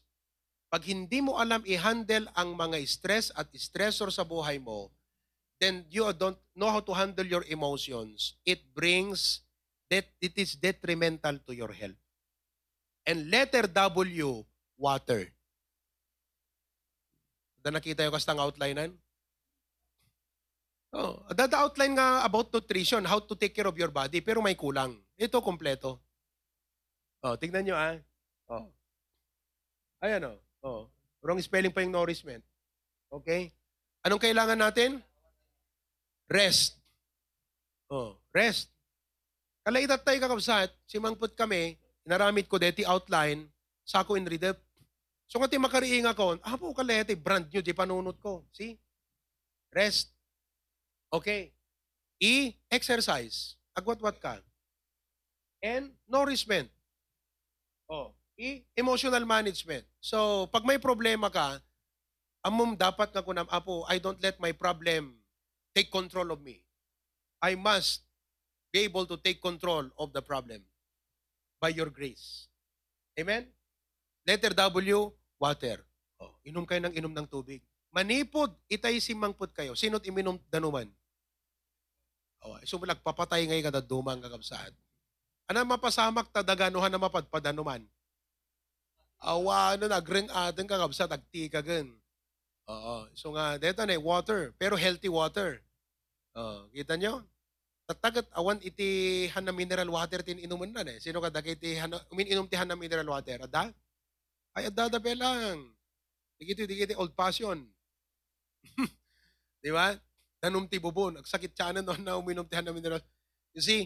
Pag 0.70 0.86
hindi 0.86 1.18
mo 1.18 1.36
alam 1.36 1.66
i-handle 1.66 2.30
ang 2.38 2.54
mga 2.54 2.78
stress 2.86 3.34
at 3.34 3.50
stressor 3.52 4.08
sa 4.14 4.22
buhay 4.22 4.62
mo, 4.62 4.94
then 5.58 5.82
you 5.90 6.06
don't 6.14 6.38
know 6.54 6.70
how 6.70 6.78
to 6.78 6.94
handle 6.94 7.26
your 7.26 7.42
emotions. 7.50 8.38
It 8.46 8.62
brings 8.70 9.42
that 9.90 10.06
it 10.22 10.38
is 10.38 10.54
detrimental 10.56 11.42
to 11.44 11.52
your 11.52 11.74
health. 11.74 11.98
And 13.02 13.28
letter 13.28 13.66
W, 13.66 14.46
water. 14.78 15.26
Da 17.60 17.74
nakita 17.74 18.06
yung 18.06 18.14
kastang 18.14 18.38
outlinean? 18.38 18.94
Oh, 20.92 21.24
dada 21.32 21.64
outline 21.64 21.96
nga 21.96 22.20
about 22.20 22.52
nutrition, 22.52 23.00
how 23.08 23.16
to 23.16 23.32
take 23.32 23.56
care 23.56 23.64
of 23.64 23.80
your 23.80 23.88
body, 23.88 24.20
pero 24.20 24.44
may 24.44 24.52
kulang. 24.52 24.92
Ito 25.16 25.40
kompleto. 25.40 25.96
Oh, 27.24 27.32
tignan 27.40 27.64
nyo 27.64 27.76
ah. 27.80 27.96
Oh. 28.52 28.68
Ayan 30.04 30.28
oh. 30.28 30.38
Oh. 30.60 30.82
Wrong 31.24 31.40
spelling 31.40 31.72
pa 31.72 31.80
yung 31.80 31.96
nourishment. 31.96 32.44
Okay? 33.08 33.48
Anong 34.04 34.20
kailangan 34.20 34.58
natin? 34.58 35.00
Rest. 36.28 36.76
Oh, 37.88 38.20
rest. 38.34 38.68
Kalaitat 39.62 40.02
tayo 40.02 40.18
kakabsat, 40.18 40.74
simangput 40.84 41.38
kami, 41.38 41.78
inaramit 42.02 42.50
ko 42.50 42.58
deti 42.58 42.82
outline, 42.82 43.46
sako 43.86 44.18
in 44.18 44.26
read 44.26 44.58
So 45.30 45.40
nga 45.40 45.48
ti 45.48 45.56
makariing 45.56 46.04
ako, 46.04 46.36
ah 46.44 46.58
po 46.60 46.76
kalete, 46.76 47.16
brand 47.16 47.48
new, 47.48 47.64
di 47.64 47.72
panunot 47.72 48.20
ko. 48.20 48.44
See? 48.52 48.76
Rest. 49.72 50.12
Okay. 51.12 51.52
E, 52.16 52.56
exercise. 52.72 53.60
Agwat-wat 53.76 54.16
ka. 54.16 54.40
And 55.60 55.92
nourishment. 56.08 56.72
Oh. 57.86 58.16
E, 58.40 58.64
emotional 58.72 59.28
management. 59.28 59.84
So, 60.00 60.48
pag 60.48 60.64
may 60.64 60.80
problema 60.80 61.28
ka, 61.28 61.60
amom 62.40 62.72
dapat 62.74 63.12
nga 63.12 63.20
kunam, 63.20 63.46
apo, 63.52 63.84
I 63.86 64.00
don't 64.00 64.18
let 64.24 64.40
my 64.40 64.56
problem 64.56 65.20
take 65.76 65.92
control 65.92 66.32
of 66.32 66.40
me. 66.40 66.64
I 67.44 67.54
must 67.54 68.02
be 68.72 68.88
able 68.88 69.04
to 69.04 69.20
take 69.20 69.44
control 69.44 69.92
of 70.00 70.16
the 70.16 70.24
problem 70.24 70.64
by 71.60 71.70
your 71.70 71.92
grace. 71.92 72.48
Amen? 73.20 73.46
Letter 74.24 74.56
W, 74.56 75.12
water. 75.36 75.84
Oh, 76.16 76.32
inom 76.46 76.64
kayo 76.64 76.88
ng 76.88 76.94
inom 76.96 77.12
ng 77.12 77.28
tubig. 77.28 77.60
Manipod, 77.92 78.56
itay 78.72 78.96
simangpod 79.02 79.52
kayo. 79.52 79.76
Sino't 79.76 80.06
iminom 80.08 80.40
danuman? 80.48 80.88
Oh, 82.42 82.58
so 82.66 82.78
papatay 82.78 83.46
ngay 83.46 83.62
kada 83.62 83.78
dumang 83.78 84.18
kakabsaan. 84.18 84.74
Ano 85.46 85.62
mapasamak 85.62 86.30
ta 86.34 86.42
daganuhan 86.42 86.90
na 86.90 86.98
mapadpadanuman? 86.98 87.86
Awa 89.22 89.78
ano 89.78 89.86
nagring 89.86 90.26
atin 90.26 90.66
kakabsa 90.66 91.06
tagti 91.06 91.46
ka 91.46 91.62
gan. 91.62 91.86
Oo. 92.66 93.06
So 93.14 93.30
nga 93.34 93.58
dito 93.58 93.82
na 93.86 93.94
water, 93.98 94.50
pero 94.58 94.74
healthy 94.74 95.06
water. 95.06 95.62
Oh, 96.34 96.66
kita 96.74 96.98
nyo? 96.98 97.22
Tatagat 97.86 98.26
awan 98.34 98.58
iti 98.62 99.26
hana 99.30 99.54
mineral 99.54 99.90
water 99.90 100.22
tin 100.26 100.42
inuman 100.42 100.70
na 100.70 100.82
eh. 100.86 100.98
Sino 100.98 101.22
ka 101.22 101.30
dagiti 101.30 101.78
hana 101.78 101.98
umiinom 102.10 102.46
ti 102.50 102.58
hana 102.58 102.74
mineral 102.74 103.06
water? 103.06 103.46
Ada? 103.46 103.70
Ay 104.54 104.70
ada 104.70 104.90
da 104.90 104.98
belang. 104.98 105.70
Digiti 106.38 106.66
digiti 106.66 106.94
old 106.98 107.14
passion. 107.14 107.62
Di 109.62 109.70
ba? 109.70 109.94
Nanum 110.42 110.66
ti 110.66 110.82
bubon. 110.82 111.22
Agsakit 111.22 111.54
tiyanan 111.54 111.86
no 111.86 111.94
na 112.02 112.18
uminom 112.20 112.44
ti 112.44 112.58
hana 112.58 112.74
mineral. 112.74 113.00
You 113.54 113.62
see? 113.62 113.82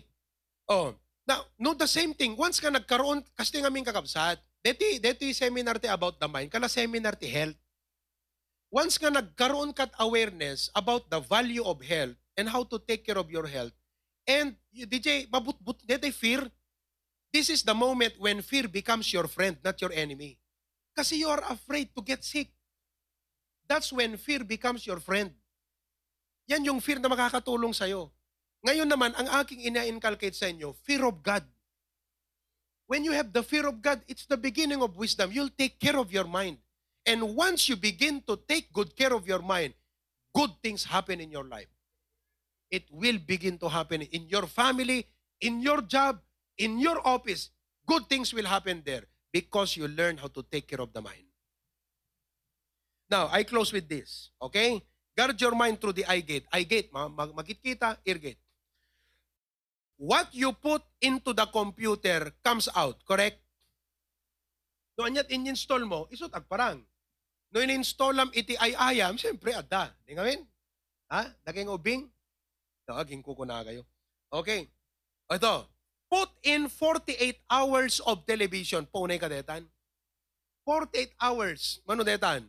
Oh, 0.67 0.97
now, 1.29 1.45
no 1.61 1.77
the 1.77 1.87
same 1.87 2.15
thing. 2.17 2.35
Once 2.35 2.59
ka 2.59 2.73
nagkaroon, 2.73 3.21
kasi 3.37 3.61
nga 3.61 3.69
aming 3.69 3.85
kakabsat, 3.85 4.41
deti, 4.65 5.03
deti 5.03 5.35
seminar 5.35 5.77
ti 5.83 5.91
about 5.91 6.17
the 6.23 6.27
mind, 6.27 6.51
kala 6.51 6.71
seminar 6.71 7.19
ti 7.19 7.27
health. 7.27 7.59
Once 8.71 8.99
nga 8.99 9.11
nagkaroon 9.11 9.75
kat 9.75 9.91
awareness 9.99 10.71
about 10.75 11.07
the 11.11 11.19
value 11.23 11.63
of 11.63 11.83
health 11.83 12.15
and 12.39 12.51
how 12.51 12.63
to 12.63 12.79
take 12.83 13.03
care 13.07 13.19
of 13.19 13.31
your 13.31 13.47
health, 13.47 13.75
and 14.27 14.55
DJ, 14.71 15.31
mabut-but, 15.31 15.83
deti 15.87 16.11
fear, 16.11 16.47
this 17.35 17.51
is 17.51 17.63
the 17.63 17.75
moment 17.75 18.15
when 18.19 18.43
fear 18.43 18.67
becomes 18.67 19.11
your 19.13 19.27
friend, 19.27 19.59
not 19.63 19.79
your 19.83 19.93
enemy. 19.95 20.39
Kasi 20.95 21.21
you 21.21 21.29
are 21.29 21.43
afraid 21.51 21.91
to 21.95 22.03
get 22.03 22.25
sick. 22.25 22.49
That's 23.67 23.93
when 23.93 24.17
fear 24.17 24.47
becomes 24.47 24.87
your 24.87 25.03
friend. 25.03 25.35
Yan 26.47 26.62
yung 26.62 26.78
fear 26.78 27.03
na 27.03 27.11
makakatulong 27.11 27.74
sa'yo. 27.74 28.11
Ngayon 28.62 28.86
naman, 28.86 29.14
ang 29.14 29.26
aking 29.42 29.66
ina-inculcate 29.66 30.34
sa 30.34 30.47
inyo, 30.47 30.74
fear 30.86 31.03
of 31.07 31.22
God. 31.22 31.42
When 32.86 33.03
you 33.03 33.11
have 33.14 33.34
the 33.34 33.42
fear 33.42 33.66
of 33.66 33.82
God, 33.82 34.03
it's 34.07 34.26
the 34.26 34.38
beginning 34.38 34.82
of 34.82 34.94
wisdom. 34.94 35.34
You'll 35.34 35.55
take 35.55 35.78
care 35.82 35.99
of 35.99 36.14
your 36.14 36.26
mind. 36.26 36.59
And 37.07 37.34
once 37.34 37.68
you 37.68 37.74
begin 37.74 38.22
to 38.26 38.38
take 38.47 38.72
good 38.72 38.94
care 38.94 39.14
of 39.14 39.26
your 39.26 39.42
mind, 39.42 39.74
good 40.34 40.51
things 40.62 40.86
happen 40.86 41.20
in 41.20 41.30
your 41.30 41.47
life. 41.47 41.70
It 42.70 42.86
will 42.90 43.18
begin 43.18 43.59
to 43.59 43.68
happen 43.68 44.03
in 44.03 44.26
your 44.26 44.47
family, 44.47 45.07
in 45.40 45.62
your 45.62 45.82
job, 45.82 46.18
in 46.59 46.78
your 46.78 46.99
office. 47.07 47.51
Good 47.86 48.09
things 48.11 48.34
will 48.34 48.47
happen 48.47 48.82
there 48.84 49.07
because 49.32 49.76
you 49.76 49.86
learn 49.86 50.18
how 50.18 50.26
to 50.28 50.42
take 50.42 50.66
care 50.66 50.80
of 50.80 50.92
the 50.92 51.03
mind. 51.03 51.30
Now, 53.11 53.28
I 53.30 53.44
close 53.44 53.72
with 53.72 53.88
this, 53.88 54.30
okay? 54.42 54.82
Guard 55.17 55.41
your 55.41 55.57
mind 55.57 55.81
through 55.81 55.97
the 55.97 56.05
eye 56.05 56.21
gate. 56.21 56.45
Eye 56.53 56.69
gate, 56.69 56.93
magkikita, 56.93 57.97
ear 58.05 58.21
gate 58.21 58.41
what 59.97 60.29
you 60.33 60.53
put 60.53 60.85
into 61.01 61.33
the 61.33 61.49
computer 61.49 62.33
comes 62.45 62.69
out, 62.77 63.01
correct? 63.09 63.41
No, 64.97 65.05
anyat 65.05 65.29
in-install 65.29 65.85
mo, 65.85 66.09
isot 66.09 66.33
agparang. 66.33 66.81
No, 67.53 67.61
in-install 67.61 68.17
lam 68.17 68.31
iti 68.33 68.57
ay 68.57 68.73
ayam, 68.77 69.17
siyempre, 69.21 69.53
adda. 69.53 69.93
Di 70.05 70.17
ngamin? 70.17 70.41
Ha? 71.12 71.29
Daging 71.45 71.69
ubing? 71.69 72.09
No, 72.89 72.97
aging 73.01 73.21
kuko 73.21 73.45
na 73.45 73.61
kayo. 73.61 73.85
Okay. 74.33 74.69
Ito. 75.29 75.69
Put 76.07 76.31
in 76.47 76.71
48 76.71 77.45
hours 77.51 77.99
of 78.07 78.25
television. 78.25 78.87
Punay 78.89 79.19
ka 79.21 79.27
detan. 79.29 79.67
48 80.64 81.12
hours, 81.19 81.83
manudetan. 81.85 82.47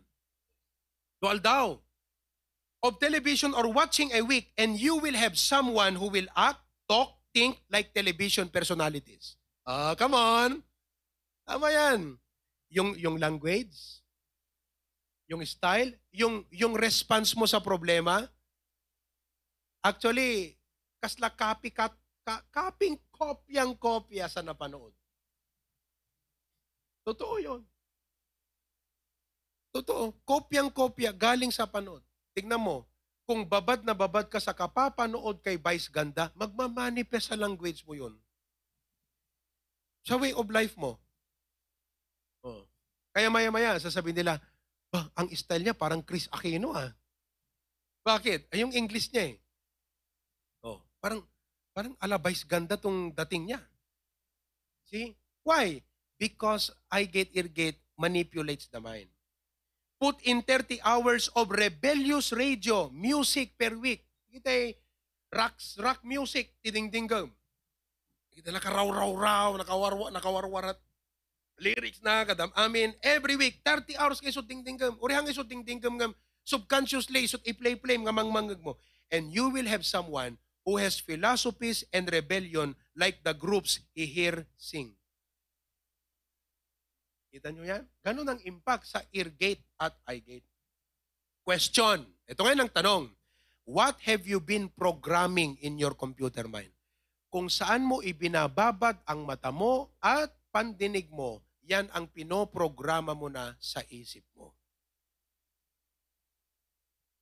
Dual 1.20 1.42
daw. 1.42 1.82
Of 2.88 3.04
television 3.04 3.52
or 3.52 3.68
watching 3.68 4.16
a 4.16 4.24
week 4.24 4.56
and 4.56 4.80
you 4.80 4.96
will 4.96 5.20
have 5.20 5.36
someone 5.36 6.00
who 6.00 6.08
will 6.08 6.32
act, 6.40 6.64
talk, 6.88 7.20
think 7.36 7.60
like 7.68 7.92
television 7.92 8.48
personalities. 8.48 9.36
Ah, 9.68 9.92
come 10.00 10.16
on. 10.16 10.64
Tama 11.44 11.68
yan. 11.68 12.16
Yung, 12.72 12.96
yung 12.96 13.20
language, 13.20 13.76
yung 15.28 15.44
style, 15.44 16.00
yung, 16.16 16.48
yung 16.48 16.80
response 16.80 17.36
mo 17.36 17.44
sa 17.44 17.60
problema, 17.60 18.24
actually, 19.84 20.56
kasla 21.04 21.28
copycat, 21.36 21.92
ka, 22.24 22.40
copying 22.56 22.96
kopyang 23.12 23.76
kopya 23.76 24.32
sa 24.32 24.40
napanood. 24.40 24.96
Totoo 27.04 27.36
yun. 27.44 27.62
Totoo. 29.76 30.16
Kopyang 30.24 30.72
kopya 30.72 31.12
galing 31.12 31.52
sa 31.52 31.68
panood. 31.68 32.07
Tignan 32.38 32.62
mo, 32.62 32.86
kung 33.26 33.50
babad 33.50 33.82
na 33.82 33.98
babad 33.98 34.30
ka 34.30 34.38
sa 34.38 34.54
kapapanood 34.54 35.42
kay 35.42 35.58
Vice 35.58 35.90
Ganda, 35.90 36.30
magmamanifest 36.38 37.34
sa 37.34 37.36
language 37.36 37.82
mo 37.90 37.98
yun. 37.98 38.14
Sa 40.06 40.22
way 40.22 40.38
of 40.38 40.46
life 40.54 40.78
mo. 40.78 41.02
Oh. 42.46 42.62
Kaya 43.10 43.34
maya-maya, 43.34 43.82
sasabihin 43.82 44.22
nila, 44.22 44.38
bah, 44.94 45.10
ang 45.18 45.34
style 45.34 45.66
niya 45.66 45.74
parang 45.74 46.06
Chris 46.06 46.30
Aquino 46.30 46.78
ah. 46.78 46.94
Bakit? 48.06 48.54
Ay, 48.54 48.62
yung 48.62 48.72
English 48.78 49.10
niya 49.10 49.34
eh. 49.34 49.42
Oh, 50.62 50.78
parang, 51.02 51.26
parang 51.74 51.98
alabais 51.98 52.46
ganda 52.46 52.78
tong 52.78 53.18
dating 53.18 53.50
niya. 53.50 53.66
See? 54.86 55.18
Why? 55.42 55.82
Because 56.22 56.70
I 56.94 57.10
get 57.10 57.34
irrigate 57.34 57.82
manipulates 57.98 58.70
the 58.70 58.78
mind. 58.78 59.10
Put 59.98 60.22
in 60.30 60.46
30 60.46 60.78
hours 60.86 61.26
of 61.34 61.50
rebellious 61.50 62.30
radio 62.30 62.94
music 62.94 63.58
per 63.58 63.74
week. 63.74 64.06
Kita 64.30 64.54
eh, 64.54 64.78
rock, 65.34 65.58
rock 65.82 66.06
music, 66.06 66.54
tiding-dinggam. 66.62 67.34
Kita 68.30 68.54
nakaraw-raw-raw, 68.54 69.58
nakawarwa, 69.58 70.14
nakawarwarat. 70.14 70.78
Lyrics 71.58 72.06
na 72.06 72.22
kadam. 72.22 72.54
Mean, 72.70 72.94
every 73.02 73.34
week, 73.34 73.66
30 73.66 73.98
hours 73.98 74.22
kayo 74.22 74.46
ding-dinggam. 74.46 74.94
Urihang 75.02 75.26
kayo 75.26 75.42
ding-dinggam 75.42 75.98
ngam. 75.98 76.14
Subconsciously, 76.46 77.26
isot 77.26 77.42
i-play-play 77.42 77.98
nga 77.98 78.14
mangmangag 78.14 78.62
mo. 78.62 78.78
And 79.10 79.34
you 79.34 79.50
will 79.50 79.66
have 79.66 79.82
someone 79.82 80.38
who 80.68 80.78
has 80.78 81.00
philosophies 81.02 81.88
and 81.96 82.06
rebellion 82.12 82.76
like 82.92 83.24
the 83.24 83.34
groups 83.34 83.82
he 83.96 84.06
hear 84.06 84.46
sing. 84.60 84.97
Kita 87.32 87.52
nyo 87.52 87.64
yan? 87.68 87.84
Ganun 88.02 88.28
ang 88.28 88.40
impact 88.48 88.88
sa 88.88 89.04
ear 89.12 89.30
gate 89.36 89.64
at 89.78 89.94
eye 90.08 90.24
gate. 90.24 90.48
Question. 91.44 92.08
Ito 92.28 92.44
ngayon 92.44 92.68
ang 92.68 92.74
tanong. 92.74 93.04
What 93.68 94.00
have 94.08 94.24
you 94.24 94.40
been 94.40 94.72
programming 94.72 95.60
in 95.60 95.76
your 95.76 95.92
computer 95.92 96.48
mind? 96.48 96.72
Kung 97.28 97.52
saan 97.52 97.84
mo 97.84 98.00
ibinababad 98.00 99.04
ang 99.04 99.28
mata 99.28 99.52
mo 99.52 99.92
at 100.00 100.32
pandinig 100.56 101.12
mo, 101.12 101.44
yan 101.68 101.92
ang 101.92 102.08
pinoprograma 102.08 103.12
mo 103.12 103.28
na 103.28 103.60
sa 103.60 103.84
isip 103.92 104.24
mo. 104.32 104.56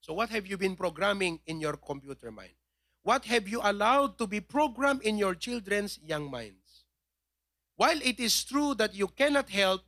So 0.06 0.14
what 0.14 0.30
have 0.30 0.46
you 0.46 0.54
been 0.54 0.78
programming 0.78 1.42
in 1.50 1.58
your 1.58 1.82
computer 1.82 2.30
mind? 2.30 2.54
What 3.02 3.26
have 3.26 3.50
you 3.50 3.58
allowed 3.66 4.22
to 4.22 4.30
be 4.30 4.38
programmed 4.38 5.02
in 5.02 5.18
your 5.18 5.34
children's 5.34 5.98
young 6.06 6.30
minds? 6.30 6.86
While 7.74 7.98
it 8.06 8.22
is 8.22 8.46
true 8.46 8.78
that 8.78 8.94
you 8.94 9.10
cannot 9.10 9.50
help 9.50 9.82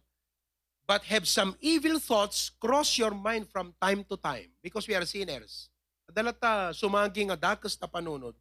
but 0.88 1.04
have 1.04 1.28
some 1.28 1.54
evil 1.60 2.00
thoughts 2.00 2.50
cross 2.64 2.98
your 2.98 3.12
mind 3.12 3.52
from 3.52 3.76
time 3.84 4.08
to 4.08 4.16
time 4.16 4.48
because 4.64 4.88
we 4.88 4.96
are 4.96 5.04
sinners. 5.04 5.68
Adalata 6.08 6.72
sumagi 6.72 7.28
nga 7.28 7.36
dakas 7.36 7.76
ta 7.76 7.86
panunod, 7.86 8.34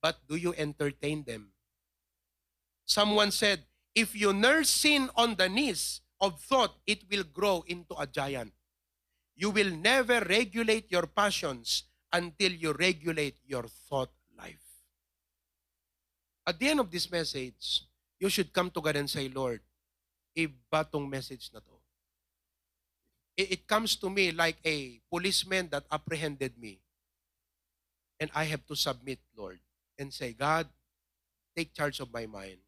but 0.00 0.16
do 0.26 0.34
you 0.40 0.56
entertain 0.56 1.22
them? 1.22 1.52
Someone 2.88 3.30
said, 3.30 3.60
if 3.94 4.16
you 4.16 4.32
nurse 4.32 4.68
sin 4.68 5.12
on 5.14 5.36
the 5.36 5.48
knees 5.48 6.00
of 6.20 6.40
thought, 6.40 6.74
it 6.86 7.04
will 7.10 7.24
grow 7.24 7.62
into 7.68 7.94
a 8.00 8.06
giant. 8.08 8.52
You 9.36 9.50
will 9.50 9.70
never 9.70 10.20
regulate 10.24 10.90
your 10.90 11.06
passions 11.06 11.84
until 12.12 12.52
you 12.52 12.72
regulate 12.72 13.36
your 13.44 13.64
thought 13.68 14.10
life. 14.38 14.64
At 16.46 16.58
the 16.58 16.68
end 16.68 16.80
of 16.80 16.90
this 16.90 17.10
message, 17.10 17.84
you 18.18 18.28
should 18.28 18.52
come 18.52 18.70
to 18.70 18.80
God 18.80 18.96
and 18.96 19.10
say, 19.10 19.28
Lord, 19.28 19.60
iba 20.36 20.90
tong 20.90 21.08
message 21.08 21.50
na 21.52 21.60
to. 21.60 21.73
It, 23.36 23.52
it 23.52 23.62
comes 23.66 23.96
to 23.96 24.10
me 24.10 24.30
like 24.30 24.58
a 24.64 25.00
policeman 25.10 25.68
that 25.70 25.84
apprehended 25.90 26.58
me. 26.58 26.80
And 28.20 28.30
I 28.34 28.44
have 28.44 28.64
to 28.66 28.76
submit, 28.76 29.18
Lord, 29.36 29.58
and 29.98 30.12
say, 30.12 30.32
God, 30.32 30.68
take 31.56 31.74
charge 31.74 31.98
of 32.00 32.12
my 32.12 32.26
mind. 32.26 32.62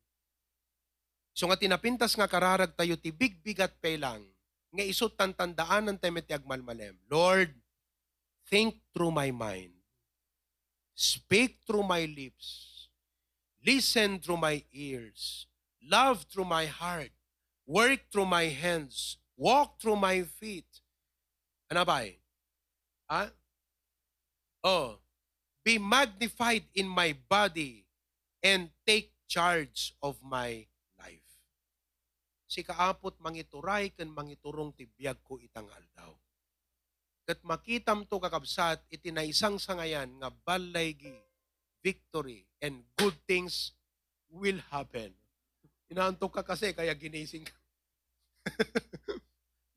So 1.37 1.47
nga 1.47 1.61
tinapintas 1.61 2.17
nga 2.17 2.27
kararag 2.27 2.73
tayo 2.73 2.97
ti 2.97 3.13
big 3.13 3.45
bigat 3.45 3.77
pay 3.79 4.01
lang, 4.01 4.25
nga 4.73 4.85
isot 4.85 5.13
tantandaan 5.15 5.93
ng 5.93 5.99
temeti 6.01 6.33
agmalmalem. 6.33 6.97
Lord, 7.13 7.53
think 8.49 8.81
through 8.97 9.13
my 9.13 9.31
mind. 9.31 9.77
Speak 10.97 11.61
through 11.69 11.85
my 11.85 12.09
lips. 12.09 12.89
Listen 13.61 14.17
through 14.17 14.41
my 14.41 14.65
ears. 14.73 15.45
Love 15.85 16.25
through 16.33 16.49
my 16.49 16.65
heart. 16.65 17.13
Work 17.69 18.09
through 18.09 18.31
my 18.31 18.49
hands. 18.49 19.21
Walk 19.37 19.77
through 19.77 20.01
my 20.01 20.25
feet. 20.41 20.69
Ano 21.69 21.85
ba 21.85 22.09
eh? 22.09 22.17
Ha? 23.13 23.29
Oh, 24.65 24.97
be 25.61 25.77
magnified 25.77 26.65
in 26.73 26.89
my 26.89 27.13
body 27.29 27.85
and 28.41 28.73
take 28.89 29.13
charge 29.29 29.93
of 30.01 30.17
my 30.25 30.65
life. 30.97 31.31
Si 32.49 32.65
kaapot 32.65 33.21
mangituray 33.21 33.93
ken 33.93 34.09
mangiturong 34.09 34.73
tibiyag 34.73 35.21
ko 35.21 35.37
itang 35.37 35.69
aldaw. 35.69 36.17
Kat 37.27 37.43
makitam 37.43 38.07
to 38.07 38.23
kakabsat 38.23 38.81
iti 38.89 39.11
naisang 39.11 39.59
sangayan 39.59 40.09
nga 40.23 40.31
balaygi, 40.31 41.19
victory, 41.83 42.47
and 42.63 42.87
good 42.95 43.15
things 43.27 43.75
will 44.31 44.63
happen. 44.71 45.11
Inaantok 45.91 46.41
ka 46.41 46.43
kasi 46.47 46.71
kaya 46.71 46.95
ginising 46.95 47.45
ka. 47.45 47.57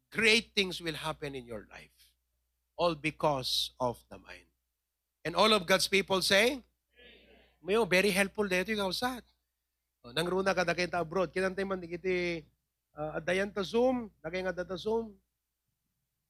Great 0.10 0.52
things 0.58 0.82
will 0.82 0.98
happen 0.98 1.38
in 1.38 1.46
your 1.46 1.70
life. 1.70 1.94
All 2.80 2.96
because 2.96 3.72
of 3.78 4.02
the 4.10 4.18
mind. 4.18 4.50
And 5.26 5.36
all 5.36 5.54
of 5.54 5.68
God's 5.70 5.88
people 5.88 6.22
say, 6.22 6.64
Mayo, 7.60 7.84
very 7.84 8.10
helpful 8.10 8.48
dito 8.48 8.72
yung 8.72 8.88
kausat. 8.88 9.22
O, 10.00 10.16
nang 10.16 10.32
runa 10.32 10.56
ka 10.56 10.64
dakay 10.64 10.88
ta 10.88 11.04
abroad. 11.04 11.28
Kinantay 11.36 11.68
man 11.68 11.76
digiti 11.84 12.40
uh, 12.96 13.20
adayan 13.20 13.52
ta 13.52 13.60
Zoom, 13.60 14.08
dakay 14.24 14.48
nga 14.48 14.56
data 14.56 14.80
Zoom. 14.80 15.12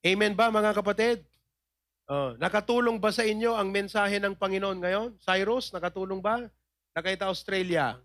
Amen 0.01 0.33
ba 0.33 0.49
mga 0.49 0.73
kapatid? 0.73 1.21
Oh, 2.09 2.33
nakatulong 2.41 2.97
ba 2.97 3.13
sa 3.13 3.21
inyo 3.21 3.53
ang 3.53 3.69
mensahe 3.69 4.17
ng 4.17 4.33
Panginoon 4.33 4.81
ngayon? 4.81 5.09
Cyrus, 5.21 5.69
nakatulong 5.69 6.17
ba? 6.17 6.49
Dakay 6.97 7.13
ta 7.13 7.29
Australia. 7.29 8.01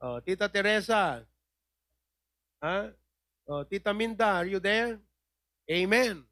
Oh, 0.00 0.16
Tita 0.24 0.48
Teresa. 0.48 1.20
Ha? 2.64 2.88
Oh, 3.46 3.62
Tita 3.62 3.94
Minda, 3.94 4.42
are 4.42 4.50
you 4.50 4.58
there? 4.58 4.98
Amen. 5.70 6.26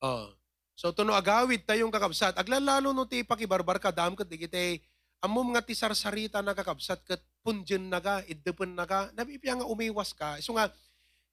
Oh. 0.00 0.32
So 0.78 0.94
tuno 0.94 1.12
agawid 1.12 1.66
tayong 1.66 1.90
kakabsat. 1.90 2.38
Aglalalo 2.38 2.94
no 2.94 3.04
ti 3.04 3.26
pakibarbar 3.26 3.82
ka 3.82 3.90
dam 3.90 4.14
ket 4.14 4.30
digite 4.30 4.78
amom 5.18 5.50
nga 5.50 5.60
ti 5.60 5.74
sarsarita 5.74 6.38
na 6.38 6.54
kakabsat 6.54 7.02
ket 7.02 7.18
punjen 7.42 7.90
naga 7.90 8.22
iddepen 8.30 8.78
naga 8.78 9.10
nabipiya 9.12 9.58
nga 9.58 9.66
umiwas 9.66 10.14
ka. 10.14 10.38
So 10.38 10.54
nga 10.54 10.70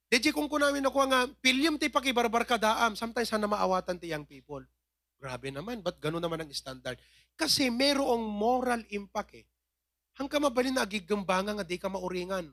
Deji 0.06 0.30
kung 0.30 0.46
kunamin 0.46 0.86
ako 0.86 1.02
nga 1.10 1.26
pilyam 1.42 1.74
ti 1.74 1.90
pakibarbar 1.90 2.46
ka 2.46 2.54
daam 2.54 2.94
sometimes 2.94 3.26
sana 3.26 3.50
maawatan 3.50 3.98
ti 3.98 4.14
young 4.14 4.22
people. 4.22 4.62
Grabe 5.18 5.50
naman, 5.50 5.82
ba't 5.82 5.98
gano'n 5.98 6.22
naman 6.22 6.46
ang 6.46 6.52
standard? 6.54 6.94
Kasi 7.34 7.74
merong 7.74 8.22
moral 8.22 8.86
impact 8.94 9.42
eh. 9.42 9.46
Hangka 10.14 10.38
mabalin 10.38 10.78
na 10.78 10.86
agigambanga 10.86 11.58
nga 11.58 11.66
di 11.66 11.74
ka 11.74 11.90
mauringan. 11.90 12.46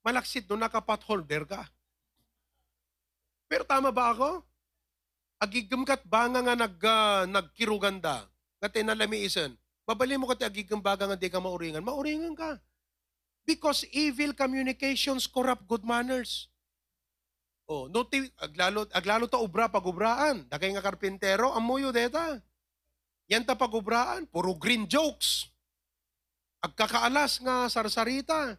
Malaksit 0.00 0.48
no 0.48 0.56
nakapat 0.56 1.04
holder 1.04 1.44
ka. 1.44 1.62
Pero 3.50 3.66
tama 3.66 3.90
ba 3.92 4.14
ako? 4.14 4.46
Agigam 5.40 5.82
kat 5.82 6.04
banga 6.04 6.40
nga 6.44 6.54
nag, 6.54 6.76
uh, 6.78 7.24
nagkiruganda, 7.26 8.28
nga 8.60 8.68
tinalamiisan, 8.68 9.56
babali 9.88 10.14
mo 10.14 10.28
kat 10.28 10.46
agigam 10.46 10.78
nga 10.84 11.16
di 11.16 11.32
ka 11.32 11.40
mauringan, 11.40 11.82
mauringan 11.82 12.36
ka. 12.36 12.60
Because 13.42 13.88
evil 13.90 14.36
communications 14.36 15.26
corrupt 15.26 15.66
good 15.66 15.82
manners. 15.82 16.46
Oh, 17.70 17.86
no 17.86 18.02
ti 18.02 18.26
aglalo 18.38 18.86
aglalo 18.90 19.30
ta 19.30 19.38
ubra 19.38 19.70
pagubraan. 19.70 20.46
Dagay 20.50 20.74
nga 20.74 20.82
karpintero 20.82 21.54
amuyo 21.54 21.94
deta. 21.94 22.38
Yan 23.30 23.46
ta 23.46 23.54
pagubraan, 23.54 24.26
puro 24.26 24.58
green 24.58 24.90
jokes. 24.90 25.46
Agkakaalas 26.62 27.38
nga 27.42 27.70
sarsarita. 27.70 28.58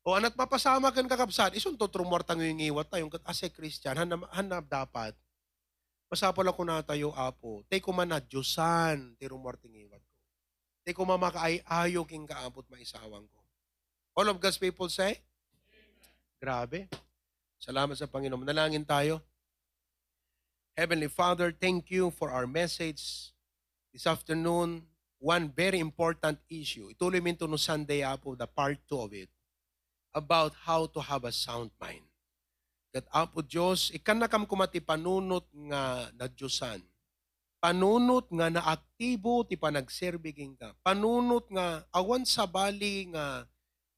O 0.00 0.16
anat 0.16 0.32
mapasama 0.32 0.88
kan 0.88 1.04
kakabsat, 1.04 1.52
isun 1.52 1.76
to 1.76 1.84
trumortang 1.84 2.40
yung 2.40 2.60
iwat 2.72 2.88
tayo, 2.88 3.12
ase 3.28 3.52
Christian, 3.52 3.92
hanap, 4.00 4.24
hanap 4.32 4.64
dapat. 4.64 5.12
Masapol 6.08 6.48
ako 6.48 6.66
na 6.66 6.82
tayo, 6.82 7.12
apo. 7.14 7.62
Tay 7.68 7.78
ko 7.78 7.92
man 7.92 8.10
na 8.10 8.18
Diyosan, 8.18 9.14
ti 9.20 9.28
rumorting 9.28 9.76
iwat 9.86 10.02
ko. 10.02 10.16
Tay 10.82 10.92
ko 10.96 11.04
mamakaay 11.04 11.62
ayo 11.62 12.02
king 12.08 12.24
kaapot 12.24 12.64
maisawang 12.72 13.28
ko. 13.28 13.38
All 14.16 14.26
of 14.26 14.40
God's 14.42 14.58
people 14.58 14.90
say? 14.90 15.20
Grabe. 16.40 16.88
Salamat 17.60 17.94
sa 17.94 18.08
Panginoon. 18.08 18.42
Manalangin 18.42 18.82
tayo. 18.82 19.20
Heavenly 20.74 21.12
Father, 21.12 21.52
thank 21.52 21.92
you 21.92 22.08
for 22.08 22.32
our 22.32 22.48
message 22.48 23.30
this 23.92 24.08
afternoon. 24.08 24.82
One 25.20 25.52
very 25.52 25.76
important 25.76 26.40
issue. 26.48 26.88
Ituloy 26.88 27.20
minto 27.20 27.44
no 27.44 27.60
Sunday 27.60 28.00
Apo, 28.00 28.32
the 28.32 28.48
part 28.48 28.80
2 28.88 28.96
of 28.96 29.12
it, 29.12 29.28
about 30.14 30.54
how 30.66 30.86
to 30.90 30.98
have 30.98 31.22
a 31.24 31.32
sound 31.34 31.70
mind. 31.78 32.04
Kat 32.90 33.06
Apo 33.14 33.38
Diyos, 33.46 33.94
ikan 33.94 34.18
na 34.18 34.26
kam 34.26 34.42
kumati 34.42 34.82
panunot 34.82 35.46
nga 35.70 36.10
na 36.10 36.26
Diyosan. 36.26 36.82
Panunot 37.62 38.26
nga 38.34 38.50
na 38.50 38.66
aktibo 38.66 39.46
ti 39.46 39.54
panagserbiging 39.54 40.58
ka. 40.58 40.74
Panunot 40.82 41.46
nga 41.54 41.86
awan 41.94 42.26
sa 42.26 42.50
bali 42.50 43.06
nga 43.14 43.46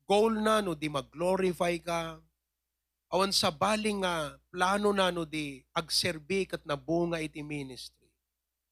goal 0.05 0.37
na 0.37 0.61
no 0.61 0.77
di 0.77 0.93
mag-glorify 0.93 1.81
ka. 1.81 2.21
Awan 3.09 3.33
sa 3.33 3.49
bali 3.49 3.97
nga 4.05 4.37
plano 4.53 4.93
na 4.93 5.09
no 5.09 5.25
di 5.25 5.65
agserbi 5.73 6.45
kat 6.45 6.61
nabunga 6.69 7.17
iti 7.25 7.41
ministry. 7.41 8.13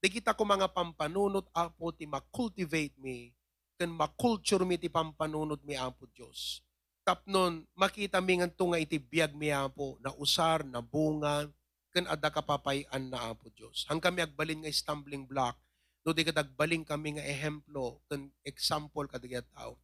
Di 0.01 0.12
kita 0.12 0.36
ko 0.36 0.45
mga 0.45 0.68
pampanunot 0.76 1.49
apo 1.57 1.97
ti 1.97 2.05
makultivate 2.05 2.97
me 3.01 3.32
kan 3.80 3.88
makulture 3.88 4.68
mi 4.68 4.76
ti 4.76 4.93
pampanunot 4.93 5.64
mi 5.64 5.80
apo 5.80 6.05
Diyos. 6.12 6.61
Tapnon 7.01 7.64
makita 7.72 8.20
mi 8.20 8.38
nga 8.38 8.48
tunga 8.48 8.76
iti 8.76 9.01
biyag 9.01 9.32
mi 9.32 9.48
apo 9.48 9.96
na 10.05 10.12
usar 10.20 10.61
na 10.62 10.84
bunga 10.84 11.48
kan 11.90 12.07
adda 12.07 12.30
kapapayan 12.30 13.09
na 13.09 13.32
apo 13.32 13.48
Diyos. 13.51 13.88
Hang 13.88 13.98
kami 13.98 14.22
agbalin 14.22 14.62
nga 14.62 14.70
stumbling 14.70 15.24
block 15.24 15.57
no 16.05 16.12
di 16.16 16.24
kadagbalin 16.24 16.84
kami 16.84 17.16
nga 17.16 17.24
ehemplo 17.24 18.01
kan 18.09 18.28
example 18.44 19.09
kadagat 19.09 19.48
tao. 19.53 19.76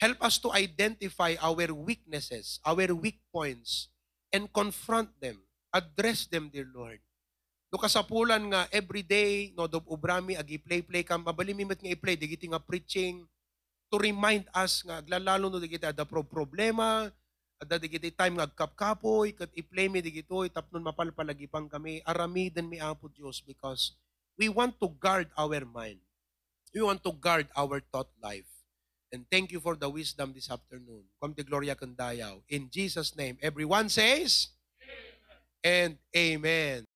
Help 0.00 0.18
us 0.24 0.40
to 0.40 0.48
identify 0.56 1.36
our 1.44 1.68
weaknesses, 1.76 2.56
our 2.64 2.88
weak 2.96 3.20
points, 3.28 3.92
and 4.32 4.48
confront 4.48 5.12
them. 5.20 5.44
Address 5.76 6.24
them, 6.24 6.48
dear 6.48 6.66
Lord. 6.72 7.04
No 7.70 7.78
kasapulan 7.78 8.50
nga 8.50 8.66
everyday 8.74 9.54
no 9.54 9.70
dob 9.70 9.86
ubrami 9.86 10.34
agi 10.34 10.58
play 10.58 10.82
play 10.82 11.06
kam 11.06 11.22
mabalimimit 11.22 11.78
nga 11.78 11.92
i-play 11.92 12.18
digiti 12.18 12.50
nga 12.50 12.58
preaching 12.58 13.22
to 13.90 13.98
remind 13.98 14.46
us 14.54 14.86
nga 14.86 15.02
aglalalo 15.02 15.50
no 15.50 15.58
digiti 15.58 15.84
ada 15.84 16.06
pro 16.06 16.22
problema 16.22 17.10
ada 17.60 17.76
digiti 17.76 18.08
time 18.14 18.40
nga 18.40 18.46
agkapkapoy 18.48 19.36
kat 19.36 19.50
i-play 19.52 19.90
mi 19.90 20.00
digitoy 20.00 20.48
tapnon 20.48 20.86
mapalpalagipang 20.86 21.68
kami 21.68 22.00
aramiden 22.08 22.70
mi 22.70 22.80
apo 22.80 23.10
Dios 23.12 23.42
because 23.44 23.98
we 24.40 24.48
want 24.48 24.80
to 24.80 24.88
guard 24.96 25.28
our 25.36 25.60
mind. 25.68 26.00
We 26.72 26.80
want 26.80 27.04
to 27.04 27.12
guard 27.12 27.52
our 27.52 27.84
thought 27.92 28.08
life. 28.24 28.48
And 29.12 29.28
thank 29.28 29.52
you 29.52 29.60
for 29.60 29.76
the 29.76 29.90
wisdom 29.90 30.32
this 30.32 30.48
afternoon. 30.48 31.04
Come 31.20 31.34
to 31.34 31.44
Gloria 31.44 31.76
Candayaw. 31.76 32.40
In 32.48 32.70
Jesus' 32.72 33.12
name, 33.12 33.36
everyone 33.42 33.92
says, 33.92 34.48
and 35.60 35.98
amen. 36.16 36.86